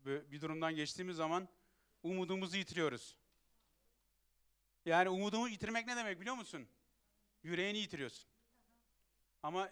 bir 0.05 0.41
durumdan 0.41 0.75
geçtiğimiz 0.75 1.15
zaman 1.15 1.47
umudumuzu 2.03 2.57
yitiriyoruz. 2.57 3.17
Yani 4.85 5.09
umudumu 5.09 5.49
yitirmek 5.49 5.87
ne 5.87 5.95
demek 5.95 6.21
biliyor 6.21 6.35
musun? 6.35 6.67
Yüreğini 7.43 7.77
yitiriyorsun. 7.77 8.29
Ama 9.43 9.71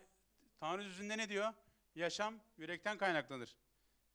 Tanrı 0.60 0.84
sözünde 0.84 1.18
ne 1.18 1.30
diyor? 1.30 1.54
Yaşam 1.96 2.40
yürekten 2.58 2.98
kaynaklanır. 2.98 3.56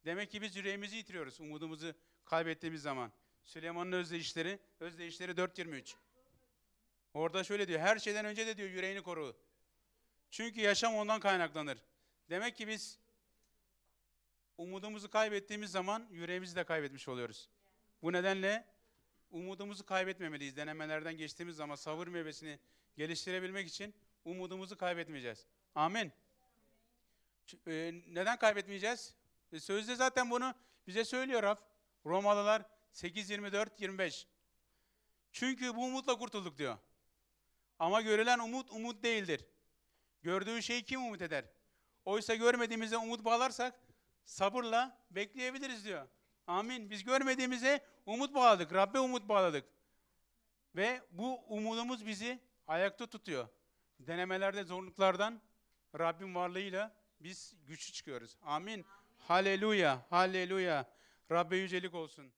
Demek 0.05 0.31
ki 0.31 0.43
biz 0.43 0.57
yüreğimizi 0.57 0.97
yitiriyoruz 0.97 1.41
umudumuzu 1.41 1.95
kaybettiğimiz 2.25 2.83
zaman. 2.83 3.13
Süleyman'ın 3.45 3.93
özdeyişleri, 3.93 4.59
özdeyişleri 4.81 5.33
4.23. 5.33 5.95
Orada 7.15 7.45
şöyle 7.45 7.69
diyor, 7.69 7.81
her 7.81 7.99
şeyden 7.99 8.25
önce 8.25 8.47
de 8.47 8.57
diyor 8.57 8.71
yüreğini 8.71 9.03
koru. 9.03 9.37
Çünkü 10.31 10.61
yaşam 10.61 10.95
ondan 10.95 11.21
kaynaklanır. 11.21 11.79
Demek 12.31 12.57
ki 12.57 12.69
biz 12.69 12.99
umudumuzu 14.59 15.11
kaybettiğimiz 15.11 15.71
zaman 15.71 16.07
yüreğimizi 16.11 16.57
de 16.57 16.65
kaybetmiş 16.65 17.09
oluyoruz. 17.09 17.49
Bu 18.03 18.13
nedenle 18.13 18.67
umudumuzu 19.31 19.87
kaybetmemeliyiz. 19.87 20.57
Denemelerden 20.57 21.17
geçtiğimiz 21.17 21.57
zaman 21.57 21.75
sabır 21.75 22.07
meyvesini 22.07 22.59
geliştirebilmek 22.97 23.69
için 23.69 23.95
umudumuzu 24.25 24.77
kaybetmeyeceğiz. 24.77 25.47
Amin. 25.75 26.13
E, 27.67 27.93
neden 28.09 28.39
kaybetmeyeceğiz? 28.39 29.15
E, 29.53 29.61
sözde 29.61 29.95
zaten 29.95 30.31
bunu 30.31 30.55
bize 30.87 31.05
söylüyor 31.05 31.43
Rab. 31.43 31.59
Romalılar 32.07 32.63
8, 32.93 33.31
24, 33.31 33.81
25. 33.81 34.27
Çünkü 35.33 35.77
bu 35.77 35.85
umutla 35.85 36.19
kurtulduk 36.19 36.59
diyor. 36.59 36.79
Ama 37.79 38.01
görülen 38.01 38.39
umut 38.39 38.71
umut 38.71 39.03
değildir. 39.03 39.47
Gördüğü 40.23 40.63
şeyi 40.63 40.85
kim 40.85 41.05
umut 41.05 41.23
eder? 41.23 41.45
Oysa 42.05 42.35
görmediğimize 42.35 42.97
umut 42.97 43.25
bağlarsak 43.25 43.75
sabırla 44.25 44.99
bekleyebiliriz 45.11 45.85
diyor. 45.85 46.09
Amin. 46.47 46.91
Biz 46.91 47.05
görmediğimize 47.05 47.85
umut 48.07 48.35
bağladık. 48.35 48.75
Rabbe 48.75 49.01
umut 49.01 49.29
bağladık. 49.29 49.65
Ve 50.77 51.01
bu 51.11 51.41
umudumuz 51.49 52.07
bizi 52.07 52.41
ayakta 52.69 53.07
tutuyor. 53.07 53.49
Denemelerde, 54.01 54.65
zorluklardan 54.65 55.41
Rabbin 55.99 56.35
varlığıyla 56.35 56.95
biz 57.21 57.55
güçlü 57.67 57.93
çıkıyoruz. 57.93 58.37
Amin. 58.43 58.85
Haleluya, 59.19 60.07
haleluya. 60.11 60.87
Rabbe 61.31 61.57
yücelik 61.57 61.95
olsun. 61.95 62.33